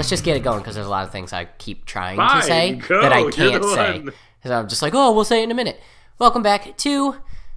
[0.00, 2.40] let's just get it going because there's a lot of things I keep trying Fine,
[2.40, 4.02] to say go, that I can't say.
[4.42, 5.78] So I'm just like, oh, we'll say it in a minute.
[6.18, 7.16] Welcome back to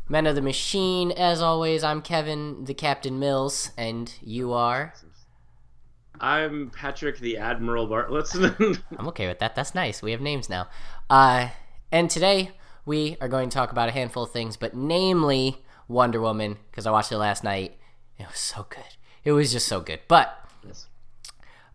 [0.09, 1.13] Men of the Machine.
[1.13, 4.93] As always, I'm Kevin, the Captain Mills, and you are.
[6.19, 8.35] I'm Patrick the Admiral Bartlett.
[8.97, 9.55] I'm okay with that.
[9.55, 10.01] That's nice.
[10.01, 10.67] We have names now.
[11.09, 11.47] Uh,
[11.93, 12.51] and today
[12.85, 16.85] we are going to talk about a handful of things, but namely Wonder Woman because
[16.85, 17.77] I watched it last night.
[18.19, 18.97] It was so good.
[19.23, 20.01] It was just so good.
[20.09, 20.42] But.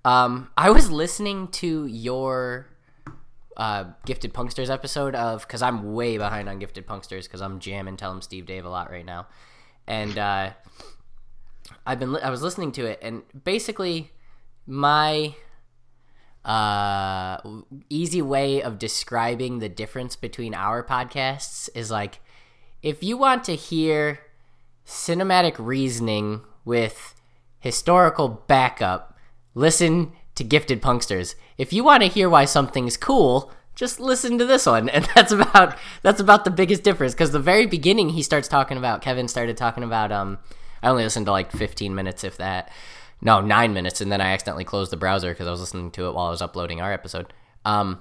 [0.09, 2.67] Um, I was listening to your
[3.59, 7.99] uh, Gifted Punksters episode of because I'm way behind on Gifted Punksters because I'm jamming
[7.99, 9.27] Tell 'em Steve Dave a lot right now,
[9.87, 10.51] and uh,
[11.87, 14.13] I've been li- I was listening to it and basically
[14.67, 15.35] my
[16.43, 17.39] uh,
[17.91, 22.21] easy way of describing the difference between our podcasts is like
[22.83, 24.21] if you want to hear
[24.87, 27.15] cinematic reasoning with
[27.59, 29.08] historical backup,
[29.59, 31.35] listen to Gifted Punksters.
[31.59, 34.89] If you want to hear why something's cool, just listen to this one.
[34.95, 38.79] And that's about that's about the biggest difference cuz the very beginning he starts talking
[38.79, 40.39] about Kevin started talking about um
[40.83, 42.71] I only listened to like 15 minutes if that.
[43.21, 46.07] No, 9 minutes and then I accidentally closed the browser cuz I was listening to
[46.07, 47.33] it while I was uploading our episode.
[47.65, 48.01] Um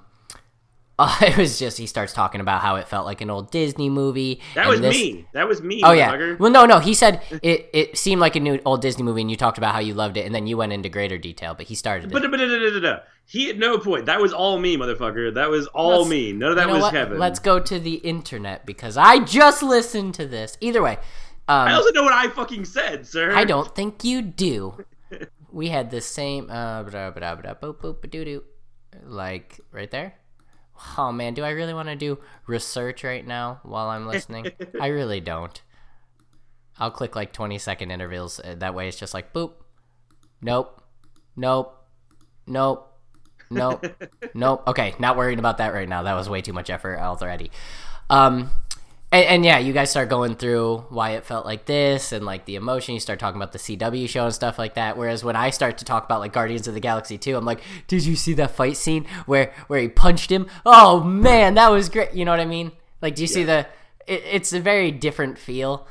[1.00, 3.90] uh, it was just he starts talking about how it felt like an old Disney
[3.90, 4.42] movie.
[4.56, 5.28] That was this- me.
[5.34, 5.82] That was me.
[5.84, 6.12] Oh yeah.
[6.12, 6.40] motherfucker.
[6.40, 6.80] Well, no, no.
[6.80, 7.70] He said it.
[7.72, 10.18] It seemed like a new old Disney movie, and you talked about how you loved
[10.18, 11.54] it, and then you went into greater detail.
[11.54, 12.14] But he started it.
[12.14, 14.06] But, but, but, but, but, he at no point.
[14.06, 15.34] That was all me, motherfucker.
[15.36, 16.34] That was all Let's- me.
[16.34, 16.94] None of that You know was what?
[16.94, 17.20] Kevin.
[17.20, 20.58] Let's go to the internet because I just listened to this.
[20.62, 20.98] Either way,
[21.48, 23.34] um, I also know what I fucking said, sir.
[23.36, 24.84] I don't think you do.
[25.52, 28.44] We had the same uh blah, blah, blah, boop, boop, ba, doo, doo.
[29.04, 30.16] like right there.
[30.98, 34.48] Oh man, do I really want to do research right now while I'm listening?
[34.82, 35.60] I really don't.
[36.80, 38.40] I'll click like 20 second intervals.
[38.40, 39.54] uh, That way it's just like boop.
[40.42, 40.82] Nope.
[41.36, 41.76] Nope.
[42.46, 42.94] Nope.
[43.50, 43.86] Nope.
[44.34, 44.64] nope.
[44.68, 46.04] Okay, not worrying about that right now.
[46.04, 47.52] That was way too much effort already.
[48.10, 48.52] Um
[49.12, 52.46] and, and yeah, you guys start going through why it felt like this and like
[52.46, 52.94] the emotion.
[52.94, 54.98] You start talking about the CW show and stuff like that.
[54.98, 57.62] Whereas when I start to talk about like Guardians of the Galaxy 2, I'm like,
[57.88, 60.48] did you see that fight scene where where he punched him?
[60.66, 62.14] Oh man, that was great.
[62.14, 62.74] You know what I mean?
[63.02, 63.66] Like, do you see the?
[64.08, 65.88] It, it's a very different feel.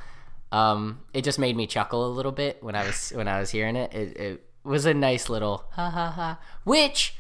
[0.53, 3.51] Um, it just made me chuckle a little bit when I was when I was
[3.51, 3.95] hearing it.
[3.95, 6.39] It, it was a nice little ha ha ha.
[6.65, 7.17] Which,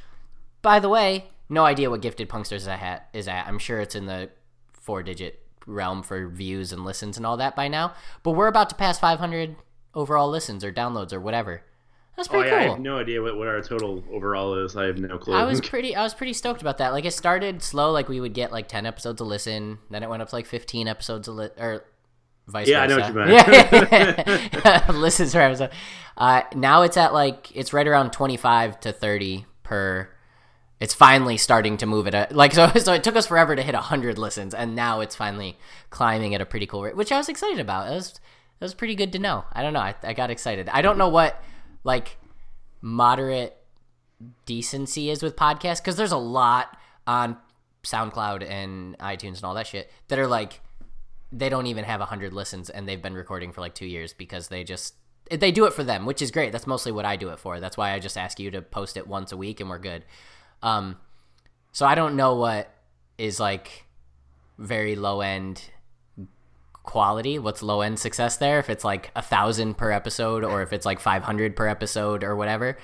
[0.60, 3.08] by the way, no idea what Gifted Punksters is at.
[3.14, 3.46] Is at.
[3.46, 4.28] I'm sure it's in the
[4.74, 7.92] four digit realm for views and listens and all that by now.
[8.22, 9.56] But we're about to pass 500
[9.94, 11.62] overall listens or downloads or whatever.
[12.16, 12.58] That's Oh pretty cool.
[12.58, 14.74] I have no idea what, what our total overall is.
[14.74, 15.34] I have no clue.
[15.34, 16.92] I was pretty I was pretty stoked about that.
[16.92, 20.08] Like it started slow, like we would get like 10 episodes a listen, then it
[20.08, 21.84] went up to like 15 episodes a li- or
[22.46, 22.70] vice versa.
[22.70, 24.88] Yeah, I know what you meant.
[24.94, 25.70] Listens per episode.
[26.16, 30.08] Uh, now it's at like it's right around 25 to 30 per
[30.78, 33.62] it's finally starting to move at a like so so it took us forever to
[33.62, 35.58] hit 100 listens and now it's finally
[35.90, 37.90] climbing at a pretty cool rate which i was excited about.
[37.90, 38.20] It was
[38.58, 39.44] it was pretty good to know.
[39.52, 39.80] I don't know.
[39.80, 40.68] I, I got excited.
[40.70, 41.42] I don't know what
[41.84, 42.16] like
[42.80, 43.56] moderate
[44.46, 46.76] decency is with podcasts because there's a lot
[47.06, 47.36] on
[47.84, 50.60] soundcloud and itunes and all that shit that are like
[51.30, 54.48] they don't even have 100 listens and they've been recording for like two years because
[54.48, 54.94] they just
[55.30, 56.50] they do it for them which is great.
[56.50, 57.60] That's mostly what i do it for.
[57.60, 60.04] That's why i just ask you to post it once a week and we're good
[60.62, 60.96] um
[61.72, 62.70] so i don't know what
[63.18, 63.84] is like
[64.58, 65.70] very low end
[66.82, 70.72] quality what's low end success there if it's like a thousand per episode or if
[70.72, 72.78] it's like 500 per episode or whatever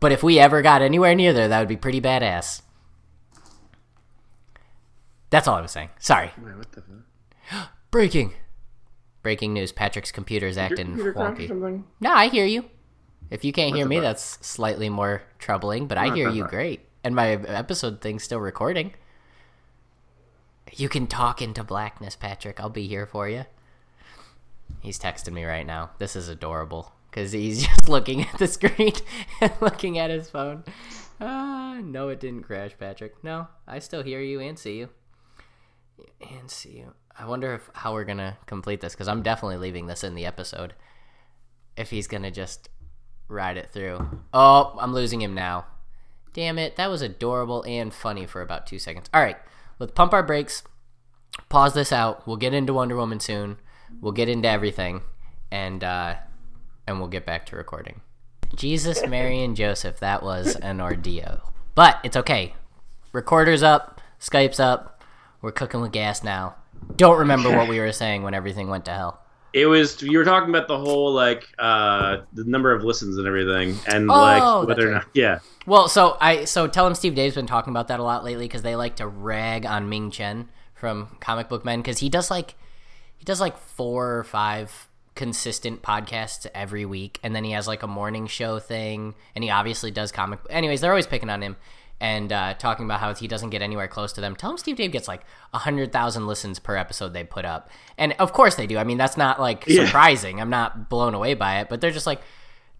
[0.00, 2.60] but if we ever got anywhere near there that would be pretty badass
[5.30, 7.68] that's all i was saying sorry Wait, what the fuck?
[7.90, 8.32] Breaking.
[9.22, 9.70] Breaking news.
[9.72, 11.82] Patrick's computer is acting Computer wonky.
[12.00, 12.64] No, I hear you.
[13.30, 14.02] If you can't hear me, fuck?
[14.02, 16.80] that's slightly more troubling, but I hear you great.
[17.04, 18.94] And my episode thing's still recording.
[20.72, 22.60] You can talk into blackness, Patrick.
[22.60, 23.44] I'll be here for you.
[24.80, 25.90] He's texting me right now.
[25.98, 28.92] This is adorable because he's just looking at the screen
[29.40, 30.64] and looking at his phone.
[31.20, 33.22] Ah, no, it didn't crash, Patrick.
[33.22, 34.88] No, I still hear you and see you.
[36.20, 36.94] And see you.
[37.16, 40.24] I wonder if how we're gonna complete this because I'm definitely leaving this in the
[40.24, 40.74] episode.
[41.76, 42.70] If he's gonna just
[43.28, 44.20] ride it through.
[44.32, 45.66] Oh, I'm losing him now.
[46.32, 49.08] Damn it, that was adorable and funny for about two seconds.
[49.12, 49.36] All right,
[49.78, 50.62] let's pump our brakes.
[51.48, 52.26] Pause this out.
[52.26, 53.58] We'll get into Wonder Woman soon.
[54.00, 55.02] We'll get into everything,
[55.50, 56.14] and uh,
[56.86, 58.00] and we'll get back to recording.
[58.54, 60.00] Jesus, Mary, and Joseph.
[60.00, 62.54] That was an ordeal, but it's okay.
[63.12, 64.00] Recorder's up.
[64.20, 65.02] Skype's up.
[65.42, 66.56] We're cooking with gas now.
[66.96, 69.22] Don't remember what we were saying when everything went to hell.
[69.52, 73.26] It was you were talking about the whole like uh the number of listens and
[73.26, 75.40] everything, and like Oh, whether or not yeah.
[75.66, 78.44] Well, so I so tell 'em Steve Dave's been talking about that a lot lately
[78.46, 82.30] because they like to rag on Ming Chen from Comic Book Men because he does
[82.30, 82.54] like
[83.16, 87.82] he does like four or five consistent podcasts every week, and then he has like
[87.82, 90.40] a morning show thing, and he obviously does comic.
[90.48, 91.56] Anyways, they're always picking on him
[92.02, 94.34] and uh, talking about how he doesn't get anywhere close to them.
[94.36, 95.22] Tell 'em Steve Dave gets like
[95.54, 98.76] a hundred thousand listens per episode they put up, and of course they do.
[98.76, 99.86] I mean, that's not like Yeah.
[99.86, 100.40] surprising.
[100.40, 102.20] I'm not blown away by it, but they're just like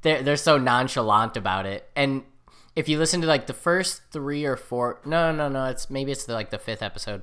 [0.02, 1.88] they're they're so nonchalant about it.
[1.94, 2.24] And
[2.74, 6.10] if you listen to like the first three or four, no, no, no, it's maybe
[6.10, 7.22] it's the, like the fifth episode.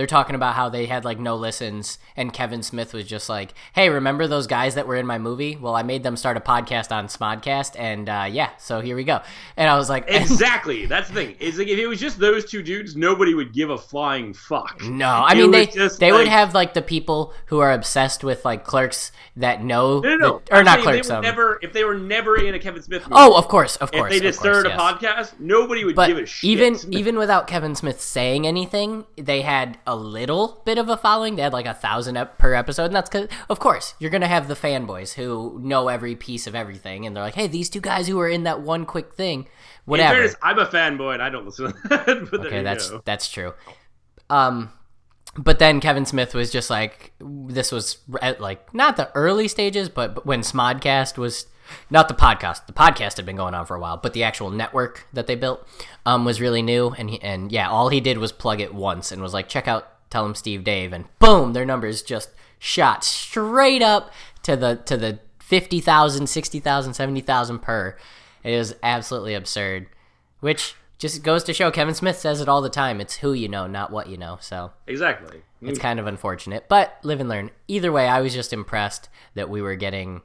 [0.00, 3.52] They're talking about how they had like no listens, and Kevin Smith was just like,
[3.74, 5.58] "Hey, remember those guys that were in my movie?
[5.60, 9.04] Well, I made them start a podcast on Smodcast, and uh, yeah, so here we
[9.04, 9.20] go."
[9.58, 10.86] And I was like, Exactly.
[10.86, 11.36] That's the thing.
[11.38, 14.80] Is like if it was just those two dudes, nobody would give a flying fuck.
[14.84, 15.66] No, I It mean they
[15.98, 20.08] they would have like the people who are obsessed with like clerks that know, No,
[20.10, 20.38] no, no.
[20.46, 21.08] that- or I'm not clerks.
[21.08, 23.76] They um, never, if they were never in a Kevin Smith movie, oh, of course,
[23.76, 24.10] of if course.
[24.12, 24.80] they just course, started yes.
[24.80, 26.48] a podcast, nobody would But give a shit.
[26.48, 31.36] even even without Kevin Smith saying anything, they had a little bit of a following.
[31.36, 34.28] They had like a thousand ep- per episode, and that's because, of course, you're gonna
[34.28, 37.80] have the fanboys who know every piece of everything, and they're like, "Hey, these two
[37.80, 39.46] guys who were in that one quick thing, in
[39.84, 42.28] whatever." fairness, I'm a fanboy and I don't listen to that.
[42.30, 43.02] but okay, that's go.
[43.04, 43.54] that's true.
[44.30, 44.72] Um,
[45.36, 49.88] but then Kevin Smith was just like, this was at like not the early stages,
[49.88, 51.46] but, but when Smodcast was
[51.90, 52.66] not the podcast.
[52.66, 55.34] The podcast had been going on for a while, but the actual network that they
[55.34, 55.66] built
[56.06, 56.90] um, was really new.
[56.98, 59.66] And he, and yeah, all he did was plug it once and was like, check
[59.68, 64.10] out, tell 'em Steve Dave, and boom, their numbers just shot straight up
[64.42, 67.96] to the to the 50,000, 60,000, 70,000 per.
[68.44, 69.86] It was absolutely absurd,
[70.40, 73.00] which just goes to show Kevin Smith says it all the time.
[73.00, 74.38] It's who you know, not what you know.
[74.40, 75.42] So Exactly.
[75.62, 77.50] it's kind of unfortunate, but live and learn.
[77.68, 80.20] Either way, I was just impressed that we were getting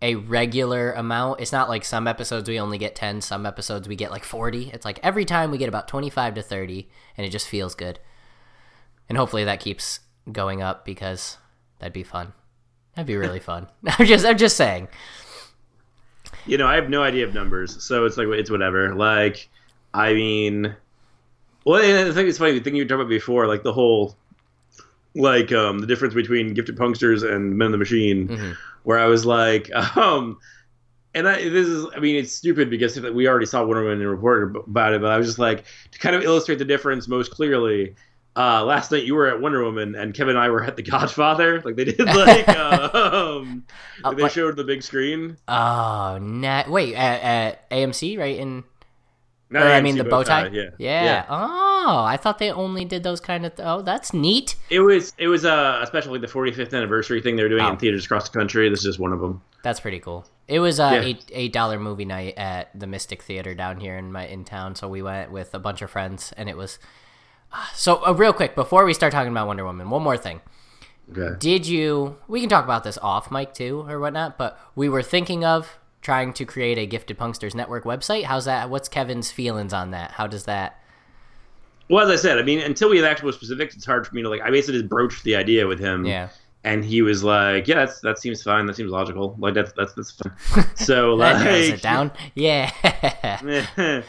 [0.00, 1.40] a regular amount.
[1.40, 4.70] It's not like some episodes we only get 10, some episodes we get like 40.
[4.72, 7.98] It's like every time we get about 25 to 30, and it just feels good.
[9.08, 10.00] And hopefully that keeps
[10.30, 11.38] going up because
[11.78, 12.32] that'd be fun.
[12.94, 13.68] That'd be really fun.
[13.98, 14.88] I'm just I'm just saying.
[16.46, 18.94] You know, I have no idea of numbers, so it's like it's whatever.
[18.94, 19.48] Like,
[19.92, 20.74] I mean,
[21.64, 22.52] well, I think it's funny.
[22.52, 24.16] The thing you were talking about before, like the whole,
[25.18, 28.56] like um, the difference between Gifted Punksters and Men of the Machine, Mhm.
[28.84, 30.38] where I was like, um,
[31.14, 34.10] and I this is, I mean, it's stupid because we already saw Wonder Woman and
[34.10, 37.30] reported about it, but I was just like to kind of illustrate the difference most
[37.32, 37.94] clearly.
[38.36, 40.82] Uh, last night you were at Wonder Woman and Kevin and I were at The
[40.84, 41.60] Godfather.
[41.64, 42.90] Like they did, like uh,
[43.40, 43.64] um,
[44.04, 45.36] Uh, they what- showed the big screen.
[45.48, 46.62] Oh, nah.
[46.70, 48.36] Wait, at, at AMC, right?
[48.38, 48.62] In
[49.50, 50.48] Not or, I mean the bow tie.
[50.48, 50.68] yeah.
[50.78, 51.24] yeah.
[51.28, 53.54] Oh, I thought they only did those kind of.
[53.56, 54.56] Th- oh, that's neat.
[54.68, 57.70] It was it was uh, especially the 45th anniversary thing they were doing Oh.
[57.70, 58.68] in theaters across the country.
[58.68, 59.40] This is one of them.
[59.62, 60.26] That's pretty cool.
[60.48, 61.00] It was uh, Yeah.
[61.08, 64.74] eight eight dollar movie night at the Mystic Theater down here in my in town.
[64.74, 66.78] So we went with a bunch of friends, and it was.
[67.74, 70.42] So uh, real quick before we start talking about Wonder Woman, one more thing.
[71.10, 71.38] Okay.
[71.38, 72.18] Did you?
[72.28, 75.78] We can talk about this off mic too or whatnot, but we were thinking of
[76.02, 78.24] trying to create a Gifted Punksters Network website.
[78.24, 78.70] How's that?
[78.70, 80.12] What's Kevin's feelings on that?
[80.12, 80.80] How does that?
[81.88, 84.22] Well, as I said, I mean, until we have actual specifics, it's hard for me
[84.22, 84.42] to like.
[84.42, 86.04] I basically just broached the idea with him.
[86.04, 86.28] Yeah.
[86.64, 88.66] And he was like, "Yeah, that's that seems fine.
[88.66, 89.36] That seems logical.
[89.38, 92.12] Like that's that's that's fine." So like, it down.
[92.34, 92.70] Yeah.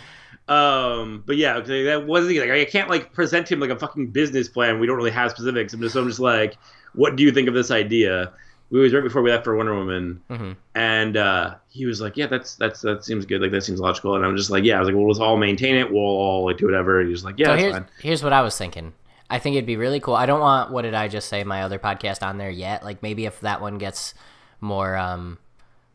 [0.48, 4.08] um, but yeah, okay, that wasn't like I can't like present him like a fucking
[4.08, 4.80] business plan.
[4.80, 5.74] We don't really have specifics.
[5.74, 6.58] I'm just I'm just like,
[6.94, 8.34] what do you think of this idea?
[8.72, 10.56] We was right before we left for Wonder Woman, Mhm.
[10.76, 13.42] and uh, he was like, yeah, that's that's that seems good.
[13.42, 14.16] Like that seems logical.
[14.16, 15.92] And I'm just like, yeah, I was like, well, let's all maintain it.
[15.92, 17.02] We'll all like do whatever.
[17.02, 17.86] He was like, yeah, so that's here's fine.
[18.02, 18.94] here's what I was thinking.
[19.30, 20.16] I think it'd be really cool.
[20.16, 22.84] I don't want what did I just say my other podcast on there yet.
[22.84, 24.14] Like maybe if that one gets
[24.62, 25.38] more um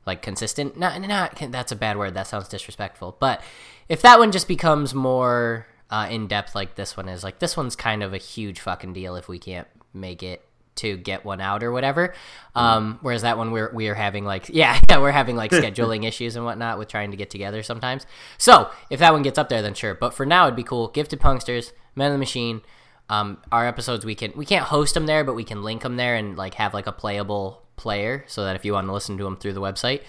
[0.06, 0.76] like consistent.
[0.78, 2.14] Not not that's a bad word.
[2.14, 3.16] That sounds disrespectful.
[3.20, 3.40] But
[3.88, 7.56] if that one just becomes more uh, in depth like this one is, like this
[7.56, 10.42] one's kind of a huge fucking deal if we can't make it
[10.76, 12.14] to get one out or whatever.
[12.54, 16.06] Um, whereas that one we're we are having like yeah yeah we're having like scheduling
[16.06, 18.06] issues and whatnot with trying to get together sometimes.
[18.38, 19.94] So if that one gets up there, then sure.
[19.94, 20.88] But for now, it'd be cool.
[20.88, 22.62] Gifted Punksters, Men of the Machine.
[23.10, 25.96] Um, our episodes we can we can't host them there, but we can link them
[25.96, 29.18] there and like have like a playable player so that if you want to listen
[29.18, 30.00] to them through the website.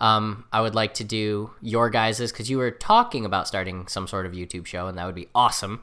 [0.00, 4.08] Um, I would like to do your guys's because you were talking about starting some
[4.08, 5.80] sort of YouTube show, and that would be awesome.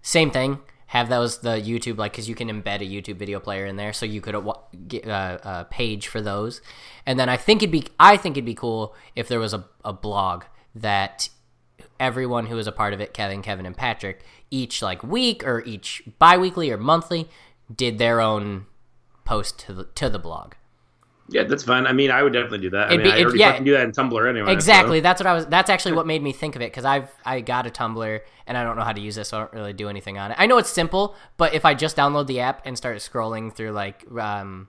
[0.00, 0.60] Same thing.
[0.88, 3.92] Have those the YouTube like because you can embed a YouTube video player in there,
[3.92, 4.54] so you could uh,
[4.86, 6.62] get uh, a page for those.
[7.04, 9.64] And then I think it'd be I think it'd be cool if there was a,
[9.84, 11.28] a blog that
[12.00, 15.62] everyone who is a part of it, Kevin, Kevin, and Patrick, each like week or
[15.64, 17.28] each bi-weekly or monthly,
[17.74, 18.66] did their own
[19.24, 20.54] post to the to the blog.
[21.30, 21.86] Yeah, that's fine.
[21.86, 22.88] I mean, I would definitely do that.
[22.90, 23.50] I It'd mean, be- I already yeah.
[23.50, 24.52] fucking do that in Tumblr anyway.
[24.52, 24.98] Exactly.
[24.98, 25.46] so- That's what I was.
[25.46, 28.56] That's actually what made me think of it because I've I got a Tumblr and
[28.56, 30.36] I don't know how to use this, so I don't really do anything on it.
[30.40, 33.72] I know it's simple, but if I just download the app and start scrolling through,
[33.72, 34.68] like, um,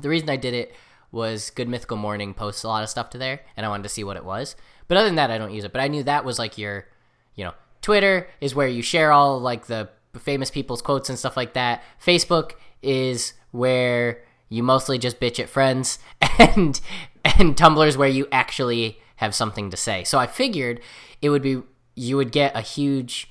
[0.00, 0.74] the reason I did it
[1.12, 3.88] was Good Mythical Morning posts a lot of stuff to there, and I wanted to
[3.90, 4.56] see what it was.
[4.88, 5.72] But other than that, I don't use it.
[5.72, 6.86] But I knew that was like your,
[7.34, 7.52] you know,
[7.82, 11.82] Twitter is where you share all like the famous people's quotes and stuff like that.
[12.02, 12.52] Facebook
[12.82, 15.98] is where you mostly just bitch at friends,
[16.38, 16.78] and
[17.24, 20.04] and Tumblr is where you actually have something to say.
[20.04, 20.80] So I figured
[21.22, 21.62] it would be
[21.94, 23.30] you would get a huge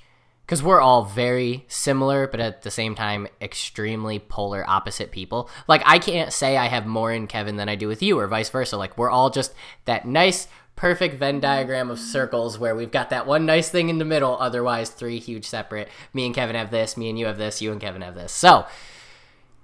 [0.50, 5.48] because we're all very similar, but at the same time, extremely polar opposite people.
[5.68, 8.26] Like, I can't say I have more in Kevin than I do with you, or
[8.26, 8.76] vice versa.
[8.76, 9.54] Like, we're all just
[9.86, 14.00] that nice, perfect Venn diagram of circles where we've got that one nice thing in
[14.00, 15.88] the middle, otherwise, three huge separate.
[16.16, 18.32] Me and Kevin have this, me and you have this, you and Kevin have this.
[18.32, 18.66] So,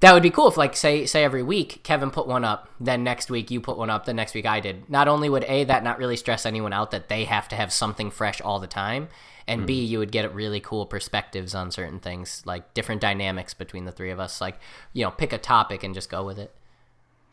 [0.02, 3.04] that would be cool if like say say every week Kevin put one up, then
[3.04, 4.90] next week you put one up, the next week I did.
[4.90, 7.72] Not only would A that not really stress anyone out that they have to have
[7.72, 9.08] something fresh all the time,
[9.48, 13.86] and B you would get really cool perspectives on certain things, like different dynamics between
[13.86, 14.42] the three of us.
[14.42, 14.60] Like,
[14.94, 16.54] you know, pick a topic and just go with it.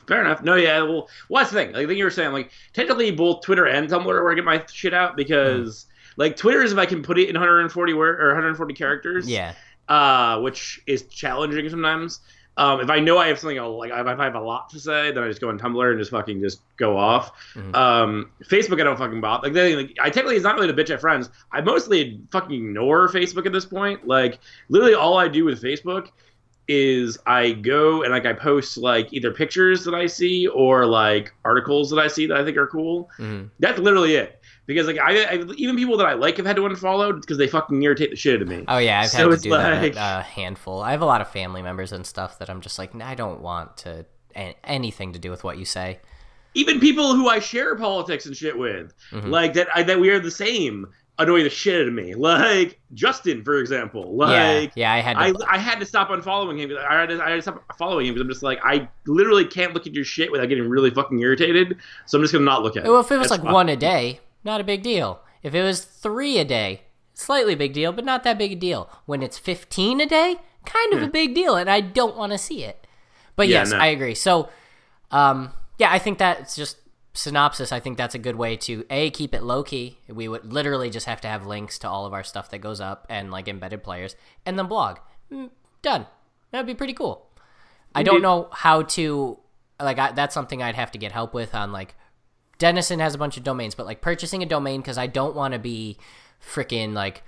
[0.07, 0.43] Fair enough.
[0.43, 0.83] No, yeah.
[0.83, 1.73] Well, well that's the thing.
[1.73, 4.35] Like, I think you were saying, like, technically both Twitter and Tumblr are where I
[4.35, 7.95] get my shit out because, like, Twitter is if I can put it in 140
[7.95, 9.29] word or 140 characters.
[9.29, 9.55] Yeah.
[9.89, 12.21] Uh, which is challenging sometimes.
[12.59, 14.79] Um, if I know I have something, I'll, like, if I have a lot to
[14.79, 17.33] say, then I just go on Tumblr and just fucking just go off.
[17.55, 17.75] Mhm.
[17.75, 19.47] Um, Facebook, I don't fucking bother.
[19.47, 21.31] Like, they, like, I technically, it's not really to bitch at friends.
[21.51, 24.07] I mostly fucking ignore Facebook at this point.
[24.07, 26.09] Like, literally, all I do with Facebook
[26.69, 31.33] is I go and like I post like either pictures that I see or like
[31.45, 33.11] articles that I see that I think are cool.
[33.17, 34.41] hmm That's literally it.
[34.67, 37.49] Because like I, I even people that I like have had to unfollow because they
[37.49, 38.65] fucking irritate the shit out of me.
[38.69, 40.81] Oh yeah, I've So had to it's do that a handful.
[40.83, 43.41] I have a lot of family members and stuff that I'm just like, I don't
[43.41, 44.07] want to
[44.65, 45.99] anything to do with what you say.
[46.55, 49.29] Even people who I share politics and shit with, Mhm.
[49.31, 50.87] like that I, that we are the same,
[51.19, 52.15] annoy the shit out of me.
[52.23, 54.17] Like Justin, for example.
[54.17, 55.45] Like yeah, yeah, I had to.
[55.49, 56.77] I, I had to stop unfollowing him.
[56.89, 59.45] I had, to, I had to stop following him because I'm just like I literally
[59.47, 61.79] can't look at your shit without getting really fucking irritated.
[62.07, 62.89] So I'm just gonna not look at it.
[62.91, 63.53] Well, if it was That's like fine.
[63.53, 65.21] one a day, not a big deal.
[65.43, 66.83] If it was three a day,
[67.15, 68.89] slightly big deal, but not that big a deal.
[69.07, 72.39] When it's 15 a day, kind of a big deal, and I don't want to
[72.39, 72.87] see it.
[73.37, 73.79] But Yeah, yes, no.
[73.79, 74.15] I agree.
[74.15, 74.49] So,
[75.11, 76.77] um, yeah, I think that's just
[77.15, 77.73] synopsis.
[77.73, 79.99] I think that's a good way to a keep it low key.
[80.09, 82.81] We would literally just have to have links to all of our stuff that goes
[82.81, 84.99] up and like embedded players, and then blog.
[85.31, 85.51] Mm,
[85.83, 86.07] done.
[86.51, 87.27] That'd be pretty cool.
[87.95, 89.39] I don't know how to
[89.81, 89.99] like.
[89.99, 91.95] I, that's something I'd have to get help with on like
[92.63, 95.53] Dennison has a bunch of domains, but like purchasing a domain because I don't want
[95.53, 95.99] to be
[96.41, 97.25] freaking like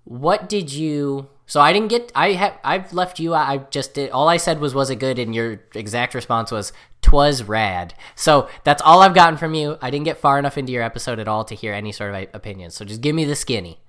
[0.03, 1.29] What did you?
[1.47, 2.11] So I didn't get.
[2.15, 2.53] I have.
[2.63, 3.33] I've left you.
[3.33, 4.11] I just did.
[4.11, 8.47] All I said was, "Was it good?" And your exact response was, "Twas rad." So
[8.63, 9.77] that's all I've gotten from you.
[9.81, 12.29] I didn't get far enough into your episode at all to hear any sort of
[12.33, 12.69] opinion.
[12.71, 13.79] So just give me the skinny.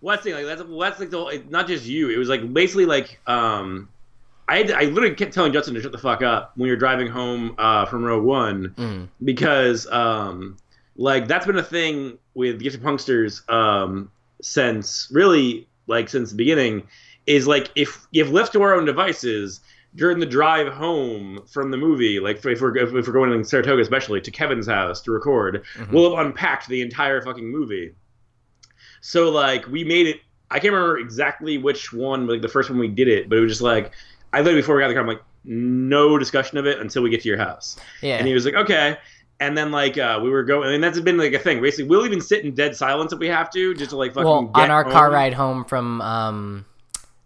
[0.00, 0.32] well, that's the.
[0.32, 2.08] Like, that's, well, that's like the it- not just you.
[2.10, 3.90] It was like basically like um,
[4.50, 6.76] I had to, I literally kept telling Justin to shut the fuck up when you're
[6.76, 9.08] driving home uh, from Rogue One Mm.
[9.24, 10.56] because um,
[10.96, 14.10] like that's been a thing with Gifted Punksters um,
[14.42, 16.82] since really like since the beginning
[17.26, 19.60] is like if if left to our own devices
[19.94, 23.80] during the drive home from the movie, like if we're if we're going in Saratoga
[23.82, 27.94] especially to Kevin's house to record, we'll have unpacked the entire fucking movie.
[29.00, 30.20] So like we made it.
[30.52, 33.40] I can't remember exactly which one, like the first one we did it, but it
[33.40, 33.92] was just like
[34.32, 37.10] I literally before we got the car, I'm like, no discussion of it until we
[37.10, 37.76] get to your house.
[38.02, 38.16] Yeah.
[38.16, 38.96] And he was like, okay.
[39.40, 41.60] and then like uh, we were going, and that's been like a thing.
[41.62, 44.28] Basically, we'll even sit in dead silence if we have to, just to like fucking.
[44.28, 44.92] Well, get on our home.
[44.92, 46.66] car ride home from um,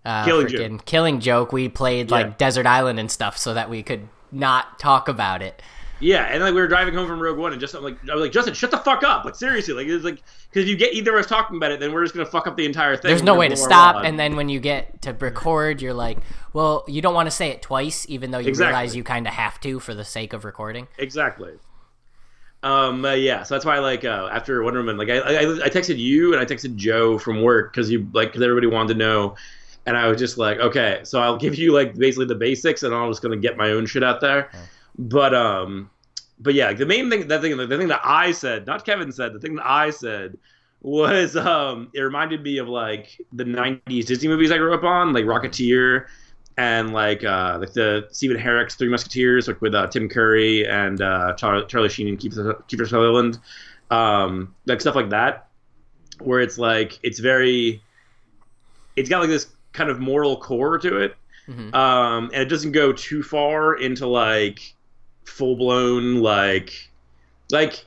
[0.04, 2.34] uh, Killing freaking Killing Joke, we played like Yeah.
[2.38, 5.60] Desert Island and stuff so that we could not talk about it.
[6.04, 8.14] Yeah, and like we were driving home from Rogue One, and just I'm like I
[8.14, 9.24] was like Justin, shut the fuck up!
[9.24, 10.16] Like seriously, like it's like
[10.50, 12.46] because if you get either of us talking about it, then we're just gonna fuck
[12.46, 13.08] up the entire thing.
[13.08, 16.18] There's We're no way to stop, and then when you get to record, you're like,
[16.52, 18.68] well, you don't want to say it twice, even though you Exactly.
[18.68, 20.88] realize you kind of have to for the sake of recording.
[20.98, 21.54] Exactly.
[22.62, 23.02] Um.
[23.02, 23.42] uh, yeah.
[23.42, 26.40] So that's why, like, uh, after Wonder Woman, like, I, I, I texted you and
[26.40, 29.36] I texted Joe from work because you, like, because everybody wanted to know,
[29.86, 32.94] and I was just like, okay, so I'll give you like basically the basics, and
[32.94, 34.50] I'm just gonna get my own shit out there.
[34.96, 35.90] But um,
[36.38, 39.32] but yeah, the main thing, that thing, the thing that I said, not Kevin said,
[39.32, 40.36] the thing that I said
[40.80, 45.12] was um, it reminded me of like the '90s Disney movies I grew up on,
[45.12, 46.06] like Rocketeer
[46.56, 51.00] and like uh, like the Stephen Herek's Three Musketeers, like with uh, Tim Curry and
[51.00, 53.38] uh, Char- Charlie Sheen and Kiefer, Kiefer Sutherland,
[53.90, 55.48] um, like stuff like that,
[56.20, 57.82] where it's like it's very,
[58.96, 61.16] it's got like this kind of moral core to it,
[61.48, 61.74] Mhm.
[61.74, 64.73] um, and it doesn't go too far into like
[65.24, 66.72] full blown like
[67.50, 67.84] like.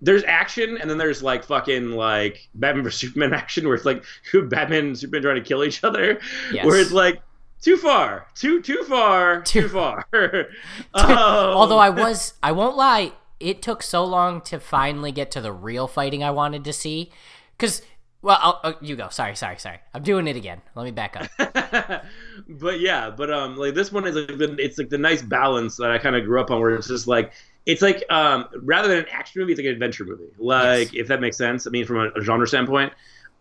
[0.00, 4.04] There's action, and then there's like fucking like Batman vs Superman action, where it's like
[4.32, 6.20] Batman and Superman trying to kill each other,
[6.52, 6.64] Yes.
[6.64, 7.20] where it's like
[7.60, 10.06] too far, too too far, too, Too- far.
[10.94, 15.40] Um, Although I was, I won't lie, it took so long to finally get to
[15.40, 17.10] the real fighting I wanted to see.
[17.56, 17.82] Because,
[18.22, 19.08] well, I'll, oh, you go.
[19.10, 19.78] Sorry, sorry, sorry.
[19.94, 20.60] I'm doing it again.
[20.74, 22.04] Let me back up.
[22.48, 25.76] but yeah, but um, like this one is like the, it's like the nice balance
[25.76, 27.32] that I kind of grew up on, where it's just like
[27.66, 30.28] it's like um, rather than an action movie, it's like an adventure movie.
[30.38, 31.66] Like if that makes sense.
[31.66, 32.92] I mean, from a, a genre standpoint,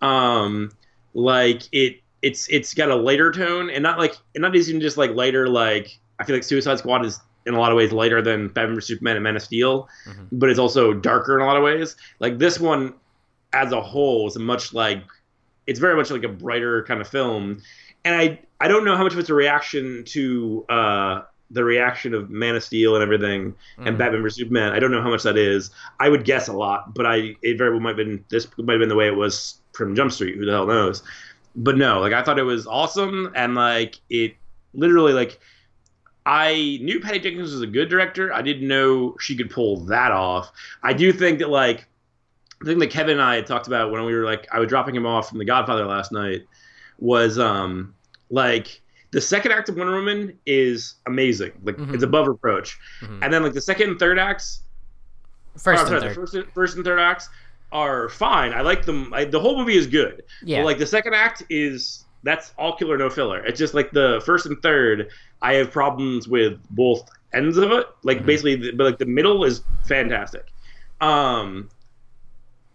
[0.01, 0.71] um,
[1.13, 4.97] like it it's it's got a lighter tone and not like and not even just
[4.97, 5.47] like lighter.
[5.47, 8.75] Like I feel like Suicide Squad is in a lot of ways lighter than Batman
[8.75, 10.27] vs Superman and Man of Steel, Mhm.
[10.33, 11.95] but it's also darker in a lot of ways.
[12.19, 12.93] Like this one,
[13.53, 15.03] as a whole, is a much like
[15.65, 17.61] it's very much like a brighter kind of film
[18.05, 22.13] and I I don't know how much of it's a reaction to uh, the reaction
[22.13, 23.99] of Man of Steel and everything and Mhm.
[23.99, 24.73] Batman vs Superman.
[24.73, 25.71] I don't know how much that is.
[25.99, 28.73] I would guess a lot, but I it very well might have been this might
[28.73, 30.37] have been the way it was from Jump Street.
[30.37, 31.03] Who the hell knows?
[31.55, 34.35] But no, like I thought it was awesome and like it
[34.73, 35.39] literally like
[36.25, 38.33] I knew Patty Jenkins was a good director.
[38.33, 40.51] I didn't know she could pull that off.
[40.83, 41.87] I do think that like
[42.59, 44.67] the thing that Kevin and I had talked about when we were like I was
[44.67, 46.41] dropping him off from The Godfather last night
[46.99, 47.93] was um
[48.29, 51.51] like the second act of Wonder Woman is amazing.
[51.63, 51.93] Like Mhm.
[51.93, 52.77] it's above reproach.
[53.01, 53.19] Mhm.
[53.21, 54.63] And then like the second and third acts
[55.57, 56.15] First oh, sorry, and the third.
[56.15, 57.29] first, and- first and third acts
[57.71, 58.53] are fine.
[58.53, 59.11] I like them.
[59.13, 60.23] I, the whole movie is good.
[60.43, 60.59] Yeah.
[60.59, 63.43] But like the second act is that's all killer no filler.
[63.45, 65.09] It's just like the first and third.
[65.41, 67.87] I have problems with both ends of it.
[68.03, 68.25] Like Mhm.
[68.25, 70.45] basically, the, but like the middle is fantastic.
[71.01, 71.69] Um,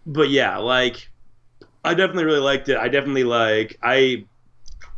[0.06, 1.08] but yeah, like
[1.84, 2.76] I definitely really liked it.
[2.76, 4.24] I definitely like I.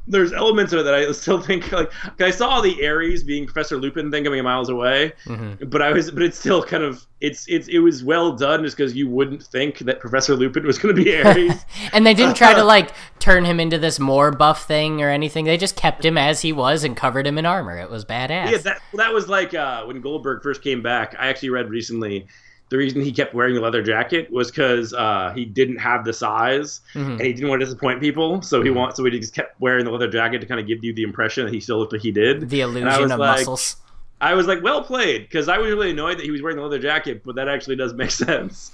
[0.07, 1.91] There's elements of it that I still think like
[2.21, 5.71] I saw the Ares being Professor Lupin thing coming miles away, Mhm.
[5.71, 8.77] but I was, but it's still kind of, it's, it's, it was well done just
[8.77, 11.65] because you wouldn't think that Professor Lupin was going to be Ares.
[11.95, 15.47] and they didn't try to like turn him into this more buff thing or anything.
[15.47, 17.79] They just kept him as he was and covered him in armor.
[17.79, 18.51] It was badass.
[18.51, 21.17] yeah, that that was like uh, when Goldberg first came back.
[21.19, 22.27] I actually read recently
[22.75, 26.13] the reason he kept wearing the leather jacket was because uh, he didn't have the
[26.13, 27.13] size Mhm.
[27.13, 28.43] and he didn't want to disappoint people.
[28.43, 28.75] So he Mhm.
[28.75, 31.05] want, so he just kept wearing the leather jacket to kind of give you the
[31.05, 32.51] impression that he still looked like he did.
[32.51, 33.77] The illusion of like- muscles.
[34.21, 36.63] I was like, well played, because I was really annoyed that he was wearing the
[36.65, 38.73] leather jacket, but that actually does make sense.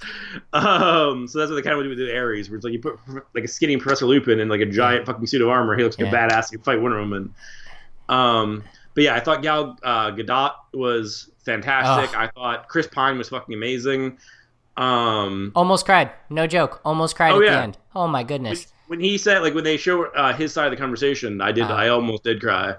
[0.53, 2.79] Um, so that's what they kind of do with the Ares, where it's like you
[2.79, 2.97] put
[3.35, 5.77] like a skinny Professor Lupin in like a giant fucking suit of armor.
[5.77, 6.25] He looks like Yeah.
[6.25, 6.49] a badass.
[6.49, 7.33] He can fight Wonder Woman.
[8.09, 12.17] Um, but yeah, I thought Gal uh, Gadot was fantastic.
[12.17, 14.17] I thought Chris Pine was fucking amazing.
[14.77, 16.11] Um, Almost cried.
[16.29, 16.81] No joke.
[16.85, 17.77] Almost cried Oh, at the end.
[17.95, 18.67] Oh my goodness.
[18.87, 21.63] when he said like when they show uh, his side of the conversation, I did
[21.63, 21.73] Uh-huh.
[21.73, 22.75] I almost did cry.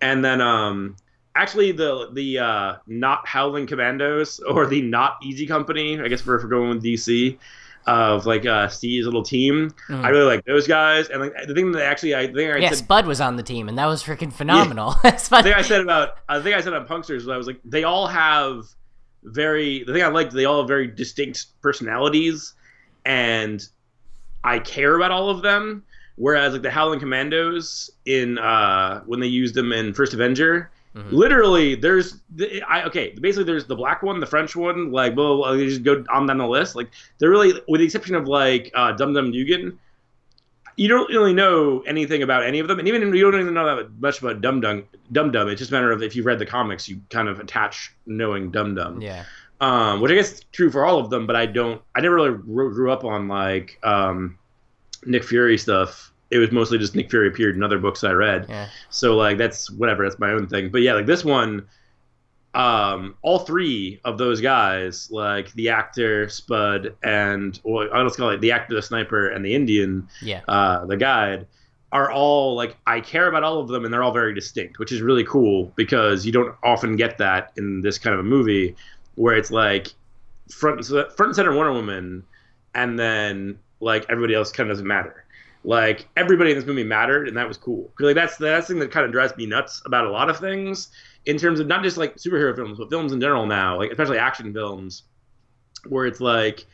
[0.00, 0.96] And then um
[1.34, 6.38] actually the the uh not howling commandos or the not easy company, I guess for
[6.38, 7.38] for going with DC
[7.86, 9.70] of like uh Steve's little team.
[9.88, 10.04] Mhm.
[10.04, 12.70] I really like those guys and like the thing that actually I think I Yeah,
[12.70, 14.92] said Spud was on the team, and that was freaking phenomenal.
[15.18, 17.46] Spud, the thing I said about I think I said on Punksters was I was
[17.46, 18.64] like they all have
[19.22, 22.54] very the thing I liked they all have very distinct personalities
[23.04, 23.62] and
[24.42, 25.84] I care about all of them.
[26.16, 31.10] Whereas like the Howling Commandos in uh when they used them in First Avenger, Mhm.
[31.10, 35.26] literally there's the, I okay basically there's the black one, the French one, like blah,
[35.26, 36.76] blah, blah, they just go on down the list.
[36.76, 39.78] Like they're really with the exception of like uh, Dum Dum Dugan.
[40.76, 43.76] You don't really know anything about any of them, and even you don't even know
[43.76, 44.84] that much about Dum Dum.
[45.12, 45.48] Dum Dum.
[45.48, 48.50] It's just a matter of if you read the comics, you kind of attach knowing
[48.50, 49.00] Dum Dum.
[49.00, 49.24] yeah.
[49.60, 51.26] um, which I guess is true for all of them.
[51.26, 51.80] But I don't.
[51.94, 54.36] I never really grew up on like um,
[55.06, 56.12] Nick Fury stuff.
[56.34, 58.46] It was mostly just Nick Fury appeared in other books I read.
[58.48, 58.68] Yeah.
[58.90, 60.02] So like that's whatever.
[60.02, 60.68] That's my own thing.
[60.68, 61.66] But yeah, like this one,
[62.54, 68.30] um, all three of those guys, like the actor Spud and well, I let's call
[68.30, 70.40] it the actor, the sniper, and the Indian, Yeah.
[70.48, 71.46] uh, the guide,
[71.92, 74.92] are all like I care about all of them, and they're all very distinct, which
[74.92, 78.74] is really cool because you don't often get that in this kind of a movie
[79.14, 79.88] where it's like
[80.50, 82.24] front so front and center Wonder Woman,
[82.74, 85.23] and then like everybody else kind of doesn't matter.
[85.66, 87.90] Like everybody in this movie mattered, and that was cool.
[87.96, 90.28] 'Cause, like that's that's the thing that kind of drives me nuts about a lot
[90.28, 90.88] of things
[91.24, 94.18] in terms of not just like superhero films, but films in general now, like especially
[94.18, 95.04] action films,
[95.88, 96.66] where it's like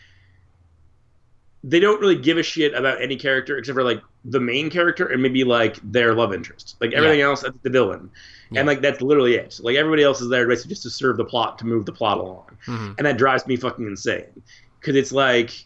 [1.62, 5.06] they don't really give a shit about any character except for like the main character
[5.06, 6.76] and maybe like their love interest.
[6.80, 8.10] Like everything else, that's the villain,
[8.50, 8.60] Yeah.
[8.60, 9.60] and like that's literally it.
[9.62, 12.18] Like everybody else is there basically just to serve the plot, to move the plot
[12.18, 12.94] along, Mhm.
[12.98, 14.42] and that drives me fucking insane
[14.80, 15.64] because it's like,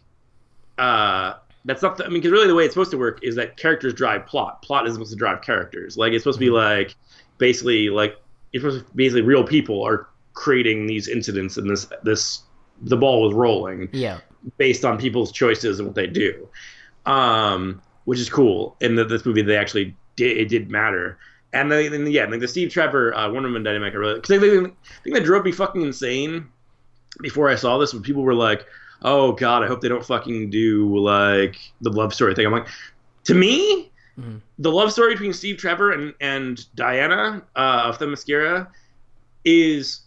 [0.79, 1.35] uh.
[1.65, 1.97] That's not.
[1.97, 4.27] The, I mean, because really, the way it's supposed to work is that characters drive
[4.27, 4.63] plot.
[4.63, 5.97] Plot is supposed to drive characters.
[5.97, 6.95] Like it's supposed to be like,
[7.39, 8.17] basically, like
[8.53, 12.43] it's supposed to basically real people are creating these incidents and this this
[12.83, 14.19] the ball was rolling Yeah.
[14.59, 16.49] based on people's choices and what they do,
[17.07, 18.77] um, which is cool.
[18.81, 21.19] In the, this movie, they actually did it did matter.
[21.53, 24.41] And then, then yeah, like the Steve Trevor uh, Wonder Woman dynamic, I really because
[24.41, 24.73] the
[25.05, 26.49] thing that drove me fucking insane
[27.21, 28.67] before I saw this, when people were like,
[29.03, 32.69] "Oh God, I hope they don't fucking do like the love story thing." I'm like,
[33.25, 34.41] to me, Mhm.
[34.59, 38.69] the love story between Steve Trevor and and Diana uh, of Themyscira
[39.45, 40.01] is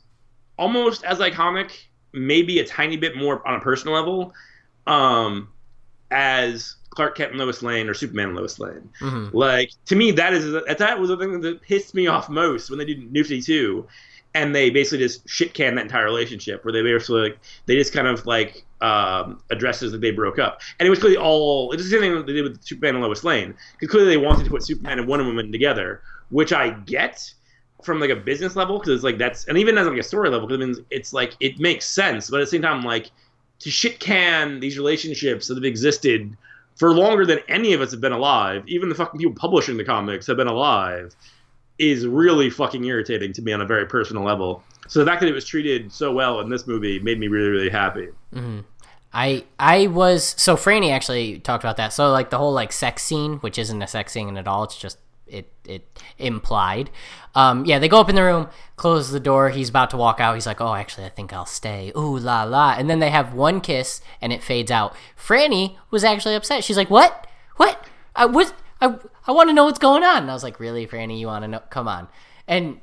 [0.57, 1.71] almost as iconic,
[2.13, 4.33] maybe a tiny bit more on a personal level,
[4.87, 5.49] um,
[6.09, 8.89] as Clark Kent and Lois Lane or Superman and Lois Lane.
[8.99, 12.69] hmm Like to me, that is that was the thing that pissed me off most
[12.69, 13.87] when they did New Fifty Two,
[14.37, 17.91] and they basically just shit can that entire relationship where they basically like they just
[17.91, 21.83] kind of like um, addresses that they broke up, and it was clearly all it's
[21.83, 23.55] the same thing they did with Superman and Lois Lane.
[23.73, 27.33] Because clearly they wanted to put Superman and Wonder Woman together, which I get
[27.83, 30.29] from like a business level because it's like that's and even as like a story
[30.29, 33.09] level because it means it's like it makes sense, but at the same time like
[33.59, 36.37] to shit can these relationships that have existed
[36.75, 39.83] for longer than any of us have been alive, even the fucking people publishing the
[39.83, 41.15] comics have been alive,
[41.79, 44.63] is really fucking irritating to me on a very personal level.
[44.87, 47.49] So the fact that it was treated so well in this movie made me really,
[47.49, 48.09] really happy.
[48.33, 48.59] hmm
[49.13, 51.93] I I was so Franny actually talked about that.
[51.93, 54.63] So like the whole like sex scene, which isn't a sex scene at all.
[54.63, 56.89] It's just it it implied.
[57.33, 59.49] Um, yeah, they go up in the room, close the door.
[59.49, 60.35] He's about to walk out.
[60.35, 63.33] He's like, "Oh, actually, I think I'll stay." Ooh la la, and then they have
[63.33, 64.95] one kiss, and it fades out.
[65.17, 66.63] Franny was actually upset.
[66.63, 67.27] She's like, "What?
[67.55, 67.85] What?
[68.15, 68.95] I was I
[69.27, 71.19] I want to know what's going on." And I was like, "Really, Franny?
[71.19, 71.59] You want to know?
[71.69, 72.07] Come on."
[72.47, 72.79] And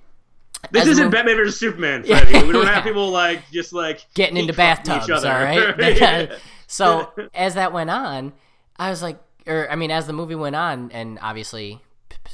[0.70, 2.46] This isn't movie- Batman versus Superman, Freddy.
[2.46, 5.74] we don't have people like just like getting into bathtubs, all right?
[5.96, 6.37] Yeah.
[6.66, 8.33] so as that went on,
[8.76, 11.80] I was like, or I mean, as the movie went on, and obviously,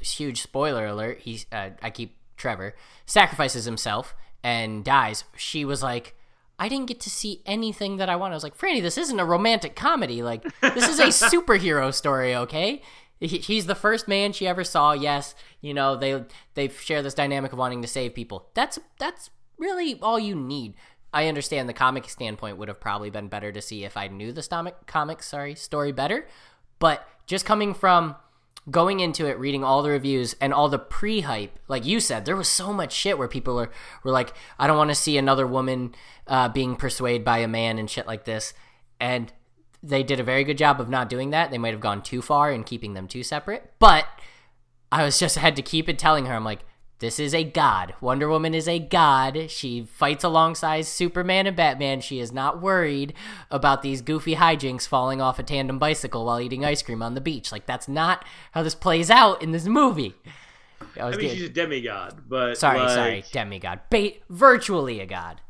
[0.01, 1.19] huge spoiler alert.
[1.21, 2.75] He, uh, I keep Trevor
[3.07, 5.25] sacrifices himself and dies.
[5.37, 6.15] She was like.
[6.63, 8.35] I didn't get to see anything that I wanted.
[8.35, 10.23] I was like, Franny, this isn't a romantic comedy.
[10.23, 12.83] Like, this is a superhero story, okay?
[13.21, 14.93] He- He's the first man she ever saw.
[14.93, 18.49] Yes, you know they they share this dynamic of wanting to save people.
[18.55, 20.75] That's that's really all you need.
[21.13, 24.33] I understand the comic standpoint would have probably been better to see if I knew
[24.33, 26.27] the stomach comic sorry story better,
[26.79, 28.17] but just coming from
[28.71, 32.37] going into it, reading all the reviews and all the pre-hype, like you said, there
[32.37, 33.71] was so much shit where people are,
[34.05, 35.95] were like, I don't want to see another woman
[36.27, 38.53] uh, being persuaded by a man and shit like this,
[39.01, 39.33] and
[39.83, 41.51] they did a very good job of not doing that.
[41.51, 44.07] They might have gone too far in keeping them too separate, but
[44.93, 46.61] I was just had to keep it telling her, I'm like,
[46.99, 47.95] this is a god.
[48.03, 49.51] Wonder Woman is a god.
[49.51, 52.03] She fights alongside Superman and Batman.
[52.03, 53.15] She is not worried
[53.51, 57.21] about these goofy hijinks falling off a tandem bicycle while eating ice cream on the
[57.23, 57.53] beach.
[57.53, 60.15] Like that's not how this plays out in this movie.
[60.99, 65.07] I I mean, getting- she's a demigod, but sorry, like- sorry, demigod, ba- virtually a
[65.07, 65.41] god.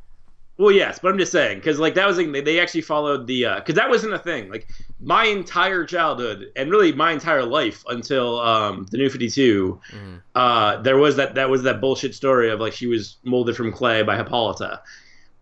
[0.60, 3.26] Well, yes, but I'm just saying because like that was like, they- they actually followed
[3.26, 4.50] the because that wasn't a thing.
[4.50, 4.68] Like
[5.00, 10.20] my entire childhood and really my entire life until um, the New Fifty Two, Mm.
[10.34, 13.72] uh, there was that that was that bullshit story of like she was molded from
[13.72, 14.82] clay by Hippolyta.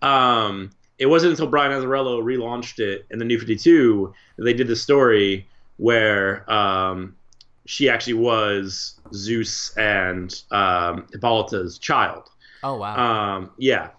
[0.03, 4.53] Um, it wasn't until Brian Azzarello relaunched it in the New Fifty Two that they
[4.55, 5.47] did the story
[5.79, 7.17] where um,
[7.67, 12.31] she actually was Zeus and um, Hippolyta's child.
[12.63, 12.97] Oh wow.
[13.37, 13.91] Um, yeah.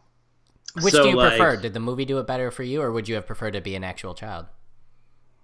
[0.82, 1.58] Which so, do you like- prefer?
[1.58, 3.76] Did the movie do it better for you, or would you have preferred to be
[3.76, 4.46] an actual child?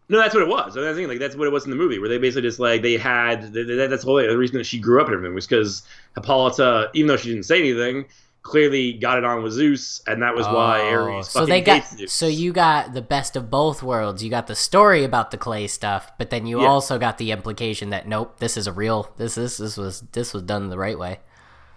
[0.08, 0.78] No, that's what it was.
[0.78, 2.84] I think like that's what it was in the movie, where they basically just like
[2.84, 5.34] they had th- th- that's the whole the reason that she grew up and everything
[5.34, 5.82] was because
[6.16, 8.06] Hippolyta, even though she didn't say anything,
[8.44, 11.30] clearly got it on with Zeus, and that was why Oh, Ares.
[11.30, 14.24] so they got so you got the best of both worlds.
[14.24, 16.68] You got the story about the clay stuff, but then you Yeah.
[16.68, 20.36] also got the implication that nope, this is a real this this this was this
[20.36, 21.20] was done the right way.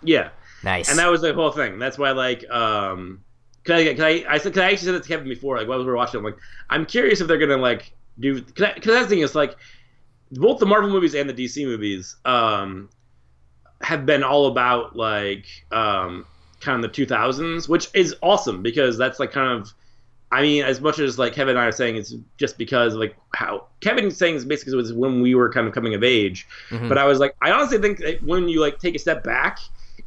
[0.02, 0.28] yeah,
[0.62, 0.90] Nice.
[0.90, 1.78] and that was the whole thing.
[1.78, 3.24] That's why like um,
[3.68, 5.68] cause I, cause I, I said, cause I actually said it to Kevin before, like
[5.68, 6.18] while we were watching.
[6.18, 6.38] I'm like,
[6.70, 9.56] I'm curious if they're gonna like do, cause, I, cause that's the thing is like,
[10.32, 12.88] both the Marvel movies and the DC movies, um,
[13.80, 16.26] have been all about like um,
[16.60, 19.72] kind of the 2000s, which is awesome because that's like kind of.
[20.30, 23.16] I mean, as much as like Kevin and I are saying, it's just because like
[23.32, 26.46] how Kevin's saying is basically was when we were kind of coming of age.
[26.68, 26.86] Mhm.
[26.86, 29.58] But I was like, I honestly think that when you like take a step back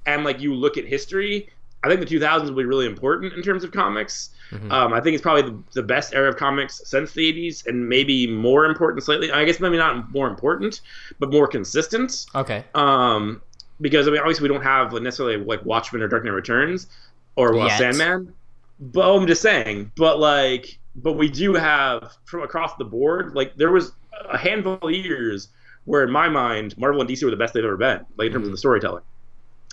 [0.06, 1.50] and like you look at history,
[1.84, 4.30] I think the 2000s will be really important in terms of comics.
[4.52, 4.72] Mhm.
[4.72, 7.88] Um, I think it's probably the, the best era of comics since the 80s, and
[7.88, 9.32] maybe more important slightly.
[9.32, 10.82] I guess maybe not more important,
[11.20, 12.26] but more consistent.
[12.36, 12.66] okay.
[12.76, 13.42] Um,
[13.80, 16.88] because I mean, obviously we don't have necessarily like Watchmen or Dark Knight Returns
[17.36, 17.78] or well, Yet.
[17.78, 18.34] Sandman.
[18.80, 19.92] But I'm just saying.
[19.96, 23.34] But like, but we do have from across the board.
[23.34, 23.94] Like there was
[24.30, 25.50] a handful of years
[25.86, 28.34] where, in my mind, Marvel and DC were the best they've ever been, like in
[28.34, 29.04] terms of the storytelling.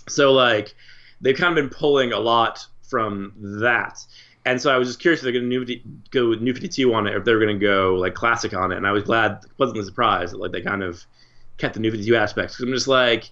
[0.07, 0.73] So like,
[1.21, 4.05] they've kind of been pulling a lot from that.
[4.45, 5.79] And so I was just curious if they're going to
[6.11, 8.71] go with New 52 on it, or if they're going to go like classic on
[8.71, 8.77] it.
[8.77, 11.03] And I was glad, pleasantly surprised that like they kind of
[11.57, 12.55] kept the New 52 aspects.
[12.55, 13.29] Because I'm just like,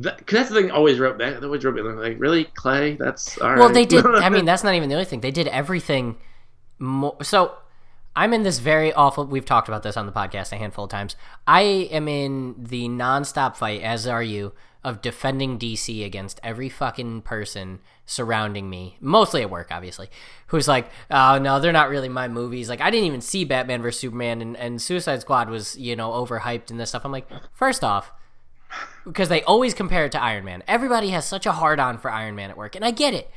[0.00, 0.70] because that's the thing.
[0.70, 1.42] Always wrote that.
[1.42, 2.96] Always wrote me like, really, Clay?
[2.96, 3.58] That's all right.
[3.58, 4.04] Well, they did.
[4.04, 5.20] I mean, that's not even the only thing.
[5.20, 6.16] They did everything.
[6.78, 7.54] More, so
[8.14, 9.26] I'm in this very awful.
[9.26, 11.16] We've talked about this on the podcast a handful of times.
[11.46, 14.52] I am in the nonstop fight, as are you,
[14.86, 20.08] of defending DC against every fucking person surrounding me, mostly at work, obviously,
[20.46, 23.82] who's like, "Oh no, they're not really my movies." Like, I didn't even see Batman
[23.82, 27.04] vs Superman, and, and Suicide Squad was, you know, overhyped and this stuff.
[27.04, 28.12] I'm like, first off,
[29.04, 30.62] because they always compare it to Iron Man.
[30.68, 33.28] Everybody has such a hard on for Iron Man at work, and I get it.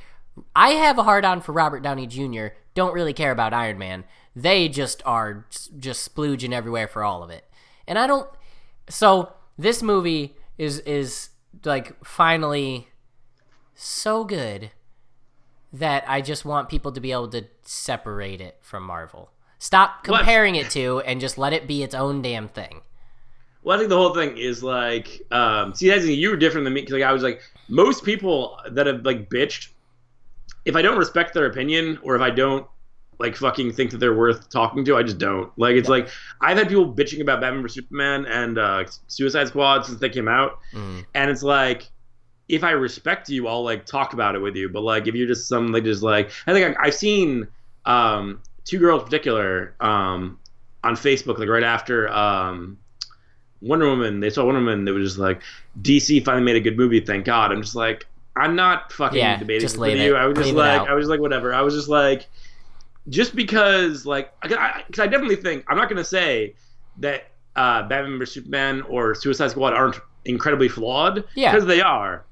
[0.55, 2.49] I have a hard on for Robert Downey Jr.
[2.75, 4.03] Don't really care about Iron Man.
[4.35, 5.47] They just are
[5.79, 7.43] just splooging everywhere for all of it,
[7.87, 8.29] and I don't.
[8.87, 11.28] So this movie is is
[11.65, 12.87] like finally
[13.75, 14.71] so good
[15.71, 19.31] that I just want people to be able to separate it from Marvel.
[19.59, 20.19] Stop What?
[20.19, 22.81] comparing it to and just let it be its own damn thing.
[23.61, 26.73] Well, I think the whole thing is like, um, see, that's you were different than
[26.73, 29.69] me because like I was like most people that have like bitched.
[30.65, 32.65] If I don't respect their opinion or if I don't
[33.19, 35.51] like fucking think that they're worth talking to, I just don't.
[35.57, 36.09] Like it's like
[36.41, 40.27] I've had people bitching about Batman vs Superman and uh, Suicide Squad since they came
[40.27, 41.05] out, Mm.
[41.15, 41.89] and it's like
[42.47, 44.69] if I respect you, I'll like talk about it with you.
[44.69, 47.47] But like if you're just some like just like I think I, I've seen
[47.85, 50.39] um, two girls in particular um,
[50.83, 52.77] on Facebook like right after um,
[53.61, 54.19] Wonder Woman.
[54.21, 54.85] They saw Wonder Woman.
[54.85, 55.41] They were just like
[55.81, 57.01] DC finally made a good movie.
[57.01, 57.51] Thank God.
[57.51, 58.05] I'm just like
[58.35, 60.15] I'm not fucking Yeah, debating with you.
[60.15, 60.19] it.
[60.19, 60.87] I was just Leave like.
[60.87, 61.53] I was just like whatever.
[61.53, 62.27] I was just like
[63.09, 66.55] just because like because I, I, I definitely think I'm not gonna say
[66.97, 71.51] that uh, Batman vs Superman or Suicide Squad aren't incredibly flawed Yeah.
[71.51, 72.25] because they are.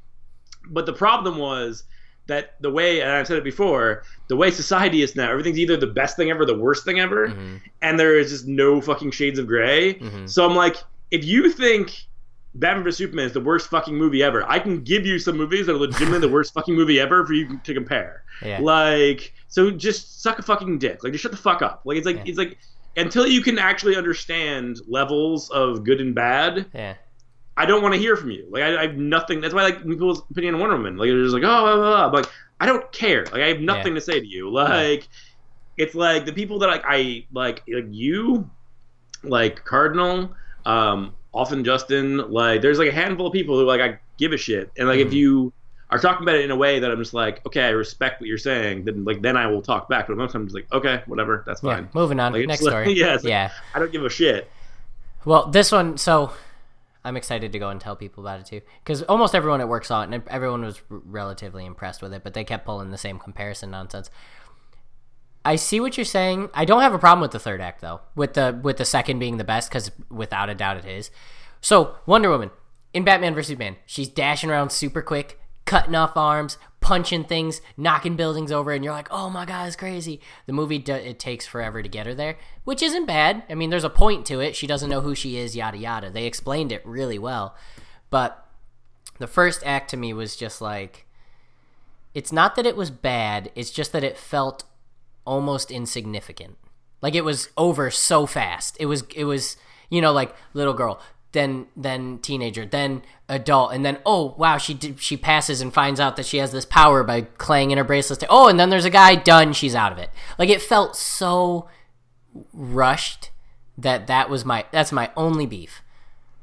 [0.70, 1.84] But the problem was
[2.28, 5.78] that the way, and I've said it before, the way society is now, everything's either
[5.78, 7.62] the best thing ever, the worst thing ever, Mhm.
[7.82, 9.94] and there is just no fucking shades of gray.
[9.96, 10.30] Mhm.
[10.30, 10.76] So I'm like,
[11.10, 12.06] if you think
[12.60, 15.65] Batman vs Superman is the worst fucking movie ever, I can give you some movies
[15.67, 18.24] that are legitimately the worst fucking movie ever for you to compare.
[18.41, 18.60] Yeah.
[18.62, 21.04] Like, so just suck a fucking dick.
[21.04, 21.82] Like, just shut the fuck up.
[21.86, 22.24] Like, it's like Yeah.
[22.26, 22.58] it's like
[22.96, 26.96] until you can actually understand levels of good and bad, Yeah.
[27.60, 28.46] I don't want to hear from you.
[28.52, 29.41] Like I, I have nothing.
[29.41, 30.96] That's why like people's opinion on Wonder Woman.
[30.98, 32.20] Like they're just like, oh, blah, blah, blah.
[32.20, 33.24] Like I don't care.
[33.26, 34.52] Like I have nothing to say to you.
[34.52, 35.08] Like
[35.76, 38.48] it's like the people that like I like like you,
[39.24, 42.17] like Cardinal, um, often Justin.
[42.32, 44.71] Like there's like a handful of people who like I give a shit.
[44.78, 45.13] And like if Mhm.
[45.13, 45.54] you
[45.89, 48.28] are talking about it in a way that I'm just like, okay, I respect what
[48.28, 48.86] you're saying.
[48.86, 50.08] Then like then I will talk back.
[50.08, 51.76] But most times I'm just like, okay, whatever, that's Yeah.
[51.76, 51.89] fine.
[51.93, 52.34] Moving on.
[52.34, 52.91] Like, Next like- story.
[52.93, 53.52] yeah, like- yeah.
[53.73, 54.50] I don't give a shit.
[55.26, 56.32] Well, this one, so
[57.06, 59.86] I'm excited to go and tell people about it too, because almost everyone at work
[59.86, 62.21] saw it, and everyone was r- relatively impressed with it.
[62.23, 64.10] But they kept pulling the same comparison nonsense.
[65.47, 66.49] I see what you're saying.
[66.53, 69.19] I don't have a problem with the third act though, with the with the second
[69.19, 71.10] being the best, because without a doubt it is.
[71.62, 72.51] So Wonder Woman
[72.93, 78.17] in Batman vs Superman, she's dashing around super quick, cutting off arms, punching things, knocking
[78.17, 81.81] buildings over, and you're like, "Oh my god, it's crazy." The movie it takes forever
[81.81, 83.43] to get her there, which isn't bad.
[83.49, 84.53] I mean, there's a point to it.
[84.53, 86.10] She doesn't know who she is, yada yada.
[86.10, 87.55] They explained it really well,
[88.10, 88.45] but
[89.17, 91.07] the first act to me was just like,
[92.13, 93.49] it's not that it was bad.
[93.55, 94.65] It's just that it felt
[95.28, 96.58] almost insignificant.
[97.02, 98.78] Like it was over so fast.
[98.80, 99.58] It was it was
[99.90, 101.00] you know like little girl
[101.34, 106.00] then then teenager, then adult, and then oh wow, she did, she passes and finds
[106.00, 108.24] out that she has this power by clanging her bracelets.
[108.30, 109.54] Oh, and then there's a guy done.
[109.54, 110.10] She's out of it.
[110.40, 111.70] Like it felt so
[112.54, 113.30] rushed
[113.78, 115.82] that that was my that's my only beef.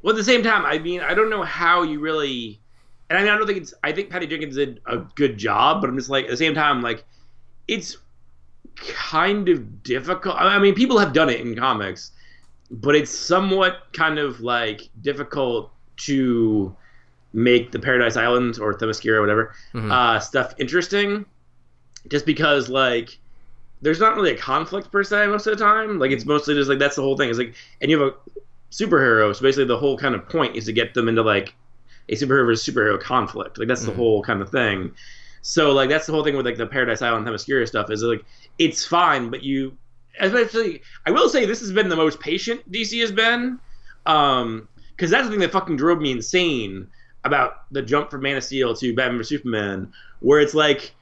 [0.02, 2.60] Well, at the same time, I mean, I don't know how you really,
[3.08, 3.72] and I mean, I don't think it's.
[3.82, 6.54] I think Patty Jenkins did a good job, but I'm just like at the same
[6.54, 7.04] time, like
[7.66, 7.96] it's
[8.76, 10.36] kind of difficult.
[10.38, 12.12] I mean, people have done it in comics,
[12.70, 16.74] but it's somewhat kind of like difficult to
[17.32, 19.90] make the Paradise Island or Themyscira or whatever Mhm.
[19.90, 21.24] uh, stuff interesting,
[22.08, 23.18] just because like
[23.82, 25.98] there's not really a conflict per se most of the time.
[25.98, 27.28] Like it's mostly just like that's the whole thing.
[27.28, 28.14] It's like and you have a
[28.70, 31.54] superhero, so basically the whole kind of point is to get them into like
[32.08, 33.58] a superhero versus superhero conflict.
[33.58, 33.96] Like that's the Mhm.
[33.96, 34.92] whole kind of thing.
[35.46, 38.24] So like that's the whole thing with like the Paradise Island Themyscira stuff is like
[38.58, 39.76] it's fine, but you
[40.18, 43.60] especially I will say this has been the most patient DC has been.
[44.06, 46.88] Um because that's the thing that fucking drove me insane
[47.24, 50.94] about the jump from Man of Steel to Batman vs Superman, where it's like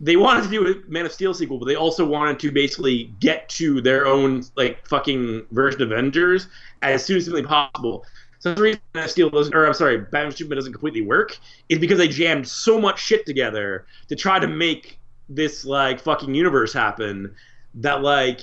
[0.00, 3.04] they wanted to do a Man of Steel sequel, but they also wanted to basically
[3.20, 6.48] get to their own like fucking version of Avengers
[6.82, 8.04] as soon as humanly possible.
[8.38, 11.38] So the reason Man of Steel doesn't, or I'm sorry, Batman Superman doesn't completely work
[11.68, 16.34] is because they jammed so much shit together to try to make this like fucking
[16.34, 17.34] universe happen
[17.74, 18.42] that like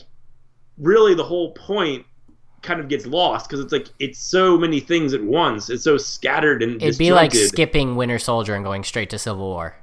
[0.77, 2.05] really the whole point
[2.61, 5.69] kind of gets lost because it's like it's so many things at once.
[5.69, 9.45] It's so scattered and It'd be like skipping Winter Soldier and going straight to Civil
[9.49, 9.75] War.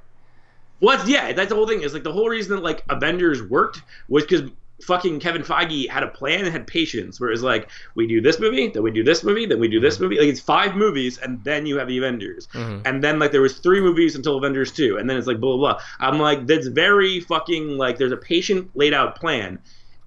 [0.81, 1.83] Well, yeah, that's the whole thing.
[1.83, 4.49] Is like the whole reason that like Avengers worked was because
[4.83, 7.19] fucking Kevin Feige had a plan and had patience.
[7.19, 9.79] Where it's like we do this movie, then we do this movie, then we do
[9.79, 10.17] this movie.
[10.19, 12.47] Like it's five movies, and then you have the Avengers.
[12.53, 12.81] Mhm.
[12.85, 15.57] And then like there was three movies until Avengers two, and then it's like blah
[15.57, 15.81] blah blah.
[15.99, 19.59] I'm like that's very fucking like there's a patient laid out plan,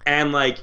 [0.05, 0.59] and like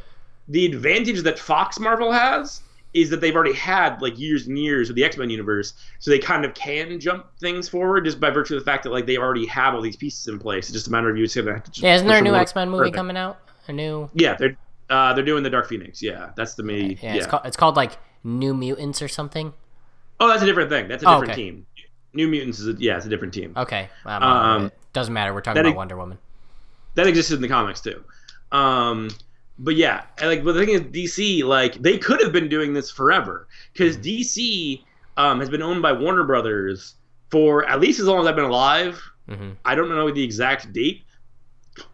[0.48, 2.62] the advantage that Fox Marvel has
[2.94, 6.10] is that they've already had like years and years of the X Men universe, so
[6.10, 9.06] they kind of can jump things forward just by virtue of the fact that like
[9.06, 10.66] they already have all these pieces in place.
[10.66, 12.20] It's just a matter of you just gonna have to just Yeah, isn't there a
[12.20, 12.94] new X Men movie further.
[12.96, 13.38] coming out?
[13.68, 14.56] A new Yeah, they're
[14.90, 16.02] uh, they're doing the Dark Phoenix.
[16.02, 16.98] Yeah, that's the me.
[17.02, 17.14] yeah, Yeah.
[17.16, 19.52] It's, called, it's called like New Mutants or something.
[20.20, 20.86] oh, that's a different thing.
[20.88, 21.42] That's a Oh, different okay.
[21.44, 21.66] team.
[22.14, 23.54] New Mutants is a, yeah, it's a different team.
[23.56, 25.32] Okay, I'm out of Um, doesn't matter.
[25.32, 26.18] We're talking about ex- Wonder Woman.
[26.94, 28.04] that existed in the comics too.
[28.50, 29.08] Um,
[29.58, 32.90] but yeah, like, but the thing is, DC like they could have been doing this
[32.90, 34.82] forever because DC
[35.16, 36.96] um, has been owned by Warner Brothers
[37.30, 39.00] for at least as long as I've been alive.
[39.28, 41.04] hmm I don't know the exact date,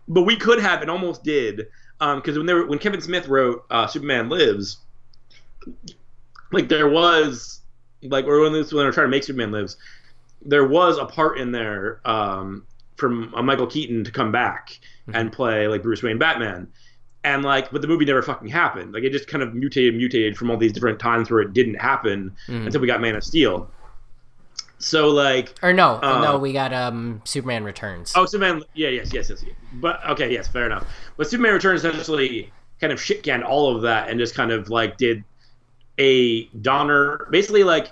[0.08, 1.66] but we could have and almost did
[1.98, 4.78] because when they were, when Kevin Smith wrote uh, Superman Lives,
[6.52, 7.60] like there was
[8.02, 9.76] like or when, this, when they were trying to make Superman Lives,
[10.42, 12.64] there was a part in there um,
[12.96, 14.78] from uh, Michael Keaton to come back
[15.12, 16.68] and play like Bruce Wayne Batman.
[17.24, 18.92] And like, but the movie never fucking happened.
[18.92, 21.74] Like, it just kind of mutated, mutated from all these different times where it didn't
[21.74, 22.66] happen Mhm.
[22.66, 23.70] until we got Man of Steel.
[24.78, 28.12] So like, Or no, Uh, no, we got um Superman Returns.
[28.14, 28.62] Oh, Superman.
[28.74, 29.42] Yeah, yes, yes, yes.
[29.44, 29.54] yes.
[29.74, 30.86] But okay, yes, fair enough.
[31.16, 34.70] But Superman Returns essentially kind of shit canned all of that and just kind of
[34.70, 35.24] like did
[35.98, 37.26] a Donner.
[37.30, 37.90] Basically, like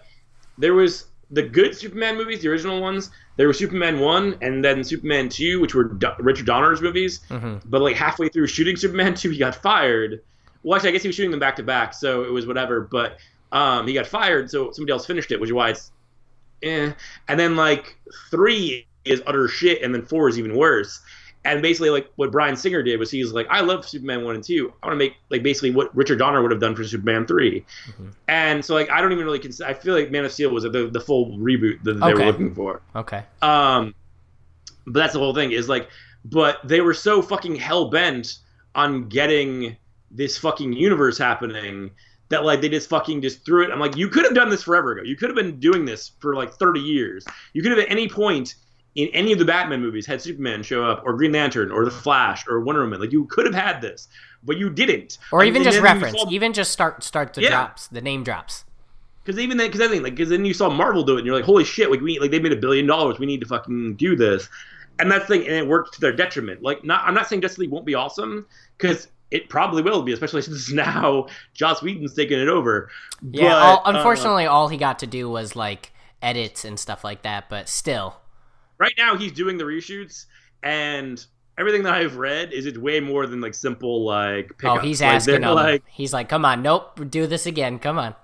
[0.58, 3.10] there was the good Superman movies, the original ones.
[3.36, 7.20] There was Superman one and then Superman two, which were Do- Richard Donner's movies.
[7.28, 10.22] hmm But like halfway through shooting Superman two, he got fired.
[10.62, 12.80] Well, actually, I guess he was shooting them back to back, so it was whatever.
[12.82, 13.18] But
[13.52, 15.90] um, he got fired, so somebody else finished it, which is why it's
[16.62, 16.92] eh.
[17.28, 17.96] And then like
[18.30, 21.00] three is utter shit, and then four is even worse.
[21.44, 24.42] And basically, like what Bryan Singer did was he's like, I love Superman one and
[24.42, 24.72] two.
[24.82, 27.64] I want to make like basically what Richard Donner would have done for Superman 3
[27.88, 28.12] Mhm.
[28.26, 29.68] And so like I don't even really consider.
[29.70, 32.52] I feel like Man of Steel was the the full reboot that they were looking
[32.54, 32.82] for.
[32.96, 33.22] Okay.
[33.42, 33.94] Um,
[34.86, 35.88] but that's the whole thing is like,
[36.24, 38.38] but they were so fucking hell bent
[38.74, 39.76] on getting
[40.10, 41.90] this fucking universe happening
[42.28, 43.70] that like they just fucking just threw it.
[43.70, 45.02] I'm like, you could have done this forever ago.
[45.04, 47.24] You could have been doing this for like 30 years.
[47.52, 48.56] You could have at any point
[48.96, 51.90] in any of the Batman movies had Superman show up or Green Lantern or the
[51.90, 53.00] Flash or Wonder Woman.
[53.00, 54.08] Like you could have had this,
[54.42, 55.18] but you didn't.
[55.32, 57.50] Or even and just reference, saw- even just start start the Yeah.
[57.50, 58.64] drops, the name drops.
[59.24, 61.26] because even then, because I think like because then you saw Marvel do it, and
[61.26, 63.46] you're like, holy shit, like we like they made a billion dollars, we need to
[63.46, 64.48] fucking do this,
[64.98, 66.62] and that's the thing, and it worked to their detriment.
[66.62, 68.46] Like, not I'm not saying Justice League won't be awesome
[68.78, 72.90] because it probably will be, especially since now Joss Whedon's taking it over.
[73.30, 73.48] Yeah.
[73.50, 77.22] But, all, uh, unfortunately, all he got to do was like edits and stuff like
[77.22, 77.48] that.
[77.48, 78.16] But still,
[78.78, 80.26] right now he's doing the reshoots,
[80.62, 81.24] and
[81.58, 85.14] everything that I've read is it's way more than like simple like oh, he's Like,
[85.14, 85.54] asking him.
[85.54, 87.78] like he's like, "Come on, nope, do this again.
[87.78, 88.14] Come on."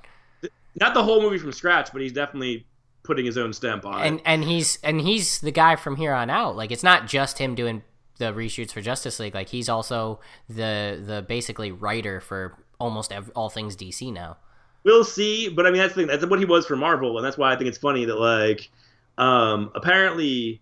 [0.80, 2.66] not the whole movie from scratch, but he's definitely
[3.02, 4.22] putting his own stamp on and it.
[4.24, 6.56] and he's and he's the guy from here on out.
[6.56, 7.82] Like it's not just him doing
[8.18, 9.34] the reshoots for Justice League.
[9.34, 14.36] Like he's also the the basically writer for almost ev- all things DC now.
[14.84, 15.48] we'll see.
[15.48, 16.08] But I mean, that's the thing.
[16.08, 18.70] That's what he was for Marvel, and that's why I think it's funny that like,
[19.18, 20.60] um, apparently,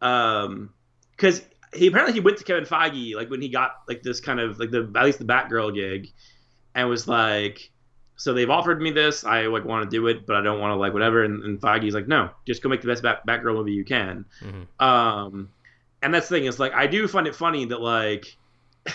[0.00, 0.70] um,
[1.16, 1.42] because
[1.74, 4.58] he apparently he went to Kevin Feige like when he got like this kind of
[4.58, 6.08] like the at least the Batgirl gig,
[6.74, 7.70] and was like,
[8.16, 9.24] so they've offered me this.
[9.24, 11.24] I like want to do it, but I don't want to like whatever.
[11.24, 14.24] And, and Feige's like, no, just go make the best Bat- Batgirl movie you can.
[14.42, 14.84] Mhm.
[14.84, 15.48] Um,
[16.02, 18.36] and that's the thing is like I do find it funny that like.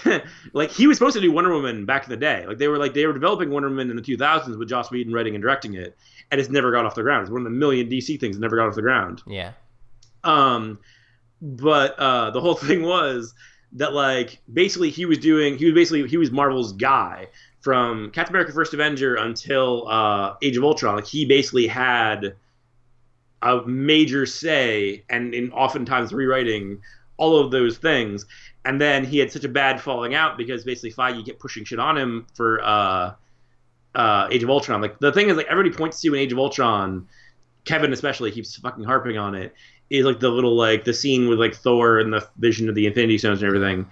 [0.52, 2.46] like he was supposed to do Wonder Woman back in the day.
[2.46, 5.14] Like they were like they were developing Wonder Woman in the 2000s with Joss Whedon
[5.14, 5.96] writing and directing it,
[6.30, 7.22] and it's never got off the ground.
[7.22, 9.24] It's one of the million DC things that never got off the ground.
[9.26, 9.54] Yeah.
[10.26, 10.80] Um,
[11.42, 13.34] but uh, the whole thing was
[13.74, 17.28] that like basically he was doing he was basically he was Marvel's guy
[17.62, 20.96] from Captain America: First Avenger until uh, Age of Ultron.
[20.96, 22.36] Like he basically had
[23.42, 26.82] a major say and in oftentimes rewriting
[27.18, 28.26] all of those things.
[28.66, 31.80] And then he had such a bad falling out because basically Feige kept pushing shit
[31.80, 33.14] on him for uh,
[33.96, 34.82] uh, Age of Ultron.
[34.82, 37.08] Like the thing is, like everybody points to in Age of Ultron,
[37.66, 39.54] Kevin especially keeps fucking harping on it.
[39.90, 42.88] Is like the little like the scene with like Thor and the vision of the
[42.88, 43.88] Infinity Stones and everything.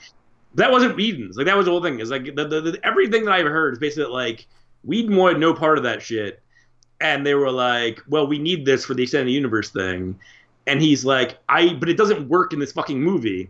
[0.56, 1.38] That wasn't Whedon's.
[1.38, 2.02] Like that was the whole thing.
[2.02, 4.46] Is like the, the, the everything that I've heard is basically like
[4.84, 6.42] Whedon wanted no part of that shit,
[7.02, 10.18] and they were like, "Well, we need this for the extended universe thing,"
[10.68, 13.50] and he's like, "I," but it doesn't work in this fucking movie,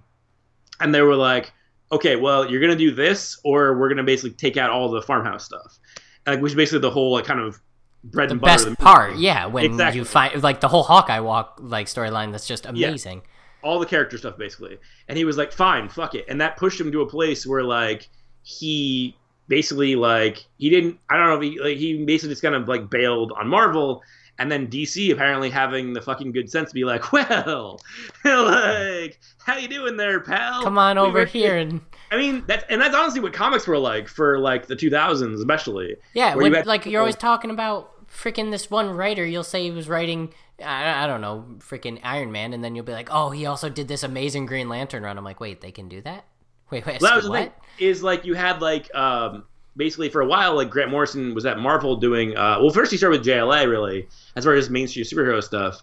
[0.80, 1.54] and they were like,
[1.92, 5.46] "Okay, well, you're gonna do this, or we're gonna basically take out all the farmhouse
[5.46, 5.78] stuff,"
[6.26, 7.60] like which is basically the whole like kind of
[8.04, 8.54] bread The and butter.
[8.54, 10.00] best of the part, yeah, when Exactly.
[10.00, 12.90] you find like the whole Hawkeye walk like storyline that's just Yeah.
[12.90, 13.22] amazing.
[13.64, 14.78] all the character stuff basically.
[15.08, 17.64] And he was like, "Fine, fuck it," and that pushed him to a place where
[17.64, 18.08] like
[18.44, 19.16] he
[19.48, 21.00] basically like he didn't.
[21.10, 24.02] I don't know if he like he basically just kind of like bailed on Marvel.
[24.38, 27.80] And then DC apparently having the fucking good sense to be like, well,
[28.26, 30.62] like, how you doing there, pal?
[30.62, 31.80] Come on We over here and
[32.12, 35.96] I mean, that's and that's honestly what comics were like for like the 2000s, especially.
[36.14, 39.26] Yeah, when, you had like you're always talking about freaking this one writer.
[39.26, 40.34] You'll say he was writing,
[40.64, 43.70] I, I don't know, freaking Iron Man, and then you'll be like, oh, he also
[43.70, 45.18] did this amazing Green Lantern run.
[45.18, 46.26] I'm like, wait, they can do that?
[46.72, 47.40] Wait, wait, Well, that was the what?
[47.44, 49.44] thing is like you had like um
[49.78, 52.98] basically for a while like Grant Morrison was at Marvel doing uh well first he
[52.98, 55.82] started with JLA really as far as mainstream superhero stuff.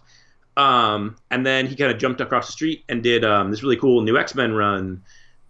[0.57, 3.77] Um and then he kind of jumped across the street and did um this really
[3.77, 5.01] cool new X Men run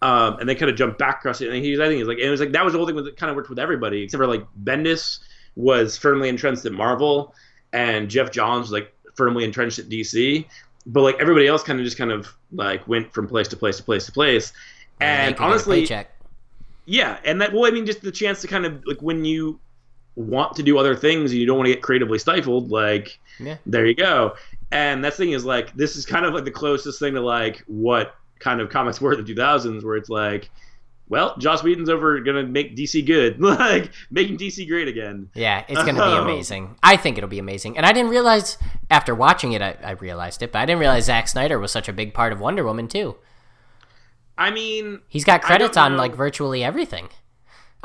[0.01, 1.49] um and then kind of jumped back across it.
[1.49, 2.95] And he's I think he's like and it was like that was the whole thing
[2.95, 5.19] with it kind of worked with everybody except for like Bendis
[5.55, 7.33] was firmly entrenched at Marvel
[7.71, 10.45] and Geoff Johns was like firmly entrenched at DC
[10.85, 13.77] but like everybody else kind of just kind of like went from place to place
[13.77, 14.51] to place to place
[14.99, 15.87] and could get a honestly
[16.85, 19.59] yeah, and that well, I mean, just the chance to kind of like when you
[20.15, 23.57] want to do other things and you don't want to get creatively stifled, like Yeah.
[23.65, 24.35] there you go.
[24.71, 27.63] And that thing is like this is kind of like the closest thing to like
[27.67, 30.49] what kind of comics were in the 2000s, where it's like,
[31.07, 35.29] well, Joss Whedon's over gonna make DC good, like making DC great again.
[35.35, 36.23] Yeah, it's gonna be Oh.
[36.23, 36.75] amazing.
[36.83, 37.77] I think it'll be amazing.
[37.77, 38.57] And I didn't realize
[38.91, 41.87] after watching it, I, I realized it, but I didn't realize Zack Snyder was such
[41.87, 43.15] a big part of Wonder Woman too.
[44.43, 45.97] I mean, He's got credits on know.
[45.97, 47.09] like virtually everything.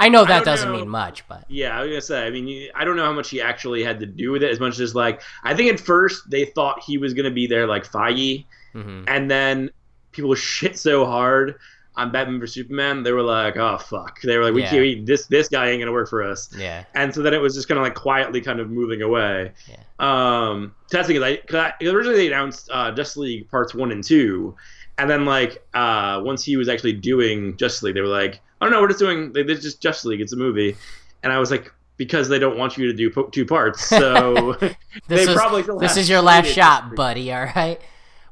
[0.00, 0.78] I know that don't doesn't know.
[0.78, 2.26] mean much, but Yeah, I was gonna say.
[2.26, 4.50] I mean, I don't know how much he actually had to do with it.
[4.50, 7.66] As much as like, I think at first they thought he was gonna be there
[7.66, 8.44] like Feige,
[8.74, 9.04] mhm.
[9.08, 9.70] and then
[10.12, 11.56] people shit so hard
[11.96, 14.70] on Batman vs Superman, they were like, "Oh fuck!" They were like, "We Yeah.
[14.70, 14.80] can't.
[14.82, 17.56] We, this this guy ain't gonna work for us." yeah, And so then it was
[17.56, 19.50] just kind of like quietly kind of moving away.
[19.68, 19.82] Yeah.
[19.98, 23.90] Um, so that's is I, 'cause I originally they announced uh, Justice League parts one
[23.90, 24.54] and two,
[24.98, 28.64] and then like uh, once he was actually doing Justice League, they were like, I
[28.64, 29.32] don't know, we're just doing.
[29.32, 30.20] They, it's just Justice League.
[30.20, 30.76] It's a movie,"
[31.22, 31.72] and I was like.
[31.96, 34.76] Because they don't want you to do po- two parts, so this
[35.08, 37.32] they is probably still this is your last shot, buddy.
[37.32, 37.80] All right.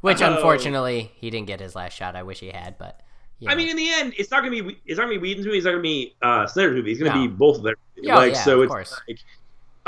[0.02, 0.32] Which Oh.
[0.36, 2.14] unfortunately he didn't get his last shot.
[2.14, 3.00] I wish he had, but
[3.40, 5.46] you I mean, in the end, it's not gonna be it's not gonna be Whedon's
[5.46, 5.58] movie.
[5.58, 6.92] It's not gonna be uh, Snyder's movie.
[6.92, 7.22] It's gonna No.
[7.22, 7.74] be both of them.
[7.96, 9.00] Yeah, like yeah, so, of it's course.
[9.08, 9.18] like,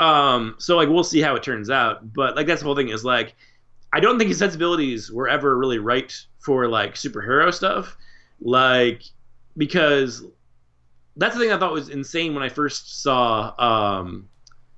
[0.05, 2.13] um, so like we'll see how it turns out.
[2.13, 3.33] But like that's the whole thing is like,
[3.93, 7.97] I don't think his sensibilities were ever really right for like superhero stuff,
[8.41, 9.03] like
[9.57, 10.23] because
[11.15, 13.53] that's the thing I thought was insane when I first saw.
[13.59, 14.29] Um,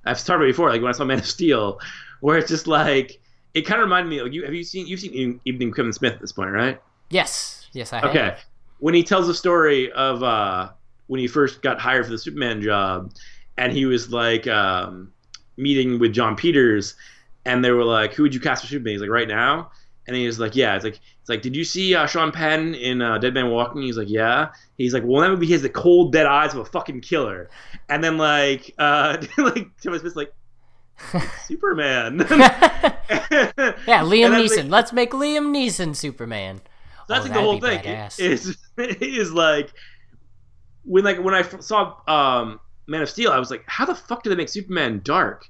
[0.04, 1.80] I've talked about before, like when I saw Man of Steel,
[2.20, 3.20] where it's just like
[3.54, 4.22] it kind of reminded me.
[4.22, 6.80] Like you have you seen you've seen Evening Kevin Smith at this point, right?
[7.10, 8.10] yes, yes, I have.
[8.10, 8.36] Okay.
[8.78, 10.70] When he tells the story of uh,
[11.06, 13.12] when he first got hired for the Superman job,
[13.56, 15.12] and he was like um,
[15.56, 16.96] meeting with Jon Peters,
[17.44, 19.70] and they were like, "Who would you cast for Superman?" He's like, "Right now."
[20.06, 22.74] And he was like, "Yeah." It's like, it's like, did you see uh, Sean Penn
[22.74, 23.82] in uh, Dead Man Walking?
[23.82, 26.64] He's like, "Yeah." He's like, "Well, that movie has the cold, dead eyes of a
[26.64, 27.48] fucking killer."
[27.88, 30.32] And then like, uh, like Thomas Smith's like,
[31.46, 32.18] Superman.
[32.30, 34.56] yeah, Liam Neeson.
[34.64, 36.60] like- Let's make Liam Neeson Superman.
[37.08, 38.20] So that's Oh, like the whole thing badass.
[38.20, 39.72] is is like
[40.84, 44.22] when like when I saw um Man of Steel, I was like, how the fuck
[44.22, 45.48] did they make Superman dark?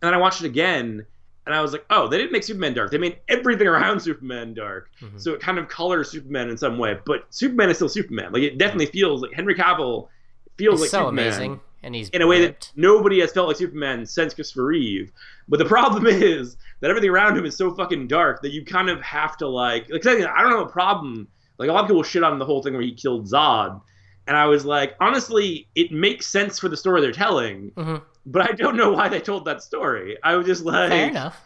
[0.00, 1.06] And then I watched it again,
[1.46, 2.90] and I was like, oh, they didn't make Superman dark.
[2.90, 4.90] They made everything around Superman dark.
[5.00, 5.20] Mhm.
[5.20, 6.96] So it kind of colors Superman in some way.
[7.04, 8.32] But Superman is still Superman.
[8.32, 10.08] Like it definitely feels like Henry Cavill
[10.56, 13.48] feels He's like so Superman amazing, and he's in a way that nobody has felt
[13.48, 15.10] like Superman since Christopher Reeve.
[15.48, 18.88] But the problem is that everything around him is so fucking dark that you kind
[18.88, 19.88] of have to like.
[19.90, 21.26] Like I don't have a problem.
[21.58, 23.80] Like a lot of people shit on the whole thing where he killed Zod,
[24.26, 27.70] and I was like, honestly, it makes sense for the story they're telling.
[27.72, 28.02] Mhm.
[28.24, 30.16] But I don't know why they told that story.
[30.22, 31.40] I was just like, Fair enough.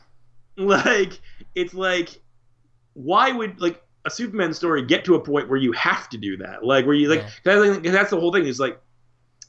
[0.57, 1.21] like
[1.55, 2.21] it's like
[2.95, 6.37] why would like a superman story get to a point where you have to do
[6.39, 7.29] that like where you like Yeah.
[7.45, 8.81] 'cause I think that's the whole thing is like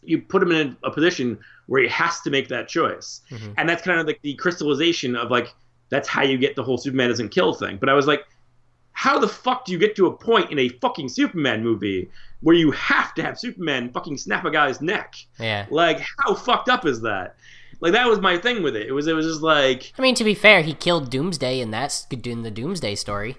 [0.04, 3.54] you put him in a position where he has to make that choice Mhm.
[3.58, 5.54] and that's kind of like the crystallization of like
[5.90, 8.26] that's how you get the whole superman doesn't kill thing but i was like
[8.92, 12.10] how the fuck do you get to a point in a fucking superman movie
[12.42, 15.66] where you have to have superman fucking snap a guy's neck Yeah.
[15.70, 17.36] like how fucked up is that
[17.82, 20.16] like that was my thing with it it was it was just like I mean,
[20.16, 23.38] to be fair, he killed Doomsday, and that's doing the Doomsday story.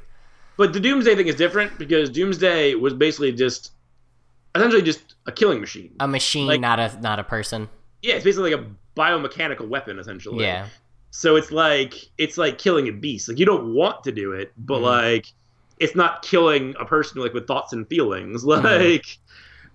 [0.57, 3.73] But the Doomsday thing is different because Doomsday was basically just
[4.55, 5.95] essentially just a killing machine.
[6.01, 7.69] A machine, Like- not a not a person.
[8.03, 8.67] yeah, it's basically like a
[9.01, 10.45] biomechanical weapon essentially.
[10.45, 10.67] Yeah.
[11.11, 13.29] So it's like it's like killing a beast.
[13.29, 14.83] Like you don't want to do it, but Mhm.
[14.83, 15.27] like
[15.81, 18.45] it's not killing a person like with thoughts and feelings.
[18.45, 19.19] Like Mhm.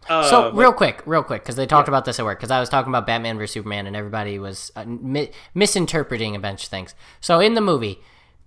[0.10, 2.40] uh, So like- real quick, real quick, because they talked about this at work.
[2.40, 6.40] Because I was talking about Batman vs Superman, and everybody was uh, mi- misinterpreting a
[6.40, 6.94] bunch of things.
[7.22, 8.00] So in the movie,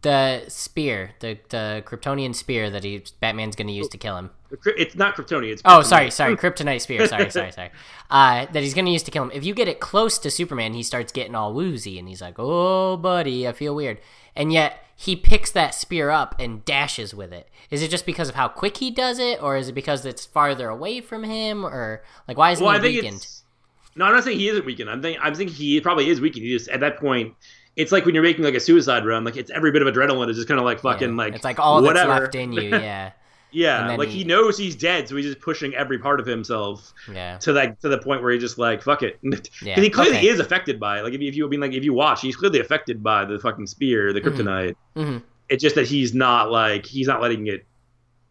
[0.02, 4.30] the spear, the the Kryptonian spear that he Batman's going to use to kill him.
[4.76, 5.52] it's not Kryptonian.
[5.52, 7.06] It's Oh, sorry, sorry, Kryptonite spear.
[7.08, 7.70] Sorry, sorry, sorry.
[8.10, 9.30] Uh, that he's going to use to kill him.
[9.32, 12.34] If you get it close to Superman, he starts getting all woozy, and he's like,
[12.38, 13.98] "Oh, buddy, I feel weird."
[14.36, 17.48] And yet he picks that spear up and dashes with it.
[17.70, 20.24] Is it just because of how quick he does it, or is it because it's
[20.24, 23.26] farther away from him, or like why isn't Well, I he think weakened?
[23.96, 24.04] no.
[24.04, 24.88] I'm not saying he isn't weakened.
[24.90, 26.44] I'm thinking I'm thinking he probably is weakened.
[26.44, 27.34] He just at that point.
[27.76, 30.30] It's like when you're making like a suicide run, like it's every bit of adrenaline
[30.30, 31.14] is just kind of like fucking Yeah.
[31.16, 32.08] like it's like all whatever.
[32.08, 32.60] that's left in you.
[32.70, 33.12] Yeah,
[33.52, 36.92] Yeah, like he- he knows he's dead, so he's just pushing every part of himself
[37.10, 39.80] yeah, to like to the point where he's just like, fuck it, because yeah.
[39.80, 40.26] he clearly Okay.
[40.28, 41.02] is affected by it.
[41.04, 43.24] Like if you, if you I mean like if you watch, he's clearly affected by
[43.24, 44.24] the fucking spear, the Mhm.
[44.36, 44.74] kryptonite.
[44.96, 45.22] Mhm.
[45.48, 47.64] It's just that he's not like he's not letting it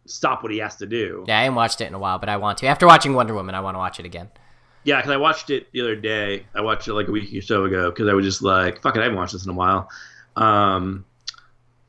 [0.05, 1.24] stop what he has to do.
[1.28, 2.68] Yeah, I haven't watched it in a while, but I want to.
[2.68, 4.30] After watching Wonder Woman, I want to watch it again.
[4.84, 6.45] Yeah, because I watched it the other day.
[6.53, 8.95] I watched it like a week or so ago because I was just like, fuck
[8.95, 9.89] it, I haven't watched this in a while.
[10.36, 11.05] Um,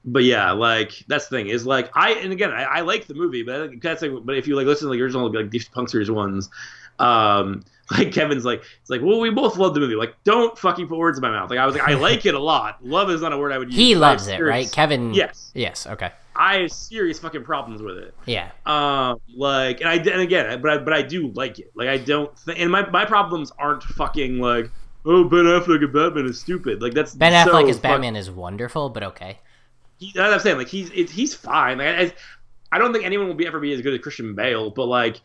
[0.07, 3.15] but yeah, like that's the thing is like I and again I, I like the
[3.15, 5.89] movie, but that's like, but if you like listen to the original like these Punk
[5.89, 6.49] series ones,
[6.99, 9.95] um, like Kevin's like it's like well we both love the movie.
[9.97, 11.51] Like don't fucking put words in my mouth.
[11.51, 12.85] Like I was like I like it a lot.
[12.85, 13.77] Love is not a word I would use.
[13.77, 14.73] He but I have loves it, serious- right?
[14.73, 15.13] Kevin.
[15.15, 15.87] Yes, Yes.
[15.87, 16.11] Okay.
[16.39, 18.15] I have serious fucking problems with it.
[18.27, 18.51] Yeah.
[18.67, 21.73] Um, like, and I and again, but I, but I do like it.
[21.75, 24.71] Like, I don't, th- and my my problems aren't fucking like,
[25.07, 26.83] oh, Ben Affleck and Batman is stupid.
[26.83, 29.39] Like that's Ben so Affleck as fuck- Batman is wonderful, but okay.
[29.99, 30.59] He, that's what I'm saying.
[30.59, 31.79] Like he's he's fine.
[31.79, 32.13] Like I,
[32.73, 35.21] I don't think anyone will be ever be as good as Christian Bale, but like.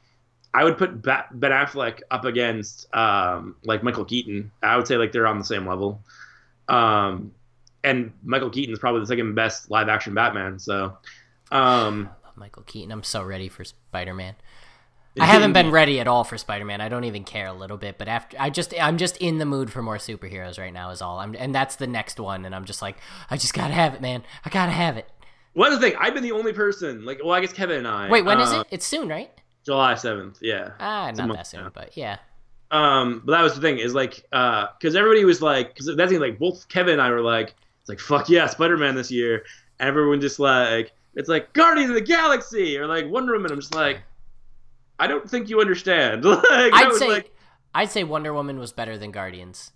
[0.54, 4.52] I would put Ben Affleck up against um, like Michael Keaton.
[4.62, 6.02] I would say like they're on the same level.
[6.68, 7.32] Um,
[7.86, 10.60] and Michael Keaton is probably the second best live action Batman.
[10.60, 10.98] So,
[11.52, 12.92] um, Michael Keaton.
[12.92, 14.36] I'm so ready for Spider Man.
[15.20, 16.80] I haven't been ready at all for Spider Man.
[16.80, 19.46] I don't even care a little bit, but after I just I'm just in the
[19.46, 21.20] mood for more superheroes right now is all.
[21.20, 22.98] I'm and that's the next one and I'm just like
[23.30, 24.24] I just got to have it, man.
[24.46, 25.10] I got to have it.
[25.54, 27.04] One other thing, I've been the only person.
[27.04, 28.10] Like, well, I guess Kevin and I.
[28.10, 28.68] Wait, when is uh, it?
[28.72, 29.30] It's soon, right?
[29.66, 30.40] July seventh.
[30.42, 30.72] Yeah.
[30.80, 31.72] Ah, not that soon, now.
[31.74, 32.18] but yeah.
[32.72, 36.12] Um, but that was the thing is like, uh, because everybody was like, because that's
[36.12, 39.12] the like both Kevin and I were like, it's like fuck yeah, Spider Man this
[39.12, 39.44] year,
[39.80, 43.52] and everyone just like, it's like Guardians of the Galaxy or like Wonder Woman.
[43.52, 44.00] I'm just like,
[45.02, 46.24] I don't think you understand.
[46.26, 47.36] like, I I'd say like,
[47.74, 49.72] I'd say Wonder Woman was better than Guardians.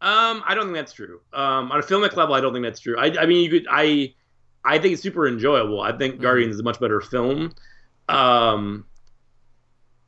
[0.00, 1.20] um, I don't think that's true.
[1.32, 2.98] Um, on a filmic level, I don't think that's true.
[2.98, 4.14] I, I mean, you could, I,
[4.64, 5.80] I think it's super enjoyable.
[5.80, 6.20] I think Mhm.
[6.22, 7.52] Guardians is a much better film.
[8.08, 8.86] Um,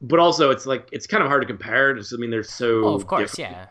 [0.00, 1.94] but also it's like it's kind of hard to compare.
[1.94, 2.84] Just, I mean, they're so.
[2.84, 3.56] Oh, of course, different.
[3.56, 3.66] yeah.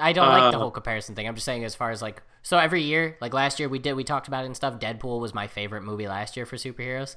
[0.00, 1.26] I don't like the Uh, whole comparison thing.
[1.26, 3.94] I'm just saying as far as like so every year, like last year we did
[3.94, 4.78] we talked about it and stuff.
[4.78, 7.16] Deadpool was my favorite movie last year for superheroes.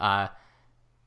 [0.00, 0.28] Uh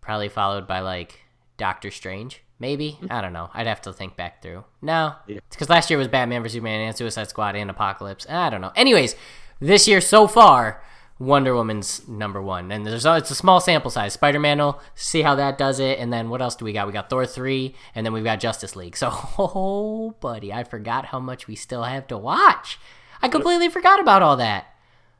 [0.06, 1.20] probably followed by like
[1.58, 2.99] Doctor Strange, maybe.
[3.10, 3.49] I don't know.
[3.53, 4.64] I'd have to think back through.
[4.82, 5.16] No.
[5.28, 5.39] Yeah.
[5.58, 8.26] Cuz last year was Batman vs Superman and Suicide Squad and Apocalypse.
[8.30, 8.72] I don't know.
[8.76, 9.16] Anyways,
[9.60, 10.82] this year so far
[11.18, 14.12] Wonder Woman's number one, and there's it's a small sample size.
[14.14, 16.88] Spider Man will see how that does it, and then what else do we got?
[16.88, 18.97] We got Thor three, and then we've got Justice League.
[18.97, 22.78] So, oh, buddy, I forgot how much we still have to watch.
[23.22, 24.68] I completely forgot about all that.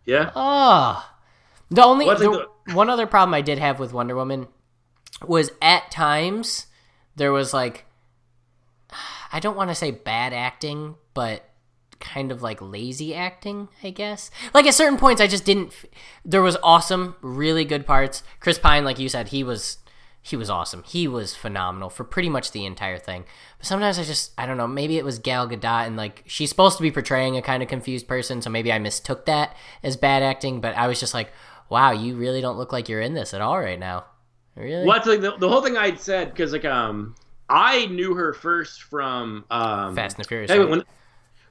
[0.04, 0.32] Yeah.
[0.36, 1.10] Oh,
[1.72, 4.48] the only think the, one other problem I did have with Wonder Woman
[5.26, 6.68] was at times
[7.16, 7.86] there was like
[9.32, 11.50] I don't want to say bad acting, but
[12.00, 14.30] kind of like lazy acting, I guess.
[14.54, 15.74] Like at certain points, I just didn't.
[16.24, 18.24] There was awesome, really good parts.
[18.40, 19.80] Chris Pine, like you said, he was
[20.22, 20.84] he was awesome.
[20.84, 23.26] He was phenomenal for pretty much the entire thing.
[23.58, 24.68] But sometimes I just I don't know.
[24.68, 27.70] Maybe it was Gal Gadot, and like she's supposed to be portraying a kind of
[27.70, 30.62] confused person, so maybe I mistook that as bad acting.
[30.62, 31.32] But I was just like,
[31.70, 34.06] wow, you really don't look like you're in this at all right now.
[34.56, 34.86] Really?
[34.86, 37.16] Well, that's like the, the whole thing I'd said because like um
[37.50, 40.50] I knew her first from um Fast and the Furious.
[40.52, 40.84] yeah, when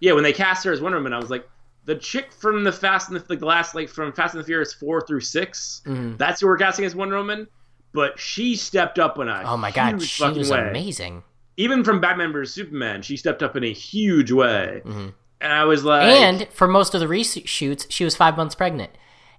[0.01, 1.49] yeah when they cast her as Wonder Woman I was like
[1.85, 4.73] the chick from the Fast and the, the last like from Fast and the Furious
[4.73, 6.17] four through 6 Mhm.
[6.19, 7.47] that's who we're casting as Wonder Woman
[7.93, 10.69] but she stepped up in a Oh my god, she was way.
[10.71, 11.23] amazing.
[11.59, 15.13] even from Batman vs Superman she stepped up in a huge way Mhm.
[15.43, 18.93] and I was like And for most of the reshoots, she was five months pregnant.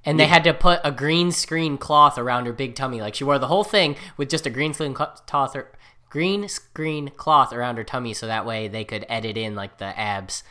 [0.06, 3.02] And they had to put a green screen cloth around her big tummy.
[3.02, 5.72] Like she wore the whole thing with just a green screen cloth, or
[6.10, 9.98] green screen cloth around her tummy, so that way they could edit in like the
[10.00, 10.44] abs.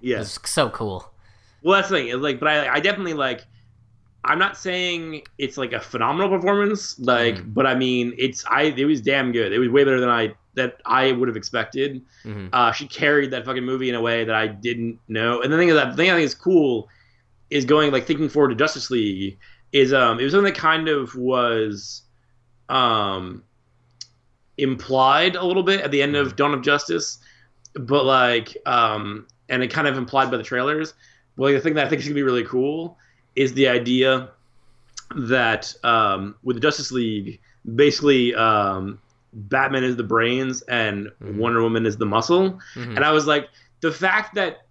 [0.00, 0.16] Yeah.
[0.16, 1.12] It was so cool.
[1.62, 2.08] Well, that's the thing.
[2.08, 3.44] It's like, but I, I definitely like.
[4.22, 7.54] I'm not saying it's like a phenomenal performance, like, Mm.
[7.54, 8.64] but I mean, it's I.
[8.64, 9.52] It was damn good.
[9.52, 12.02] It was way better than I that I would have expected.
[12.22, 15.40] hmm Uh, she carried that fucking movie in a way that I didn't know.
[15.42, 16.88] And the thing is, that the thing I think is cool
[17.50, 19.38] is going like thinking forward to Justice League
[19.72, 22.02] is um it was something that kind of was
[22.68, 23.42] um
[24.58, 27.18] implied a little bit at the end of Dawn of Justice,
[27.74, 30.94] but like um and it kind of implied by the trailers.
[31.36, 32.96] But like the thing that I think is gonna be really cool
[33.36, 34.30] is the idea
[35.16, 37.40] that um with the Justice League,
[37.74, 39.00] basically um
[39.32, 41.36] Batman is the brains and Mhm.
[41.36, 42.58] Wonder Woman is the muscle.
[42.74, 43.48] hmm And I was like,
[43.80, 44.66] the fact that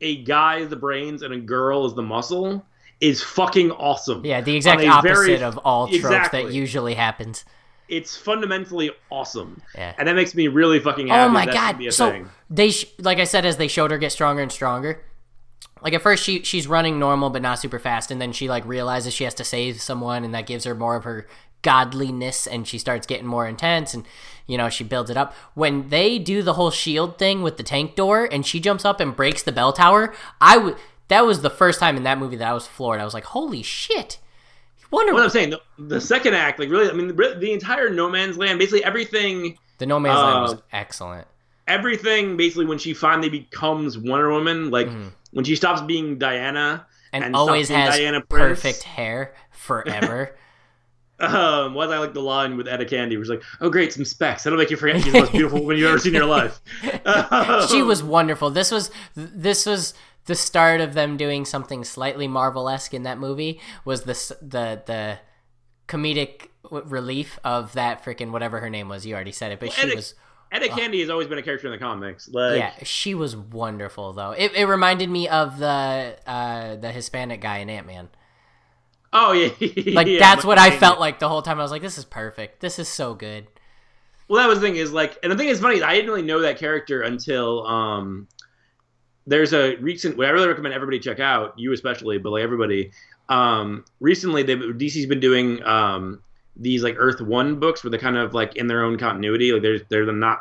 [0.00, 2.64] a guy is the brains and a girl is the muscle
[3.00, 4.24] is fucking awesome.
[4.24, 7.44] Yeah, the exact opposite very- of all tropes that usually happens.
[7.88, 9.60] It's fundamentally awesome.
[9.74, 9.94] Yeah.
[9.98, 11.28] And that makes me really fucking happy.
[11.28, 11.82] Oh my god!
[11.92, 12.28] So thing.
[12.48, 15.02] they, sh- like I said, as they showed her get stronger and stronger.
[15.82, 18.64] Like at first, she she's running normal but not super fast, and then she like
[18.64, 21.26] realizes she has to save someone, and that gives her more of her
[21.62, 24.06] godliness, and she starts getting more intense, and
[24.50, 25.32] you know she builds it up.
[25.54, 29.00] When they do the whole shield thing with the tank door, and she jumps up
[29.00, 30.76] and breaks the bell tower, I would.
[31.08, 33.00] That was the first time in that movie that I was floored.
[33.00, 34.18] I was like, "Holy shit!"
[34.90, 37.90] Wonder What I'm saying, the, the second act, like really, I mean, the, the entire
[37.90, 41.28] No Man's Land, basically everything, the No Man's Land was Uh, excellent.
[41.68, 45.12] everything, basically when she finally becomes Wonder Woman, like Mhm.
[45.30, 48.60] when she stops being Diana, And, and always has Diana Prince.
[48.62, 50.36] perfect hair forever.
[51.20, 54.04] Um, was I like the line with Etta Candy, which was like, "Oh, great, some
[54.04, 54.44] specs.
[54.44, 56.60] That'll make you forget she's the most beautiful woman you've ever seen in your life."
[57.68, 58.50] she was wonderful.
[58.50, 59.94] This was this was
[60.26, 63.60] the start of them doing something slightly Marvel-esque in that movie.
[63.84, 65.18] Was the the the
[65.88, 69.04] comedic relief of that freaking whatever her name was?
[69.04, 70.14] You already said it, but she Etta- was
[70.52, 72.28] Etta Candy has always been a character in the comics.
[72.28, 74.32] Like, yeah, she was wonderful though.
[74.32, 78.08] It, it reminded me of the uh, the Hispanic guy in Ant Man.
[79.12, 79.48] Oh yeah,
[79.94, 81.58] Like yeah, that's what I felt like the whole time.
[81.58, 82.60] I was like, this is perfect.
[82.60, 83.46] This is so good.
[84.28, 85.82] Well, that was the thing is like, and the thing is funny.
[85.82, 88.28] I didn't really know that character until um,
[89.26, 90.16] there's a recent.
[90.16, 92.92] What I really recommend everybody check out, you especially, but like everybody.
[93.28, 96.22] Um, recently, they DC's been doing um
[96.56, 99.52] these like Earth One books where they're kind of like in their own continuity.
[99.52, 100.40] Like they're they're not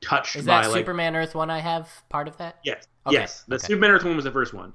[0.00, 2.58] touched Is by that like Superman Earth one I have part of that?
[2.64, 2.86] Yes.
[3.06, 3.44] Okay, Yes.
[3.48, 3.66] The okay.
[3.68, 4.72] Superman Earth one was the first one.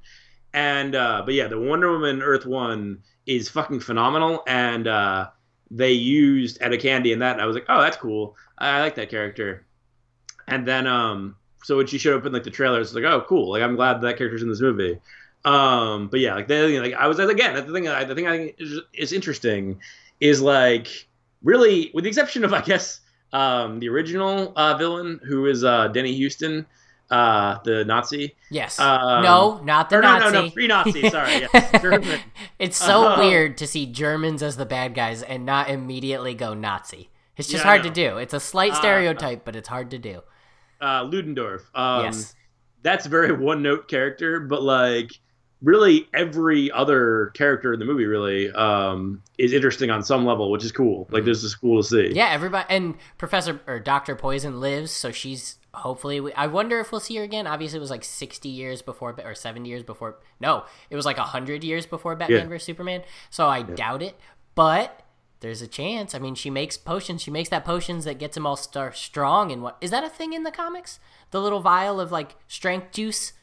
[0.58, 5.28] And uh but yeah, the Wonder Woman Earth one is fucking phenomenal and uh
[5.70, 8.36] they used Etta Candy in that and I was like, "Oh, that's cool.
[8.58, 9.68] I, I like that character."
[10.48, 13.24] And then um so when she showed up in like the trailer, it's like, "Oh,
[13.30, 13.52] cool.
[13.52, 15.00] Like I'm glad that character's in this movie."
[15.46, 18.28] Um but yeah, like they like I was again, that's the thing I the thing
[18.28, 19.80] I think is, is interesting
[20.20, 20.88] is like
[21.44, 23.02] really with the exception of I guess
[23.32, 26.66] um the original uh villain who is uh Danny Huston
[27.10, 28.36] uh the Nazi.
[28.50, 28.80] Yes.
[28.80, 30.34] Um, no, not the or no, Nazi.
[30.34, 31.10] no, no, free Nazi.
[31.10, 32.20] Sorry, yes, German.
[32.60, 33.22] it's so Uh-huh.
[33.22, 37.10] weird to see Germans as the bad guys and not immediately go Nazi.
[37.38, 38.18] It's just Yeah, hard to do.
[38.18, 40.22] It's a slight Uh, stereotype, but it's hard to do.
[40.82, 41.62] uh, Ludendorff.
[41.76, 42.36] Um, yes.
[42.84, 45.12] that's a very one note character, but like
[45.64, 50.64] really every other character in the movie really um, is interesting on some level, which
[50.64, 51.08] is cool.
[51.12, 52.12] Like this is cool to see.
[52.14, 56.20] Yeah, everybody and Professor or Doctor Poison lives, so she's hopefully.
[56.20, 57.48] We, I wonder if we'll see her again.
[57.48, 60.20] Obviously, it was like sixty years before or seventy years before.
[60.40, 62.48] No, it was like hundred years before Batman Yeah.
[62.48, 63.04] vs Superman.
[63.30, 64.16] So I doubt it,
[64.56, 65.02] but
[65.40, 66.16] there's a chance.
[66.16, 67.22] I mean, she makes potions.
[67.22, 69.52] She makes that potions that gets him all star- strong.
[69.52, 71.00] And what is that a thing in the comics?
[71.32, 73.34] The little vial of like strength juice.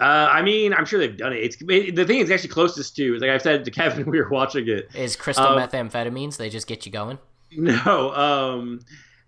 [0.00, 1.36] Uh, I mean, I'm sure they've done it.
[1.38, 4.28] It's the thing it's actually closest to is like I've said to Kevin, we were
[4.30, 4.88] watching it.
[4.94, 6.36] Is crystal Um, methamphetamines?
[6.38, 7.18] They just get you going.
[7.52, 8.80] No, um,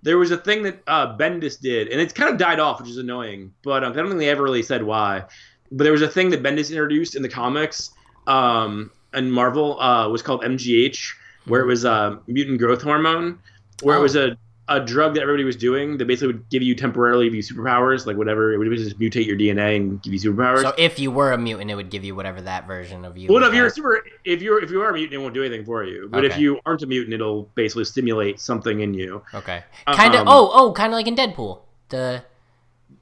[0.03, 2.90] there was a thing that uh, Bendis did, and it's kind of died off, which
[2.90, 3.53] is annoying.
[3.62, 5.24] But um, I don't think they ever really said why.
[5.70, 7.92] But there was a thing that Bendis introduced in the comics
[8.26, 10.98] um, and Marvel uh, was called MGH,
[11.46, 13.38] where it was uh, mutant growth hormone,
[13.82, 14.00] where Oh.
[14.00, 14.36] it was a
[14.76, 18.06] a drug that everybody was doing that basically would give you temporarily give you superpowers,
[18.06, 18.52] like whatever.
[18.52, 20.62] It would just mutate your DNA and give you superpowers.
[20.62, 23.28] So if you were a mutant, it would give you whatever that version of you.
[23.30, 25.34] well, no, if you're a super, if you're if you are a mutant, it won't
[25.34, 26.08] do anything for you.
[26.10, 29.22] But if you aren't a mutant, it'll basically stimulate something in you.
[29.34, 30.22] okay, kind of.
[30.22, 31.60] Um, oh, oh, kind of like in Deadpool,
[31.90, 32.24] the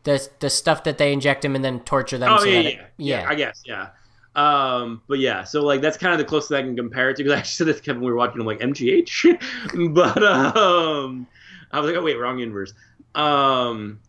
[0.05, 2.33] the the stuff that they inject him and then torture them.
[2.33, 3.89] Oh so yeah, yeah, it- yeah, I guess, yeah.
[4.37, 7.23] Um, but yeah, so like that's kind of the closest I can compare it to
[7.25, 8.41] because I actually said this to Kevin we were watching.
[8.41, 11.27] I'm like MGH, but um,
[11.71, 12.73] I was like, oh wait, wrong universe.
[13.15, 14.01] Um,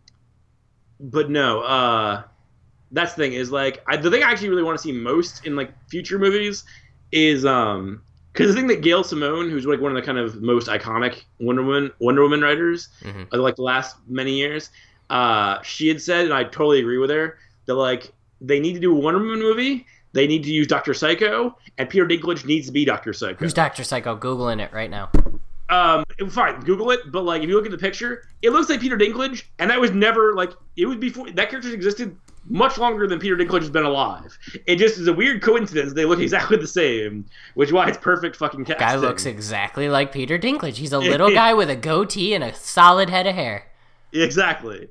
[1.00, 2.22] but no, uh,
[2.90, 5.46] that's the thing is like I, the thing I actually really want to see most
[5.46, 6.64] in like future movies
[7.10, 8.02] is um
[8.32, 11.22] because the thing that Gail Simone, who's like one of the kind of most iconic
[11.40, 13.32] Wonder Woman Wonder Woman writers Mhm.
[13.32, 14.70] of like the last many years,
[15.10, 18.80] uh, she had said, and I totally agree with her, that like they need to
[18.80, 19.86] do a Wonder Woman movie.
[20.14, 23.38] They need to use Doctor Psycho, and Peter Dinklage needs to be Doctor Psycho.
[23.38, 24.14] Who's Doctor Psycho?
[24.16, 25.10] Googling it right now.
[25.72, 27.10] Um, fine, Google it.
[27.10, 29.80] But like, if you look at the picture, it looks like Peter Dinklage, and that
[29.80, 32.14] was never like it was before that character existed
[32.48, 34.36] much longer than Peter Dinklage has been alive.
[34.66, 35.94] It just is a weird coincidence.
[35.94, 38.86] They look exactly the same, which is why it's perfect fucking casting.
[38.86, 40.76] Guy looks exactly like Peter Dinklage.
[40.76, 43.70] He's a little guy with a goatee and a solid head of hair.
[44.12, 44.88] exactly.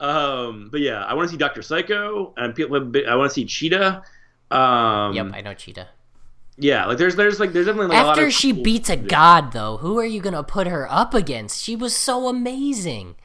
[0.00, 2.76] Um, but yeah, I want to see Doctor Psycho, and people.
[2.76, 4.02] I want to see Cheetah.
[4.50, 5.88] Um, Yep, I know Cheetah.
[6.58, 8.96] Yeah, like there's there's like there's definitely like a lot After she cool- beats a
[8.96, 11.62] god, though, who are you gonna put her up against?
[11.62, 13.16] She was so amazing.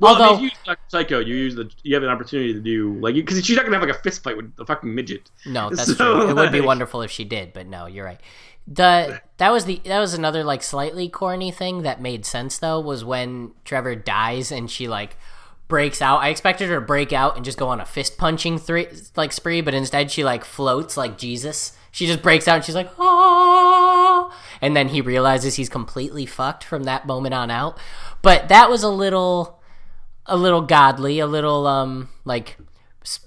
[0.00, 0.76] Well, Although, if you use.
[0.88, 3.78] Psycho, you use the you have an opportunity to do like because she's not gonna
[3.78, 5.30] have like a fist fight with a fucking midget.
[5.46, 6.30] no, that's so, true.
[6.30, 8.20] It would be wonderful if she did, but no, you're right.
[8.66, 12.80] The that was the that was another like slightly corny thing that made sense though
[12.80, 15.16] was when Trevor dies and she like
[15.68, 16.22] breaks out.
[16.22, 18.86] I expected her to break out and just go on a fist punching three
[19.16, 21.76] like spree, but instead she like floats like Jesus.
[21.90, 26.64] She just breaks out and she's like, oh, and then he realizes he's completely fucked
[26.64, 27.78] from that moment on out.
[28.22, 29.60] But that was a little,
[30.26, 32.56] a little godly, a little um like,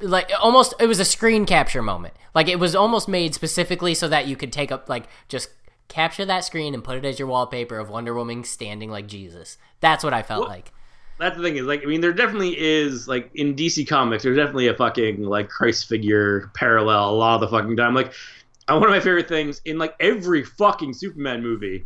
[0.01, 2.14] like almost it was a screen capture moment.
[2.34, 5.49] Like it was almost made specifically so that you could take up like just
[5.88, 9.57] capture that screen and put it as your wallpaper of Wonder Woman standing like Jesus.
[9.80, 10.72] That's what I felt Well, like.
[11.20, 14.38] That's the thing is like I mean there definitely is like in DC Comics there's
[14.38, 17.93] definitely a fucking like Christ figure parallel a lot of the fucking time.
[17.93, 18.14] Like
[18.70, 21.86] uh, one of my favorite things in like every fucking Superman movie.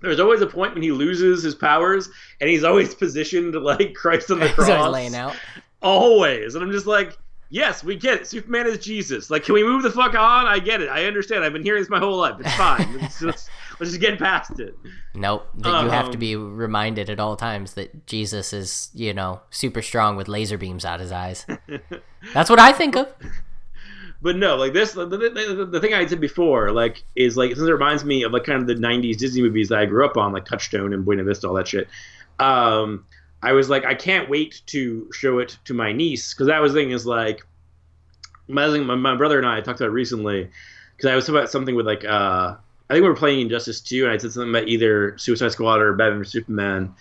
[0.00, 2.10] There's always a point when he loses his powers,
[2.40, 4.68] and he's always positioned like Christ on the He's cross.
[4.70, 5.34] always laying out.
[5.82, 6.54] always.
[6.54, 7.16] And I'm just like,
[7.48, 8.26] yes, we get it.
[8.26, 9.30] Superman is Jesus.
[9.30, 10.46] Like, can we move the fuck on?
[10.46, 10.88] I get it.
[10.90, 11.42] I understand.
[11.44, 12.34] I've been hearing this my whole life.
[12.38, 12.98] It's fine.
[13.00, 13.48] let's, just,
[13.80, 14.76] let's just get past it.
[15.14, 15.46] Nope.
[15.54, 19.40] That you have to Um, be reminded at all times that Jesus is, you know,
[19.50, 21.46] super strong with laser beams out of his eyes.
[22.34, 23.08] That's what I think of.
[24.24, 27.68] But no, like this, the, the, the, thing I said before, like, is like, since
[27.68, 30.16] it reminds me of like kind of the 90s Disney movies that I grew up
[30.16, 31.88] on, like Touchstone and Buena Vista, all that shit.
[32.38, 33.04] Um,
[33.42, 36.72] I was like, I can't wait to show it to my niece because that was
[36.72, 37.46] the thing is like,
[38.48, 40.48] my, my, brother and I talked about recently
[40.96, 42.56] because I was talking about something with like, uh,
[42.88, 45.82] I think we were playing Injustice 2 and I said something about either Suicide Squad
[45.82, 46.94] or Batman vs Superman,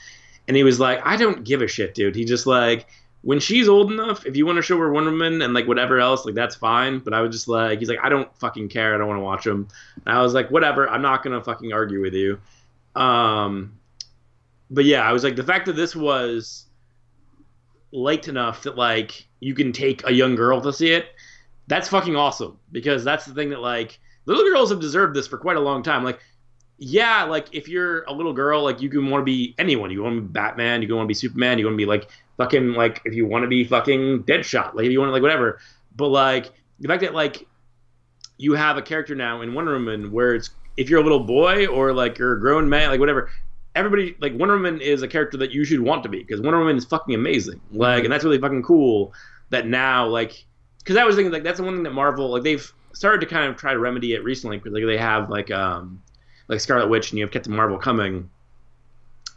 [0.49, 2.17] and he was like, I don't give a shit, dude.
[2.17, 2.85] He just like,
[3.23, 5.97] when she's old enough, if you want to show her Wonder Woman and like whatever
[5.97, 6.99] else, like that's fine.
[6.99, 8.93] But I was just like, he's like, I don't fucking care.
[8.93, 9.69] I don't want to watch them.
[10.05, 10.89] And I was like, whatever.
[10.89, 12.39] I'm not gonna fucking argue with you.
[12.95, 13.79] Um,
[14.69, 16.65] but yeah, I was like, the fact that this was
[17.93, 21.07] light enough that like you can take a young girl to see it,
[21.67, 22.59] that's fucking awesome.
[22.73, 25.81] Because that's the thing that like little girls have deserved this for quite a long
[25.81, 26.03] time.
[26.03, 26.19] Like
[26.77, 29.91] yeah, like if you're a little girl, like you can want to be anyone.
[29.91, 30.81] You want to be Batman.
[30.81, 31.57] You can want to be Superman.
[31.57, 34.73] You want to be like fucking like if you want to be fucking Deadshot.
[34.75, 35.59] Like if you want to like whatever.
[35.95, 37.47] But like the fact that like
[38.37, 41.67] you have a character now in Wonder Woman where it's if you're a little boy
[41.67, 43.29] or like you're a grown man, like whatever.
[43.75, 46.59] Everybody like Wonder Woman is a character that you should want to be because Wonder
[46.59, 47.59] Woman is fucking amazing.
[47.71, 49.13] Like, and that's really fucking cool
[49.49, 50.45] that now like
[50.79, 53.27] because I was thinking like that's the one thing that Marvel like they've started to
[53.27, 56.01] kind of try to remedy it recently because like they have like um
[56.47, 58.29] like Scarlet Witch and you have Captain Marvel coming.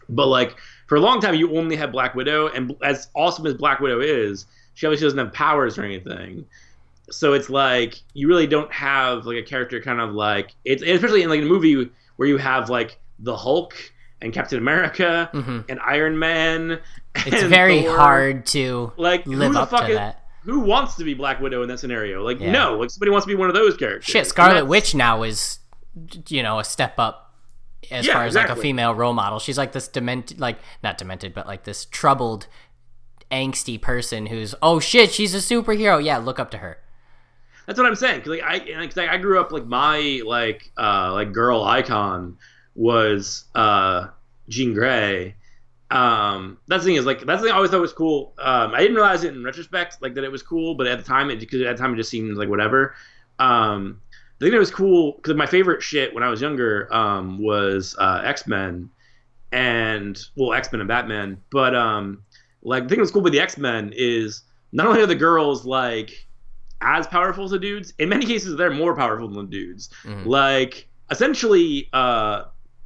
[0.08, 0.56] But like
[0.86, 4.00] for a long time, you only had Black Widow, and as awesome as Black Widow
[4.00, 6.44] is, she obviously doesn't have powers or anything.
[7.10, 11.22] So it's like you really don't have like a character kind of like it's especially
[11.22, 13.74] in like a movie where you have like the Hulk
[14.20, 16.80] and Captain America hmm and Iron Man.
[17.14, 17.96] It's very Thor.
[17.96, 20.24] hard to like who live the up to is, that.
[20.42, 22.22] Who wants to be Black Widow in that scenario?
[22.22, 22.52] Like Yeah.
[22.52, 24.04] no, like somebody wants to be one of those characters.
[24.04, 25.58] Shit, Scarlet Witch now is,
[26.28, 27.25] you know, a step up
[27.90, 29.38] as Yeah, far as like a female role model.
[29.38, 32.46] She's like this demented, like not demented, but like this troubled,
[33.30, 36.02] angsty person who's oh shit, she's a superhero.
[36.02, 36.78] Yeah, look up to her.
[37.66, 38.20] That's what I'm saying.
[38.20, 42.38] 'Cause, like I, I I grew up like my like uh like girl icon
[42.74, 44.08] was uh
[44.48, 45.34] Jean Grey.
[45.90, 48.34] Um, that's the thing is like that's the thing I always thought was cool.
[48.38, 51.04] Um, I didn't realize it in retrospect like that it was cool, but at the
[51.04, 52.94] time it because at the time it just seemed like whatever.
[53.38, 54.00] Um,
[54.38, 57.96] the thing that was cool because my favorite shit when I was younger um was
[57.98, 58.90] uh X Men
[59.52, 62.22] and well X Men and Batman, but um
[62.62, 65.64] like the thing that's cool with the X Men is not only are the girls
[65.64, 66.26] like
[66.80, 67.94] as powerful as the dudes.
[67.98, 69.88] In many cases, they're more powerful than the dudes.
[70.04, 70.26] Mhm.
[70.26, 72.44] Like essentially, uh,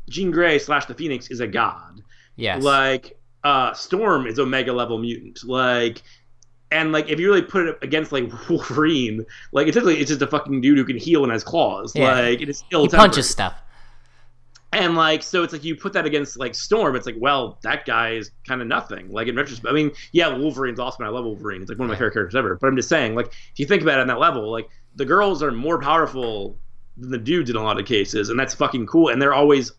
[0.08, 2.02] Jean Grey slash the Phoenix is a god.
[2.36, 2.62] Yes.
[2.62, 5.42] Like uh, Storm is Omega level mutant.
[5.44, 6.02] Like.
[6.72, 10.26] And like, if you really put it against like Wolverine, like essentially it's just a
[10.26, 11.92] fucking dude who can heal and has claws.
[11.94, 12.12] Yeah.
[12.12, 13.54] Like it is ill he punches stuff.
[14.72, 16.94] and like, so it's like you put that against like Storm.
[16.94, 19.10] It's like, well, that guy is kind of nothing.
[19.10, 21.04] Like in retrospect, I mean, yeah, Wolverine's awesome.
[21.04, 21.60] I love Wolverine.
[21.60, 22.56] It's like one of my favorite characters ever.
[22.60, 25.04] But I'm just saying, like, if you think about it on that level, like the
[25.04, 26.56] girls are more powerful
[26.96, 29.08] than the dudes in a lot of cases, and that's fucking cool.
[29.08, 29.72] And they're always,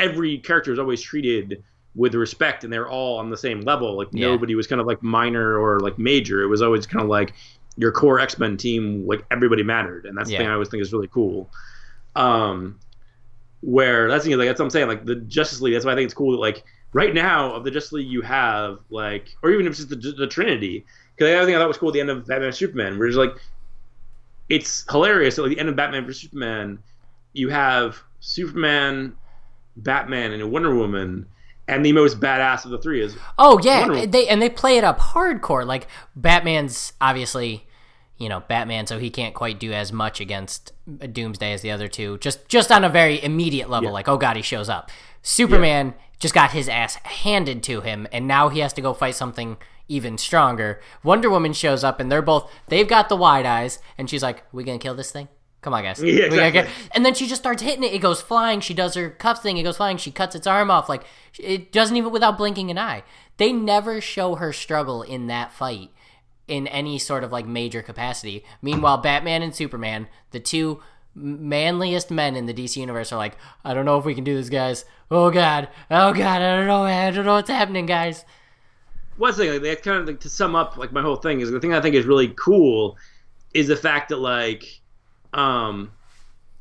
[0.00, 1.62] every character is always treated
[1.94, 3.96] with respect, and they're all on the same level.
[3.96, 4.28] Like Yeah.
[4.28, 6.42] nobody was kind of like minor or like major.
[6.42, 7.34] It was always kind of like
[7.76, 9.06] your core X Men team.
[9.06, 11.50] Like everybody mattered, and that's the thing I always think is really cool.
[12.14, 12.78] Um,
[13.60, 14.88] where that's the thing, like that's what I'm saying.
[14.88, 16.32] Like the Justice League, that's why I think it's cool.
[16.32, 19.84] That, like right now of the Justice League, you have like, or even if it's
[19.84, 20.84] just the, the Trinity.
[21.14, 23.06] Because the other thing I thought was cool at the end of Batman Superman, where
[23.06, 23.36] it's like,
[24.48, 25.38] it's hilarious.
[25.38, 26.78] At like, the end of Batman vs Superman,
[27.32, 29.14] you have Superman,
[29.76, 31.26] Batman, and Wonder Woman,
[31.74, 34.84] and the most badass of the three is Oh yeah, they and they play it
[34.84, 35.66] up hardcore.
[35.66, 37.66] Like Batman's obviously,
[38.18, 40.72] you know, Batman, so he can't quite do as much against
[41.12, 42.18] Doomsday as the other two.
[42.18, 43.92] Just just on a very immediate level, Yeah.
[43.94, 44.90] like oh god, he shows up.
[45.22, 49.14] Superman just got his ass handed to him, and now he has to go fight
[49.16, 49.56] something
[49.88, 50.80] even stronger.
[51.02, 54.44] Wonder Woman shows up, and they're both they've got the wide eyes, and she's like,
[54.52, 55.28] "We gonna kill this thing."
[55.62, 56.02] Come on, guys.
[56.04, 56.66] Yeah, exactly.
[56.92, 57.92] and then she just starts hitting it.
[57.94, 58.60] It goes flying.
[58.60, 59.56] She does her cuff thing.
[59.56, 59.96] It goes flying.
[59.96, 60.88] She cuts its arm off.
[60.88, 61.04] Like
[61.38, 63.04] it doesn't even without blinking an eye.
[63.38, 65.90] They never show her struggle in that fight
[66.48, 68.44] in any sort of like major capacity.
[68.60, 70.82] Meanwhile, Batman and Superman, the two
[71.14, 74.34] manliest men in the DC universe, are like, I don't know if we can do
[74.36, 74.84] this, guys.
[75.10, 76.82] Oh god, oh god, I don't know.
[76.82, 78.24] I don't know what's happening, guys.
[79.16, 81.50] one thing like that kind of like, to sum up like my whole thing is
[81.50, 82.96] the thing I think is really cool
[83.54, 84.80] is the fact that like
[85.34, 85.90] um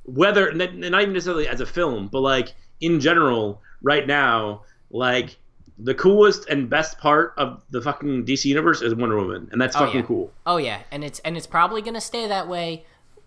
[0.03, 5.37] whether and not even necessarily as a film but like in general right now like
[5.77, 9.75] the coolest and best part of the fucking DC universe is Wonder Woman and that's
[9.75, 10.05] Oh, fucking yeah.
[10.05, 10.31] cool.
[10.45, 12.85] Oh yeah, and it's and it's probably gonna stay that way.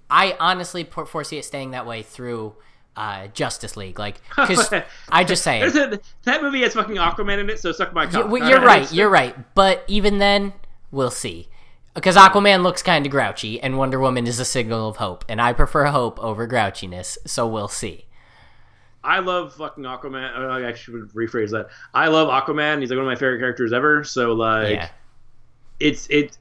[0.08, 2.54] I honestly foresee it staying that way through
[2.96, 4.72] uh, Justice League, like because
[5.08, 8.30] I just say a, that movie has fucking Aquaman in it so suck my cock.
[8.30, 8.92] You- you're right.
[8.92, 9.34] You're right.
[9.56, 10.52] But even then,
[10.92, 11.48] we'll see.
[11.94, 15.40] Because Aquaman looks kind of grouchy, and Wonder Woman is a signal of hope, and
[15.40, 17.16] I prefer hope over grouchiness.
[17.24, 18.06] So we'll see.
[19.04, 20.36] I love fucking Aquaman.
[20.36, 21.68] uh, I actually would rephrase that.
[21.92, 22.80] I love Aquaman.
[22.80, 24.02] He's like one of my favorite characters ever.
[24.02, 24.88] So like, yeah,
[25.78, 26.38] it's it.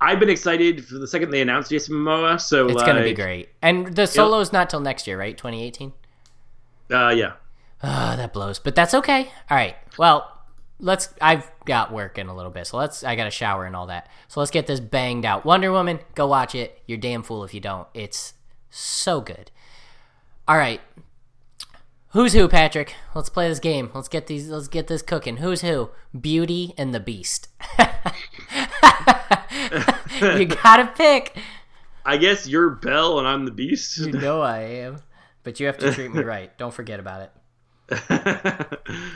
[0.00, 2.40] I've been excited for the second they announced Jason Momoa.
[2.40, 3.48] So it's like, gonna be great.
[3.62, 5.36] And the solo's not till next year, right?
[5.36, 5.92] 2018.
[6.92, 7.32] Uh, yeah.
[7.82, 9.30] Ah, that blows, but that's okay.
[9.50, 9.76] All right.
[9.98, 10.33] Well,
[10.78, 11.08] let's.
[11.20, 13.04] I've got work in a little bit, so let's.
[13.04, 14.08] I got a shower and all that.
[14.28, 15.44] So let's get this banged out.
[15.44, 16.82] Wonder Woman, go watch it.
[16.86, 17.88] You're damn fool if you don't.
[17.94, 18.34] It's
[18.70, 19.50] so good.
[20.46, 20.80] All right.
[22.10, 22.94] Who's who, Patrick?
[23.14, 23.90] Let's play this game.
[23.92, 24.48] Let's get these.
[24.48, 25.38] Let's get this cooking.
[25.38, 25.90] Who's who?
[26.18, 27.48] Beauty and the Beast.
[30.20, 31.36] you gotta pick.
[32.04, 33.98] I guess you're Belle and I'm the Beast.
[33.98, 34.98] You know I am,
[35.42, 36.56] but you have to treat me right.
[36.58, 37.30] Don't forget about
[37.90, 38.78] it.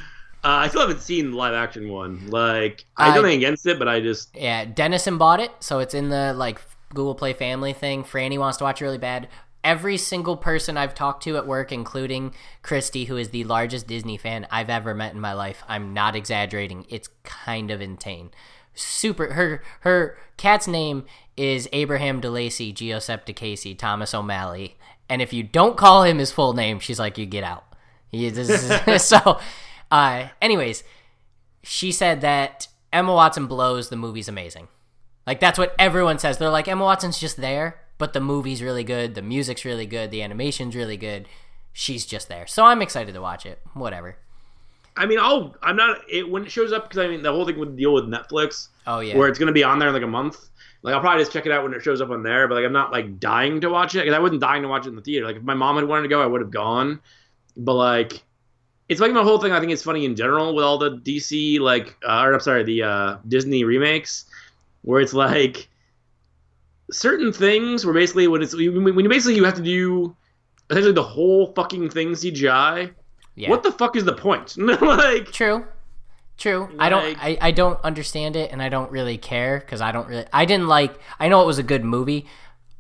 [0.45, 2.29] uh, I still haven't seen the live action one.
[2.29, 5.95] Like, I don't think against it, but I just Yeah, Dennison bought it, so it's
[5.95, 6.61] in the like
[6.91, 8.05] Google Play Family thing.
[8.05, 9.29] Franny wants to watch it really bad.
[9.65, 12.33] Every single person I've talked to at work, including
[12.63, 16.15] Christy, who is the largest Disney fan I've ever met in my life, I'm not
[16.15, 16.87] exaggerating.
[16.89, 18.31] It's kind of insane.
[18.75, 19.33] Super.
[19.33, 21.05] Her her cat's name
[21.37, 24.77] is Abraham DeLacy Giuseppe Thomas O'Malley,
[25.09, 27.65] and if you don't call him his full name, she's like, "You get out."
[28.13, 28.49] Is-
[29.05, 29.41] so,
[29.91, 30.85] uh, anyways,
[31.63, 33.89] she said that Emma Watson blows.
[33.89, 34.69] The movie's amazing.
[35.27, 36.39] Like that's what everyone says.
[36.39, 40.11] They're like Emma Watson's just there, but the movie's really good, the music's really good,
[40.11, 41.29] the animation's really good.
[41.73, 42.47] She's just there.
[42.47, 43.61] So I'm excited to watch it.
[43.75, 44.17] Whatever.
[44.97, 47.45] I mean, I'll I'm not it when it shows up because I mean the whole
[47.47, 49.17] thing would deal with Netflix Oh yeah.
[49.17, 50.49] where it's gonna be on there in like a month.
[50.83, 52.65] Like I'll probably just check it out when it shows up on there, but like
[52.65, 54.97] I'm not like dying to watch it because I wasn't dying to watch it in
[54.97, 55.27] the theater.
[55.27, 57.01] Like if my mom had wanted to go, I would have gone.
[57.57, 58.23] But like
[58.89, 59.53] it's like my whole thing.
[59.53, 62.65] I think it's funny in general with all the DC like, uh, or I'm sorry,
[62.65, 64.25] the uh, Disney remakes,
[64.83, 65.69] where it's like
[66.91, 68.65] certain things where basically when it's when
[68.99, 70.17] you basically you have to do
[70.71, 72.93] essentially the whole fucking thing CGI.
[73.35, 73.51] Yeah.
[73.51, 74.57] What the fuck is the point?
[74.59, 75.67] like, True.
[76.39, 76.69] True.
[76.79, 77.19] I don't.
[77.23, 80.25] I, I don't understand it, and I don't really care because I don't really.
[80.33, 80.97] I didn't like.
[81.19, 82.27] I know it was a good movie.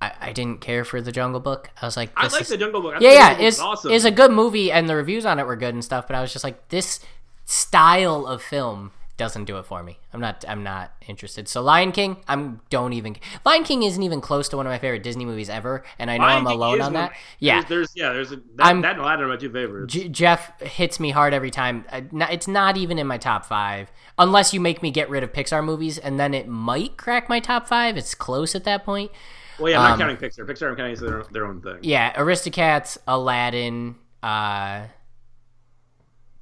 [0.01, 1.71] I, I didn't care for the Jungle Book.
[1.83, 2.95] I was like, I like is, the Jungle Book.
[2.97, 3.33] I yeah, yeah.
[3.39, 3.93] It's is awesome.
[3.93, 6.07] it's a good movie, and the reviews on it were good and stuff.
[6.07, 7.01] But I was just like, this
[7.47, 9.99] style of film doesn't do it for me.
[10.13, 10.45] I'm not.
[10.47, 11.49] I'm not interested.
[11.49, 13.17] So Lion King, I'm don't even.
[13.45, 16.19] Lion King isn't even close to one of my favorite Disney movies ever, and I
[16.19, 17.13] know Lion I'm King alone on one- that.
[17.41, 19.93] Yeah, There's, there's yeah, there's a, that, I'm- that and Aladdin are my two favorites.
[19.93, 21.85] J- Jeff hits me hard every time.
[21.91, 25.65] It's not even in my top five, unless you make me get rid of Pixar
[25.65, 27.97] movies, and then it might crack my top five.
[27.97, 29.11] It's close at that point.
[29.59, 30.47] Well, yeah, I'm um, not counting Pixar.
[30.47, 31.79] Pixar, I'm counting as their, their own thing.
[31.83, 34.87] Yeah, Aristocats, Aladdin, uh,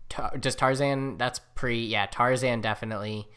[0.09, 1.19] Tar- just Tarzan.
[1.19, 1.85] That's pre.
[1.85, 3.29] Yeah, Tarzan definitely.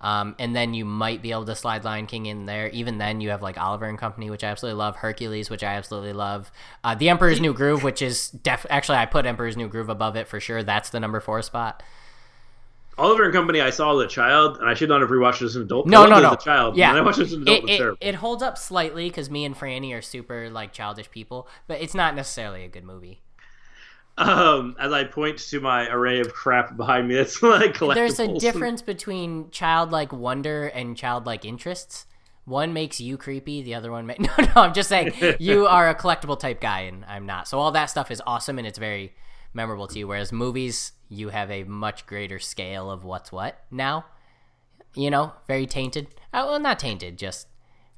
[0.00, 2.68] Um, and then you might be able to slide Lion King in there.
[2.68, 4.96] Even then, you have like Oliver and Company, which I absolutely love.
[4.96, 6.52] Hercules, which I absolutely love.
[6.84, 8.64] Uh, the Emperor's New Groove, which is def.
[8.70, 10.62] Actually, I put Emperor's New Groove above it for sure.
[10.62, 11.82] That's the number four spot.
[12.98, 15.46] Oliver and Company, I saw as a child, and I should not have rewatched it
[15.46, 15.86] as an adult.
[15.86, 16.28] No, no, no.
[16.28, 16.94] As a child, yeah.
[16.94, 19.56] I watched it as an adult, it, it, it, holds up slightly because me and
[19.56, 23.22] Franny are super like childish people, but it's not necessarily a good movie.
[24.18, 27.94] um, as I point to my array of crap behind me, that's like collectibles.
[27.94, 32.06] There's a difference between childlike wonder and childlike interests.
[32.44, 34.52] One makes you creepy, the other one ma- no, no.
[34.56, 37.46] I'm just saying you are a collectible type guy, and I'm not.
[37.46, 39.12] So all that stuff is awesome and it's very
[39.58, 40.06] memorable to you.
[40.08, 44.06] Whereas movies, you have a much greater scale of what's what now.
[44.94, 46.06] You know, very tainted.
[46.32, 47.48] Uh, well, not tainted, just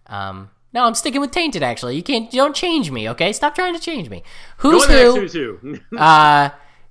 [0.07, 0.51] um.
[0.73, 1.63] No, I'm sticking with tainted.
[1.63, 2.33] Actually, you can't.
[2.33, 3.33] You don't change me, okay?
[3.33, 4.23] Stop trying to change me.
[4.59, 5.29] Who's next who?
[5.29, 5.81] two, too.
[5.97, 6.51] Uh,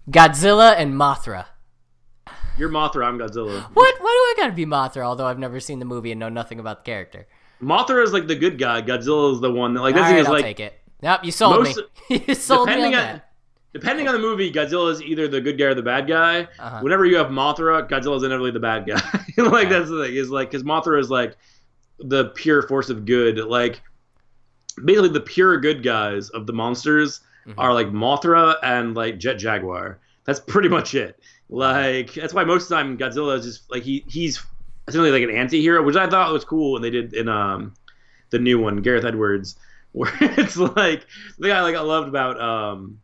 [0.10, 1.46] Godzilla and Mothra.
[2.58, 3.64] You're Mothra, I'm Godzilla.
[3.74, 3.96] What?
[4.02, 5.04] Why do I gotta be Mothra?
[5.04, 7.28] Although I've never seen the movie and know nothing about the character.
[7.62, 8.82] Mothra is like the good guy.
[8.82, 10.74] Godzilla is the one that like right, is I'll like take it.
[11.02, 12.24] Yep, you sold most- me.
[12.28, 13.29] you sold me on that.
[13.74, 16.48] Depending on the movie, Godzilla is either the good guy or the bad guy.
[16.60, 16.80] Uh-huh.
[16.82, 19.02] Whenever you have Mothra, Godzilla is inevitably the bad guy.
[19.44, 21.36] like that's the thing is like because Mothra is like
[22.00, 23.38] the pure force of good.
[23.38, 23.82] Like
[24.84, 27.54] basically the pure good guys of the monsters Mhm.
[27.58, 30.00] are like Mothra and like Jet Jaguar.
[30.26, 31.20] That's pretty much it.
[31.50, 34.44] Like that's why most of the time Godzilla is just like he he's
[34.88, 37.74] essentially like an anti-hero, which I thought was cool when they did in um
[38.30, 39.56] the new one, Gareth Edwards,
[39.94, 41.08] where it's like
[41.40, 43.00] the guy like I loved about um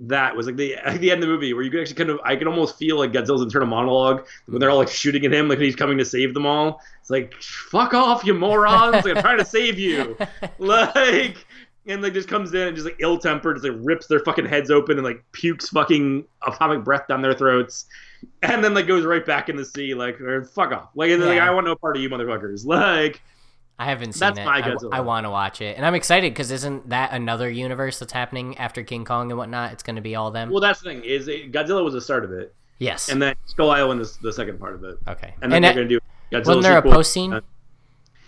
[0.00, 2.10] that was like the at the end of the movie where you could actually kind
[2.10, 5.32] of I could almost feel like Godzilla's internal monologue when they're all like shooting at
[5.32, 6.80] him like he's coming to save them all.
[7.00, 9.04] It's like fuck off, you morons!
[9.04, 10.16] like I'm trying to save you,
[10.58, 11.44] like.
[11.86, 14.46] And like just comes in and just like ill tempered, just like rips their fucking
[14.46, 17.84] heads open and like pukes fucking atomic breath down their throats,
[18.40, 21.20] and then like goes right back in the sea like or, fuck off, like, and
[21.20, 23.20] then, like I want no part of you motherfuckers, like
[23.78, 24.44] I haven't seen That's it.
[24.44, 24.90] my I, Godzilla.
[24.92, 28.56] I want to watch it, and I'm excited because isn't that another universe that's happening
[28.58, 29.72] after King Kong and whatnot?
[29.72, 30.50] It's going to be all them.
[30.50, 33.08] well that's the thing is it, Godzilla was the start of it, yes.
[33.08, 34.98] and then Skull Island is the second part of it.
[35.08, 35.34] okay.
[35.42, 36.00] and then And they're gonna do
[36.32, 37.32] Godzilla wasn't there a post scene?
[37.32, 37.40] Uh,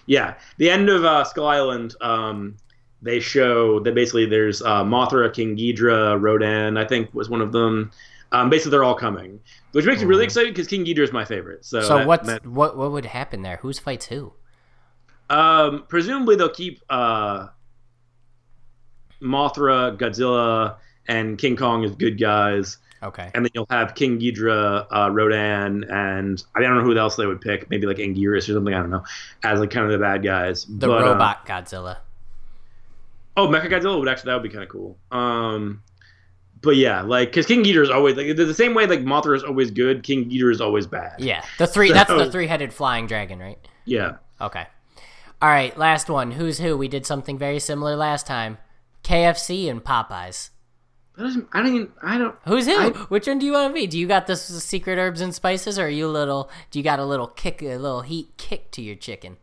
[0.07, 1.95] Yeah, the end of uh, Skull Island.
[2.01, 2.57] Um,
[3.03, 6.77] they show that basically there's uh, Mothra, King Ghidorah, Rodan.
[6.77, 7.91] I think was one of them.
[8.33, 9.39] Um, basically, they're all coming,
[9.73, 10.27] which makes me really Mhm.
[10.27, 11.65] excited because King Ghidorah is my favorite.
[11.65, 12.77] So, so that- what's that- what?
[12.77, 13.59] What would happen there?
[13.63, 14.33] Who's fights who?
[15.29, 17.49] Um, presumably they'll keep uh,
[19.21, 20.77] Mothra, Godzilla,
[21.09, 23.31] and King Kong as good guys, Okay.
[23.35, 27.27] and then you'll have King Ghidorah, uh, Rodan, and I, don't know who else they
[27.27, 27.69] would pick.
[27.71, 28.75] Maybe like Anguirus or something.
[28.75, 29.05] I don't know,
[29.43, 30.65] as like kind of the bad guys.
[30.65, 31.99] The But, uh, robot Godzilla.
[33.37, 34.97] Oh, Mecha Godzilla would actually that would be kind of cool.
[35.13, 35.83] Um,
[36.63, 39.45] but yeah, like because King Ghidorah is always like the same way like Mothra is
[39.45, 41.21] always good, King Ghidorah is always bad.
[41.21, 41.93] Yeah, the three.
[41.93, 43.59] That's the three-headed flying dragon, right?
[43.85, 44.17] Yeah.
[44.41, 44.67] Okay.
[45.43, 46.33] All right, last one.
[46.33, 46.77] Who's who?
[46.77, 48.59] We did something very similar last time.
[49.05, 50.51] KFC and Popeyes.
[51.17, 51.75] That doesn't, I don't.
[51.75, 52.35] Even, I don't.
[52.47, 52.73] Who's who?
[52.79, 53.87] I- Which one do you want to be?
[53.87, 56.51] Do you got this secret herbs and spices, or are you a little?
[56.71, 59.37] Do you got a little kick, a little heat kick to your chicken?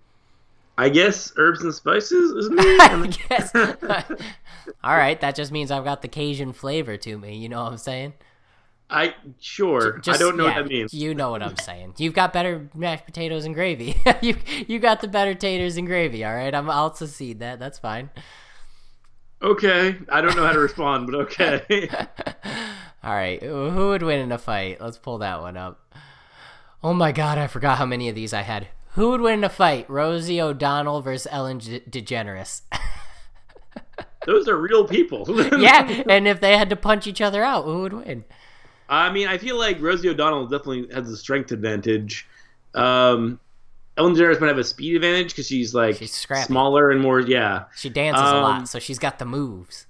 [0.78, 2.58] I guess herbs and spices is me.
[2.80, 3.56] I guess.
[4.84, 7.38] All right, that just means I've got the Cajun flavor to me.
[7.38, 8.14] You know what I'm saying?
[8.94, 9.98] I sure.
[9.98, 10.94] Just- I don't know yeah, what that means.
[10.94, 11.96] You know what I'm saying.
[11.98, 14.00] You've got better mashed potatoes and gravy.
[14.22, 14.36] you
[14.68, 16.24] you got the better taters and gravy.
[16.24, 17.60] All right, I'm, I'll secede that.
[17.60, 18.12] That's fine.
[19.42, 21.90] Okay, I don't know how to respond, but okay.
[23.04, 24.80] All right, who would win in a fight?
[24.80, 25.94] Let's pull that one up.
[26.82, 28.68] Oh my god, I forgot how many of these I had.
[28.92, 29.90] Who would win in a fight?
[29.90, 32.62] Rosie O'Donnell versus Ellen De- DeGeneres.
[34.26, 35.26] Those are real people.
[35.60, 38.24] yeah, and if they had to punch each other out, who would win?
[38.94, 42.28] I mean, I feel like Rosie O'Donnell definitely has the strength advantage.
[42.76, 43.40] Um,
[43.98, 46.12] Ellen DeGeneres might have a speed advantage because she's like She's
[46.46, 47.20] smaller and more.
[47.20, 49.86] Yeah, She dances a Um, lot, so she's got the moves.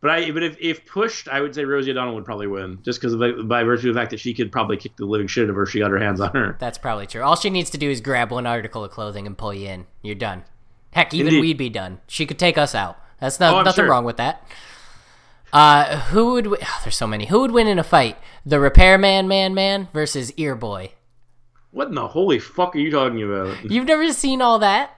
[0.00, 3.00] but I but if, if pushed, I would say Rosie O'Donnell would probably win just
[3.00, 5.44] because by, by virtue of the fact that she could probably kick the living shit
[5.44, 6.56] out of her if she got her hands on her.
[6.60, 7.22] That's probably true.
[7.22, 9.86] All she needs to do is grab one article of clothing and pull you in.
[10.02, 10.44] You're done.
[10.92, 11.40] Heck, even Indeed.
[11.40, 12.00] we'd be done.
[12.06, 12.98] She could take us out.
[13.20, 13.90] That's not Oh, nothing sure.
[13.90, 14.44] wrong with that.
[15.52, 16.44] Uh, who would?
[16.44, 17.26] Wi- there's so many.
[17.26, 18.16] Who would win in a fight?
[18.44, 20.92] The repairman, man, man versus Ear Boy.
[21.72, 23.64] What in the holy fuck are you talking about?
[23.70, 24.96] You've never seen all that?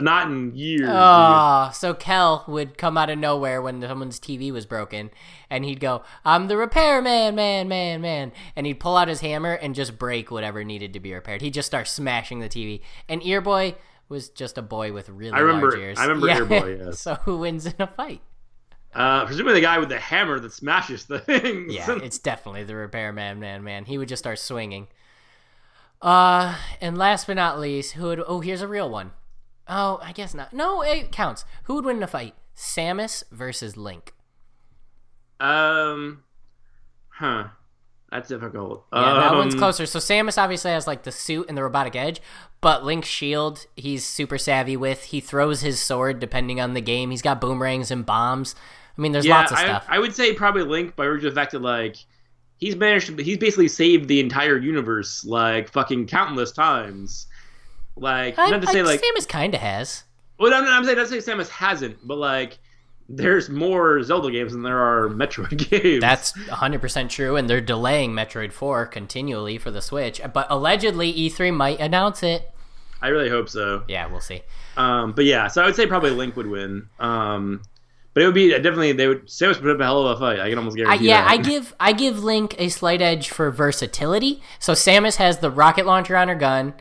[0.00, 0.88] Not in years.
[0.92, 1.70] Ah, dude.
[1.70, 5.10] Oh, so Kel would come out of nowhere when someone's TV was broken,
[5.50, 9.54] and he'd go, "I'm the repairman, man, man, man," and he'd pull out his hammer
[9.54, 11.42] and just break whatever needed to be repaired.
[11.42, 12.80] He'd just start smashing the TV.
[13.08, 13.74] And Earboy
[14.08, 15.98] was just a boy with really I remember- large ears.
[15.98, 17.00] I remember Earboy, yes.
[17.00, 18.22] So who wins in a fight?
[18.94, 21.72] Uh, presumably the guy with the hammer that smashes the things.
[21.74, 23.84] Yeah, it's definitely the repairman, man, man.
[23.84, 24.88] He would just start swinging.
[26.00, 28.22] Uh, and last but not least, who would?
[28.26, 29.12] Oh, here's a real one.
[29.68, 30.52] Oh, I guess not.
[30.52, 31.44] No, it counts.
[31.64, 32.34] Who would win in a fight?
[32.56, 34.14] Samus versus Link.
[35.40, 36.22] um,
[37.08, 37.48] huh.
[38.10, 38.86] That's difficult.
[38.90, 39.84] Yeah, that one's Um, closer.
[39.84, 42.22] So Samus obviously has like the suit and the robotic edge,
[42.62, 45.04] but Link's shield he's super savvy with.
[45.04, 47.10] He throws his sword depending on the game.
[47.10, 48.54] He's got boomerangs and bombs.
[48.98, 49.86] I mean, there's Yeah, lots of I, stuff.
[49.88, 51.96] I would say probably Link by virtue of the fact that like
[52.58, 57.26] he's managed to he's basically saved the entire universe like fucking countless times.
[57.96, 60.04] Like I, not to say I- like Samus kind of has.
[60.38, 62.58] well, I'm, I'm saying not to say Samus hasn't, but like
[63.08, 66.02] there's more Zelda games than there are Metroid games.
[66.02, 70.20] That's 100% true, and they're delaying Metroid 4 continually for the Switch.
[70.34, 72.50] But allegedly, E3 might announce it.
[73.00, 73.82] I really hope so.
[73.88, 74.42] Yeah, we'll see.
[74.76, 76.86] Um, but yeah, so I would say probably Link would win.
[77.00, 77.62] Um,
[78.18, 80.40] but it would be definitely they would Samus put up a hell of a fight.
[80.40, 81.06] I can almost I, guarantee.
[81.06, 81.30] yeah, that.
[81.30, 84.42] I give I give Link a slight edge for versatility.
[84.58, 86.74] So Samus has the rocket launcher on her gun,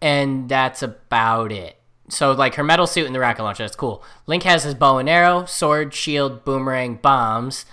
[0.00, 1.76] and that's about it.
[2.08, 4.02] So like her metal suit and the rocket launcher, that's cool.
[4.26, 7.66] Link has his bow and arrow, sword, shield, boomerang, bombs,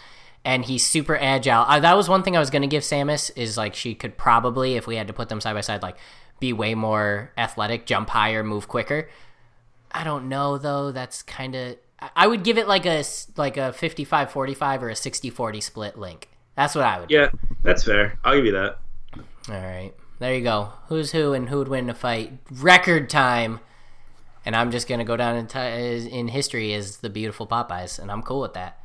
[0.43, 1.63] and he's super agile.
[1.69, 4.75] Uh, that was one thing I was gonna give Samus is like she could probably,
[4.75, 5.95] if we had to put them side by side, like
[6.41, 9.07] be way more athletic, jump higher, move quicker.
[9.89, 10.91] I don't know though.
[10.91, 11.77] That's kind of
[12.15, 13.03] I would give it like a
[13.37, 16.29] like a 55-45 or a 60-40 split link.
[16.55, 17.09] That's what I would.
[17.09, 17.15] do.
[17.15, 17.29] Yeah,
[17.63, 18.17] that's fair.
[18.23, 18.79] I'll give you that.
[19.49, 19.91] All right.
[20.19, 20.71] There you go.
[20.87, 22.33] Who's who and who would win the fight?
[22.49, 23.59] Record time.
[24.45, 27.47] And I'm just going to go down in, ti as in history as the beautiful
[27.47, 28.79] Popeyes and I'm cool with that.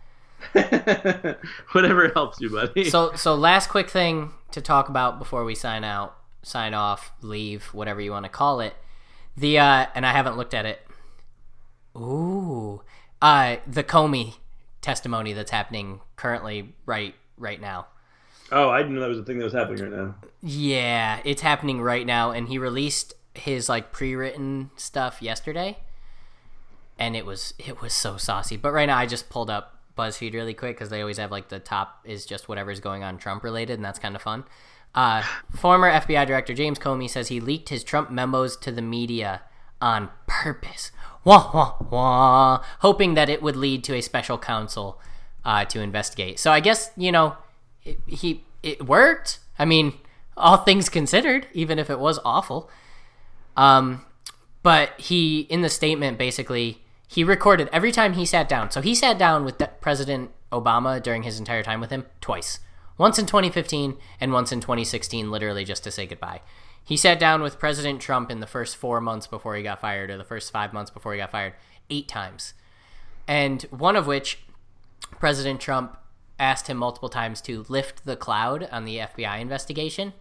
[1.73, 2.89] Whatever helps you, buddy.
[2.89, 7.65] So so last quick thing to talk about before we sign out, sign off, leave,
[7.75, 8.75] whatever you want to call it.
[9.37, 10.81] The uh and I haven't looked at it.
[11.97, 12.83] Ooh.
[13.23, 14.35] Uh the Comey
[14.81, 17.87] testimony that's happening currently right right now.
[18.53, 20.15] oh, I didn't know that was a thing that was happening right now.
[20.43, 25.79] Yeah, it's happening right now and he released his like pre-written stuff yesterday.
[26.99, 28.57] And it was it was so saucy.
[28.57, 31.49] But right now I just pulled up BuzzFeed really quick cuz they always have like
[31.49, 34.45] the top is just whatever's going on Trump related and that's kind of fun.
[34.95, 35.23] Uh,
[35.55, 39.43] former FBI Director James Comey says he leaked his Trump memos to the media
[39.81, 40.93] on purpose.
[41.25, 45.01] Wah, wah, wah, hoping that it would lead to a special counsel
[45.45, 46.39] uh, to investigate.
[46.39, 47.37] So I guess, you know,
[47.85, 49.39] it, he it worked.
[49.59, 49.95] I mean,
[50.37, 52.71] all things considered, even if it was awful.
[53.57, 54.05] Um,
[54.63, 58.71] but he, in the statement, basically, he recorded every time he sat down.
[58.71, 62.61] So he sat down with De- President Obama during his entire time with him twice.
[62.97, 66.41] Once in 2015 and once in 2016, literally just to say goodbye.
[66.91, 70.11] He sat down with President Trump in the first four months before he got fired,
[70.11, 71.53] or the first five months before he got fired,
[71.89, 72.53] eight times.
[73.29, 74.41] And one of which,
[75.21, 75.97] President Trump
[76.41, 80.15] asked him multiple times to lift the cloud on the FBI investigation.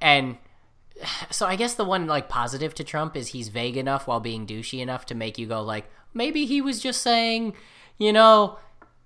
[0.00, 0.38] And
[1.30, 4.44] so I guess the one like positive to Trump is he's vague enough while being
[4.44, 7.54] douchey enough to make you go like maybe he was just saying,
[7.96, 8.58] you know,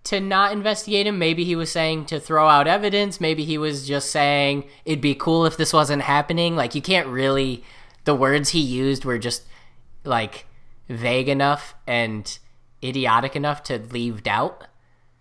[0.06, 1.18] to not investigate him.
[1.18, 3.20] Maybe he was saying to throw out evidence.
[3.20, 6.54] Maybe he was just saying it'd be cool if this wasn't happening.
[6.54, 7.64] Like you can't really
[8.04, 9.42] the words he used were just
[10.04, 10.46] like
[10.88, 12.38] vague enough and
[12.84, 14.64] idiotic enough to leave doubt.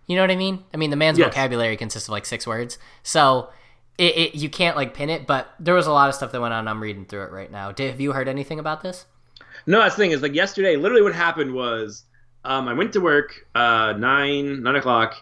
[0.06, 0.62] You know what I mean?
[0.72, 1.28] I mean, the man's Yes.
[1.28, 3.50] vocabulary consists of like six words, so
[3.98, 5.26] it, it you can't like pin it.
[5.26, 6.68] But there was a lot of stuff that went on.
[6.68, 7.74] I'm reading through it right now.
[7.76, 9.06] Have you heard anything about this?
[9.66, 10.76] No, that's the thing is like yesterday.
[10.76, 12.04] Literally, what happened was
[12.46, 15.14] um, I went to work uh, nine nine o'clock.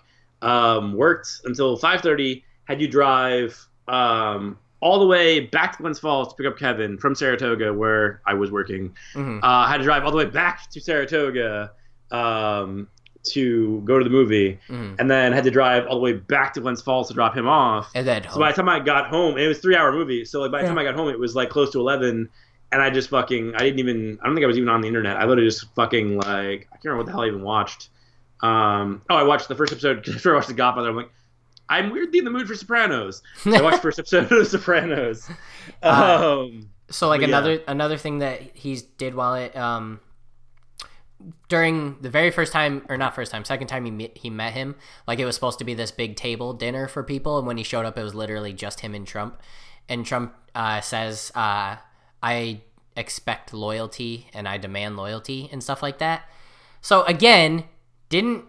[0.43, 2.45] Um, worked until five thirty.
[2.65, 6.99] Had you drive um, all the way back to Glens Falls to pick up Kevin
[6.99, 8.95] from Saratoga, where I was working.
[9.15, 9.41] Mhm.
[9.43, 11.73] Uh, had to drive all the way back to Saratoga.
[12.11, 12.89] Um,
[13.33, 14.97] to go to the movie, Mhm.
[14.99, 17.49] and then had to drive all the way back to Glens Falls to drop him
[17.49, 17.91] off.
[17.95, 20.27] And then So by the time I got home, it was three hour movie.
[20.27, 22.29] So like by the time I got home, it was like close to eleven,
[22.75, 24.89] and I just fucking I didn't even I don't think I was even on the
[24.89, 25.17] internet.
[25.17, 26.27] I literally just fucking like
[26.71, 27.89] I can't remember what the hell I even watched.
[28.43, 30.91] Um, oh, I watched the first episode after I watched The Godfather.
[30.91, 31.11] I'm like,
[31.71, 33.23] I'm weirdly in the mood for Sopranos.
[33.39, 35.31] So I watched the first episode of Sopranos.
[35.83, 37.39] Uh, Um, So like But yeah.
[37.39, 40.01] another another thing that he did while it um
[41.49, 44.53] during the very first time or not first time second time he met, he met
[44.53, 44.75] him
[45.07, 47.63] like it was supposed to be this big table dinner for people and when he
[47.63, 49.41] showed up it was literally just him and Trump
[49.89, 51.77] and Trump uh, says uh,
[52.25, 52.63] I
[52.97, 56.29] expect loyalty and I demand loyalty and stuff like that
[56.81, 57.65] so again
[58.09, 58.45] didn't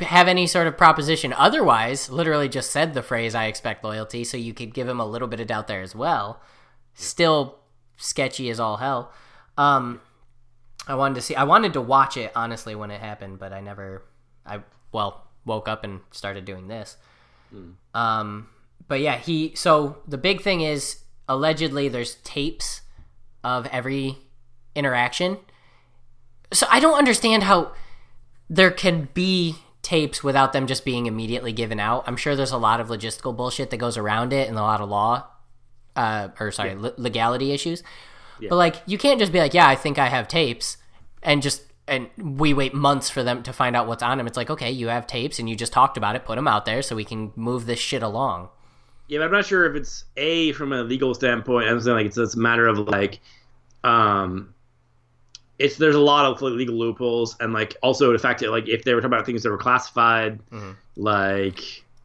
[0.00, 4.36] have any sort of proposition otherwise literally just said the phrase I expect loyalty so
[4.36, 6.40] you could give him a little bit of doubt there as well
[6.94, 7.60] still
[8.00, 9.12] sketchy as all hell.
[9.56, 10.00] Um,
[10.86, 11.34] I wanted to see.
[11.34, 14.04] I wanted to watch it honestly when it happened, but I never.
[14.44, 14.60] I
[14.92, 16.96] well woke up and started doing this.
[17.94, 18.48] Um,
[18.88, 19.54] but yeah, he.
[19.54, 22.80] So the big thing is allegedly there's tapes
[23.44, 24.18] of every
[24.74, 25.38] interaction.
[26.52, 27.72] So I don't understand how
[28.48, 32.04] there can be tapes without them just being immediately given out.
[32.06, 34.80] I'm sure there's a lot of logistical bullshit that goes around it and a lot
[34.80, 35.26] of law
[35.96, 37.82] uh, or sorry, le- legality issues.
[38.48, 40.78] But like, you can't just be like, "Yeah, I think I have tapes,"
[41.22, 44.26] and just and we wait months for them to find out what's on them.
[44.26, 46.64] It's like, okay, you have tapes and you just talked about it, put them out
[46.64, 48.48] there so we can move this shit along.
[49.10, 51.68] Yeah, but I'm not sure if it's a from a legal standpoint.
[51.68, 53.18] I'm saying like it's, it's a matter of like,
[53.82, 54.54] um,
[55.58, 58.68] it's there's a lot of like, legal loopholes and like also the fact that like
[58.68, 60.76] if they were talking about things that were classified, Mhm.
[60.96, 61.60] like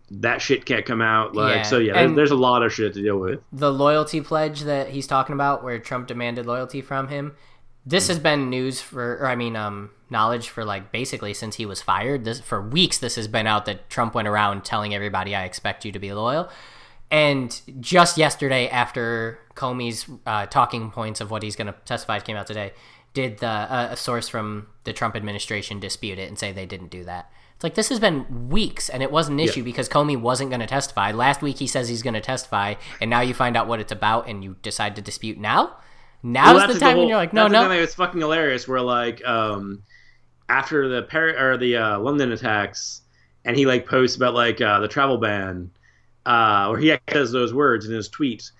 [0.10, 1.36] that shit can't come out.
[1.36, 3.40] Like Yeah, so yeah, there's, there's a lot of shit to deal with.
[3.54, 7.36] The loyalty pledge that he's talking about, where Trump demanded loyalty from him,
[7.86, 11.68] this has been news for, or I mean, um, knowledge for like basically since he
[11.68, 12.26] was fired.
[12.26, 12.98] This for weeks.
[12.98, 16.12] This has been out that Trump went around telling everybody, "I expect you to be
[16.12, 16.50] loyal."
[17.12, 22.36] And just yesterday, after Comey's uh, talking points of what he's going to testify came
[22.36, 22.74] out today,
[23.14, 26.90] did the uh, a source from the Trump administration dispute it and say they didn't
[26.90, 27.32] do that?
[27.56, 30.60] It's like this has been weeks, and it was an issue because Comey wasn't going
[30.60, 31.12] to testify.
[31.14, 33.94] Last week he says he's going to testify, and now you find out what it's
[33.94, 35.78] about, and you decide to dispute now.
[36.22, 37.70] Now's Well, the time when whole- you're like, no, the no.
[37.70, 38.68] that's fucking hilarious.
[38.68, 39.84] Where like um,
[40.50, 43.04] after the Paris or the uh, London attacks,
[43.46, 45.72] and he like posts about like uh, the travel ban,
[46.26, 48.52] uh, where he says those words in his tweet,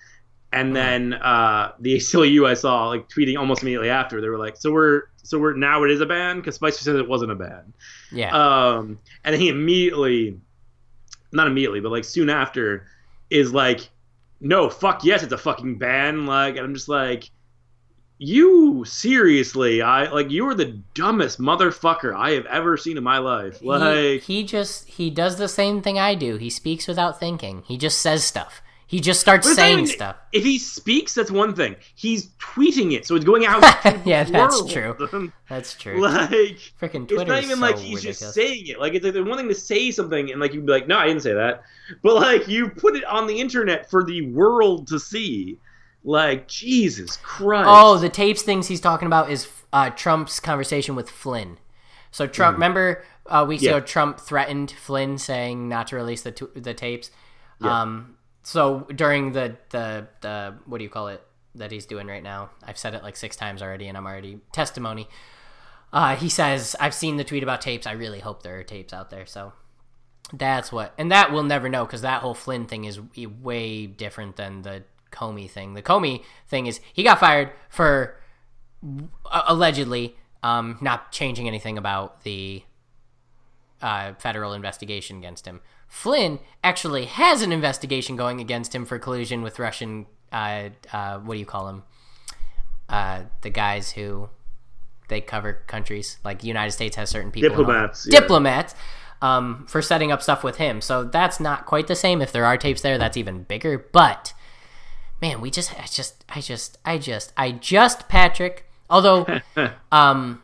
[0.52, 4.56] and then uh, the ACLU I saw like tweeting almost immediately after they were like,
[4.56, 7.34] so we're so we're now it is a ban because Spicer said it wasn't a
[7.34, 7.72] ban.
[8.12, 10.38] Yeah, Um, and then he immediately,
[11.32, 12.86] not immediately, but like soon after,
[13.28, 13.88] is like,
[14.40, 16.26] no, fuck yes, it's a fucking ban.
[16.26, 17.28] Like, and I'm just like,
[18.18, 23.18] you seriously, I like you are the dumbest motherfucker I have ever seen in my
[23.18, 23.60] life.
[23.62, 26.36] Like, he just he does the same thing I do.
[26.36, 27.62] He speaks without thinking.
[27.66, 28.62] He just says stuff.
[28.88, 30.16] He just starts But it's not saying even- stuff.
[30.32, 31.74] if he speaks, that's one thing.
[31.96, 33.60] He's tweeting it, so it's going out.
[34.06, 34.94] Yeah, that's true.
[35.48, 36.00] That's true.
[36.02, 36.30] like,
[36.80, 37.22] Freaking Twitter.
[37.22, 38.18] it's not even so like he's ridiculous.
[38.20, 38.78] just saying it.
[38.78, 40.96] Like it's like the one thing to say something and like you'd be like, no,
[40.98, 41.64] I didn't say that.
[42.02, 45.58] But like you put it on the internet for the world to see.
[46.06, 47.68] Like Jesus Christ.
[47.68, 51.58] Oh, the tapes things he's talking about is uh, Trump's conversation with Flynn.
[52.12, 53.64] So Trump, remember uh, weeks.
[53.64, 53.72] Yeah.
[53.72, 57.10] ago, Trump threatened Flynn, saying not to release the t- the tapes.
[57.60, 57.82] Yeah.
[57.82, 61.22] Um, so during the, the the what do you call it
[61.56, 62.50] that he's doing right now?
[62.62, 65.08] I've said it like six times already, and I'm already testimony.
[65.92, 67.84] Uh, he says, "I've seen the tweet about tapes.
[67.84, 69.54] I really hope there are tapes out there." So
[70.32, 73.00] that's what, and that we'll never know because that whole Flynn thing is
[73.42, 75.74] way different than the Comey thing.
[75.74, 78.18] The Comey thing is he got fired for
[79.30, 82.62] uh, allegedly um, not changing anything about the
[83.82, 85.60] uh, federal investigation against him.
[85.88, 90.06] Flynn actually has an investigation going against him for collusion with Russian.
[90.32, 91.84] Uh, uh, what do you call them?
[92.88, 94.28] Uh, the guys who
[95.08, 97.50] they cover countries like the United States has certain people.
[97.50, 98.20] Diplomats, yeah.
[98.20, 98.74] Diplomats.
[99.22, 100.82] Um, for setting up stuff with him.
[100.82, 102.20] So that's not quite the same.
[102.20, 103.78] If there are tapes there, that's even bigger.
[103.90, 104.34] But
[105.20, 108.66] man, we just, I just, I just, I just, I just, Patrick.
[108.88, 109.26] Although,
[109.92, 110.42] um,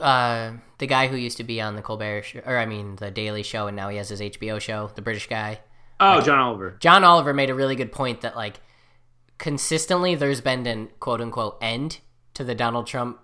[0.00, 3.10] uh, the guy who used to be on the Colbert, show, or I mean, the
[3.10, 5.60] Daily Show, and now he has his HBO show, the British guy,
[6.00, 6.76] Oh, John Oliver.
[6.80, 8.60] John Oliver made a really good point that like
[9.36, 11.98] consistently there's been an quote unquote end
[12.34, 13.20] to the Donald Trump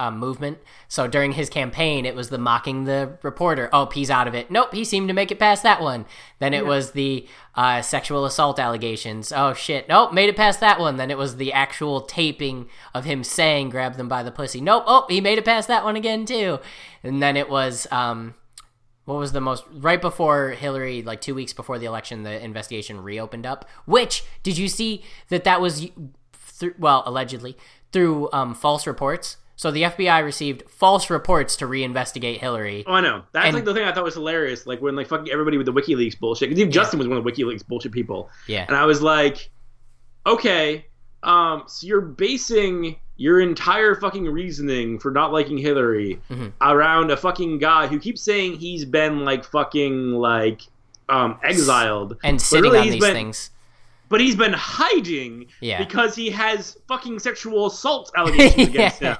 [0.00, 0.58] uh, movement.
[0.88, 3.68] So during his campaign, it was the mocking the reporter.
[3.70, 4.50] Oh, he's out of it.
[4.50, 6.06] Nope, he seemed to make it past that one.
[6.38, 9.30] Then it was the uh, sexual assault allegations.
[9.30, 10.96] Oh shit, nope, made it past that one.
[10.96, 14.84] Then it was the actual taping of him saying "grab them by the pussy." Nope,
[14.86, 16.60] oh, he made it past that one again too.
[17.02, 18.34] And then it was um,
[19.04, 23.02] what was the most right before Hillary, like two weeks before the election, the investigation
[23.02, 23.68] reopened up.
[23.84, 25.86] Which did you see that that was,
[26.78, 27.58] well, allegedly
[27.92, 29.36] through um, false reports.
[29.60, 32.82] So the FBI received false reports to reinvestigate Hillary.
[32.86, 33.24] Oh, I know.
[33.32, 34.66] That's And- like the thing I thought was hilarious.
[34.66, 36.48] Like when like fucking everybody with the WikiLeaks bullshit.
[36.48, 38.30] Because even Justin was one of the WikiLeaks bullshit people.
[38.46, 38.64] Yeah.
[38.66, 39.50] And I was like,
[40.26, 40.86] okay,
[41.22, 46.54] um, so you're basing your entire fucking reasoning for not liking Hillary Mhm.
[46.62, 50.62] around a fucking guy who keeps saying he's been like fucking like
[51.10, 53.50] um exiled And sitting really on these been- things.
[54.10, 55.78] But he's been hiding Yeah.
[55.82, 59.16] because he has fucking sexual assault allegations against him.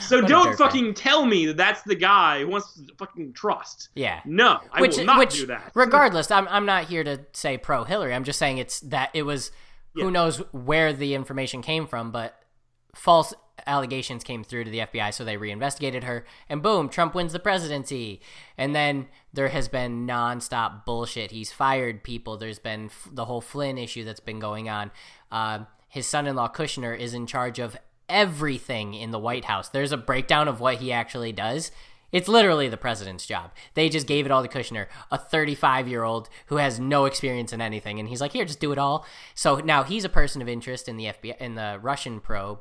[0.00, 3.90] So What don't fucking tell me that that's the guy who wants to fucking trust.
[3.94, 4.20] Yeah.
[4.24, 5.72] No, I which, will not which, do that.
[5.74, 8.14] regardless, I'm, I'm not here to say pro Hillary.
[8.14, 9.50] I'm just saying it's that it was
[9.94, 10.04] Yeah.
[10.04, 12.38] who knows where the information came from, but
[12.94, 13.34] false
[13.66, 17.38] allegations came through to the FBI, so they reinvestigated her, and boom, Trump wins the
[17.38, 18.20] presidency.
[18.56, 21.30] And then there has been nonstop bullshit.
[21.30, 22.36] He's fired people.
[22.36, 24.90] There's been f- the whole Flynn issue that's been going on.
[25.30, 27.76] Uh, his son-in-law Kushner is in charge of
[28.08, 29.68] everything in the White House.
[29.68, 31.70] There's a breakdown of what he actually does.
[32.12, 33.52] It's literally the president's job.
[33.74, 37.52] They just gave it all to Kushner, a 35 year old who has no experience
[37.52, 40.42] in anything, and he's like, "Here, just do it all." So now he's a person
[40.42, 42.60] of interest in the FBI in the Russian probe.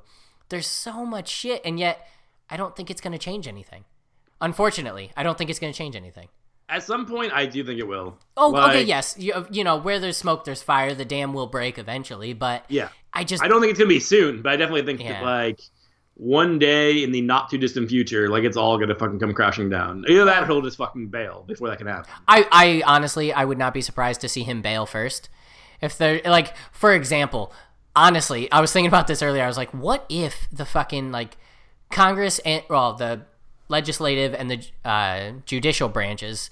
[0.49, 2.05] There's so much shit, and yet
[2.49, 3.85] I don't think it's going to change anything.
[4.41, 6.27] Unfortunately, I don't think it's going to change anything.
[6.69, 8.17] At some point, I do think it will.
[8.37, 10.93] Oh, okay, yes, you, you know where there's smoke, there's fire.
[10.93, 12.89] The dam will break eventually, but Yeah.
[13.11, 15.13] I just I don't think it's gonna be soon, but I definitely think Yeah.
[15.13, 15.59] that like
[16.13, 19.67] one day in the not too distant future, like it's all gonna fucking come crashing
[19.69, 20.05] down.
[20.07, 22.11] Either that, or he'll just fucking bail before that can happen.
[22.27, 25.27] I, I honestly, I would not be surprised to see him bail first.
[25.81, 27.51] If they're like, for example,
[27.99, 29.43] honestly, I was thinking about this earlier.
[29.43, 31.37] I was like, what if the fucking like
[31.91, 33.21] Congress and well, the
[33.67, 36.49] legislative and the uh, judicial branches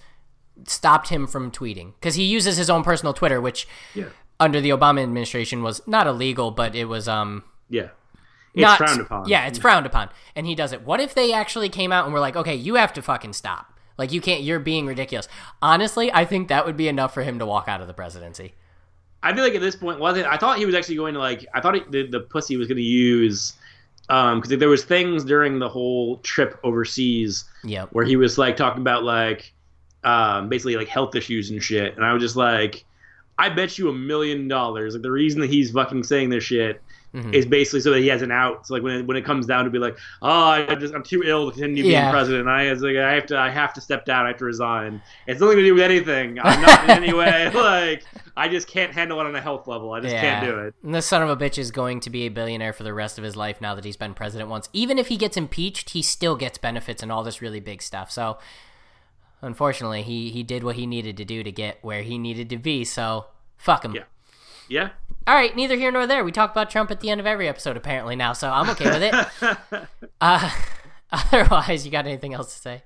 [0.65, 4.05] stopped him from tweeting because he uses his own personal Twitter, which Yeah.
[4.39, 7.89] under the Obama administration was not illegal, but it was um Yeah.
[8.53, 9.29] It's not frowned upon.
[9.29, 10.81] Yeah, it's frowned upon, and he does it.
[10.81, 13.77] What if they actually came out and were like, "Okay, you have to fucking stop.
[13.99, 14.41] Like, you can't.
[14.41, 15.27] You're being ridiculous."
[15.61, 18.55] Honestly, I think that would be enough for him to walk out of the presidency.
[19.23, 20.25] I feel like at this point, was it?
[20.25, 21.45] I thought he was actually going to like.
[21.53, 23.53] I thought he, the the pussy was going to use,
[24.09, 27.89] um, because there was things during the whole trip overseas Yep.
[27.91, 29.53] where he was like talking about like,
[30.03, 32.85] um, basically like health issues and shit, and I was just like,
[33.37, 36.81] I bet you a million dollars, like the reason that he's fucking saying this shit.
[37.17, 37.33] Mhm.
[37.33, 38.67] Is basically so that he has an out.
[38.67, 41.01] So like when it, when it comes down to be like, oh, I just I'm
[41.01, 42.47] too ill to continue being president.
[42.47, 44.25] I like I have to I have to step down.
[44.25, 45.01] I have to resign.
[45.25, 46.37] It's nothing to do with anything.
[46.39, 48.03] I'm not in any way like
[48.35, 49.93] I just can't handle it on a health level.
[49.93, 50.75] I just can't do it.
[50.83, 53.17] And this son of a bitch is going to be a billionaire for the rest
[53.17, 54.69] of his life now that he's been president once.
[54.73, 58.11] Even if he gets impeached, he still gets benefits and all this really big stuff.
[58.11, 58.37] So,
[59.41, 62.57] unfortunately, he he did what he needed to do to get where he needed to
[62.57, 62.83] be.
[62.83, 63.25] So,
[63.57, 63.95] fuck him.
[63.95, 64.03] Yeah.
[64.69, 64.89] Yeah.
[65.27, 66.23] All right, neither here nor there.
[66.23, 68.85] We talk about Trump at the end of every episode apparently now, so I'm okay
[68.85, 69.87] with it.
[70.19, 70.49] Uh,
[71.11, 72.83] otherwise, you got anything else to say?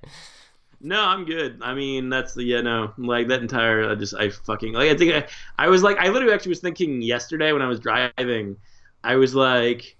[0.81, 1.59] No, I'm good.
[1.61, 3.89] I mean, that's the yeah, no, like that entire.
[3.89, 4.89] I just I fucking like.
[4.89, 5.27] I think I,
[5.57, 8.57] I was like, I literally actually was thinking yesterday when I was driving.
[9.01, 9.95] I was like,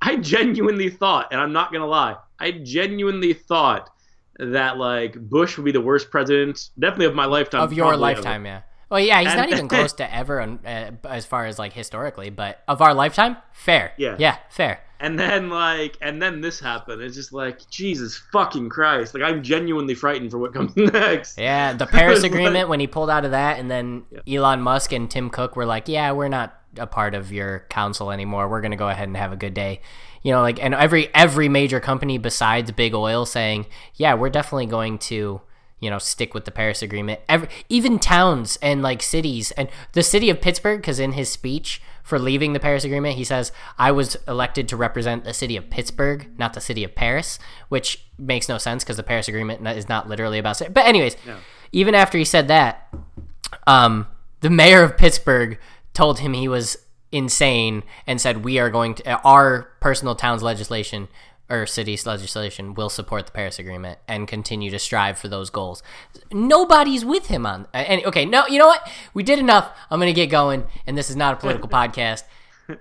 [0.00, 3.90] I genuinely thought, and I'm not gonna lie, I genuinely thought
[4.38, 8.46] that like Bush would be the worst president, definitely of my lifetime, Of your lifetime,
[8.46, 8.62] yeah.
[8.90, 12.30] Well, yeah, he's And- not even close to ever uh, as far as like historically,
[12.30, 13.92] but of our lifetime, fair.
[13.96, 14.16] Yeah.
[14.18, 14.80] Yeah, fair.
[15.02, 17.00] And then like, and then this happened.
[17.00, 19.14] It's just like Jesus fucking Christ!
[19.14, 21.38] Like I'm genuinely frightened for what comes next.
[21.38, 24.60] Yeah, the Paris was like- Agreement when he pulled out of that, and then Elon
[24.60, 28.46] Musk and Tim Cook were like, "Yeah, we're not a part of your council anymore.
[28.48, 29.80] We're gonna go ahead and have a good day."
[30.22, 33.64] You know, like, and every every major company besides big oil saying,
[33.94, 35.40] "Yeah, we're definitely going to."
[35.80, 37.20] You know, stick with the Paris Agreement.
[37.28, 41.80] Every, even towns and like cities, and the city of Pittsburgh, because in his speech
[42.02, 45.70] for leaving the Paris Agreement, he says, "I was elected to represent the city of
[45.70, 47.38] Pittsburgh, not the city of Paris,"
[47.70, 50.60] which makes no sense because the Paris Agreement is not literally about.
[50.72, 51.16] But anyways,
[51.72, 52.92] even after he said that,
[53.66, 54.06] um,
[54.40, 55.58] the mayor of Pittsburgh
[55.94, 56.76] told him he was
[57.12, 61.08] insane and said, "We are going to our personal town's legislation."
[61.50, 65.82] Or city's legislation will support the Paris Agreement and continue to strive for those goals.
[66.32, 67.66] Nobody's with him on.
[67.74, 68.88] And okay, no, you know what?
[69.14, 69.76] We did enough.
[69.90, 72.22] I'm gonna get going, and this is not a political podcast,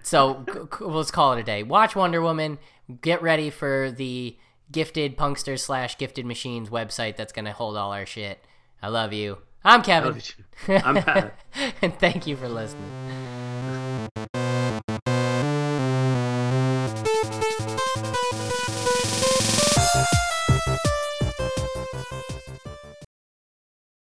[0.04, 0.46] so
[0.80, 1.64] let's call it a day.
[1.64, 2.60] Watch Wonder Woman.
[3.02, 4.38] Get ready for the
[4.72, 8.46] gifted punksters slash gifted machines website that's gonna hold all our shit.
[8.82, 9.40] I love you.
[9.64, 10.22] I'm Kevin.
[10.68, 11.34] I'm Pat.
[11.82, 13.86] and thank you for listening.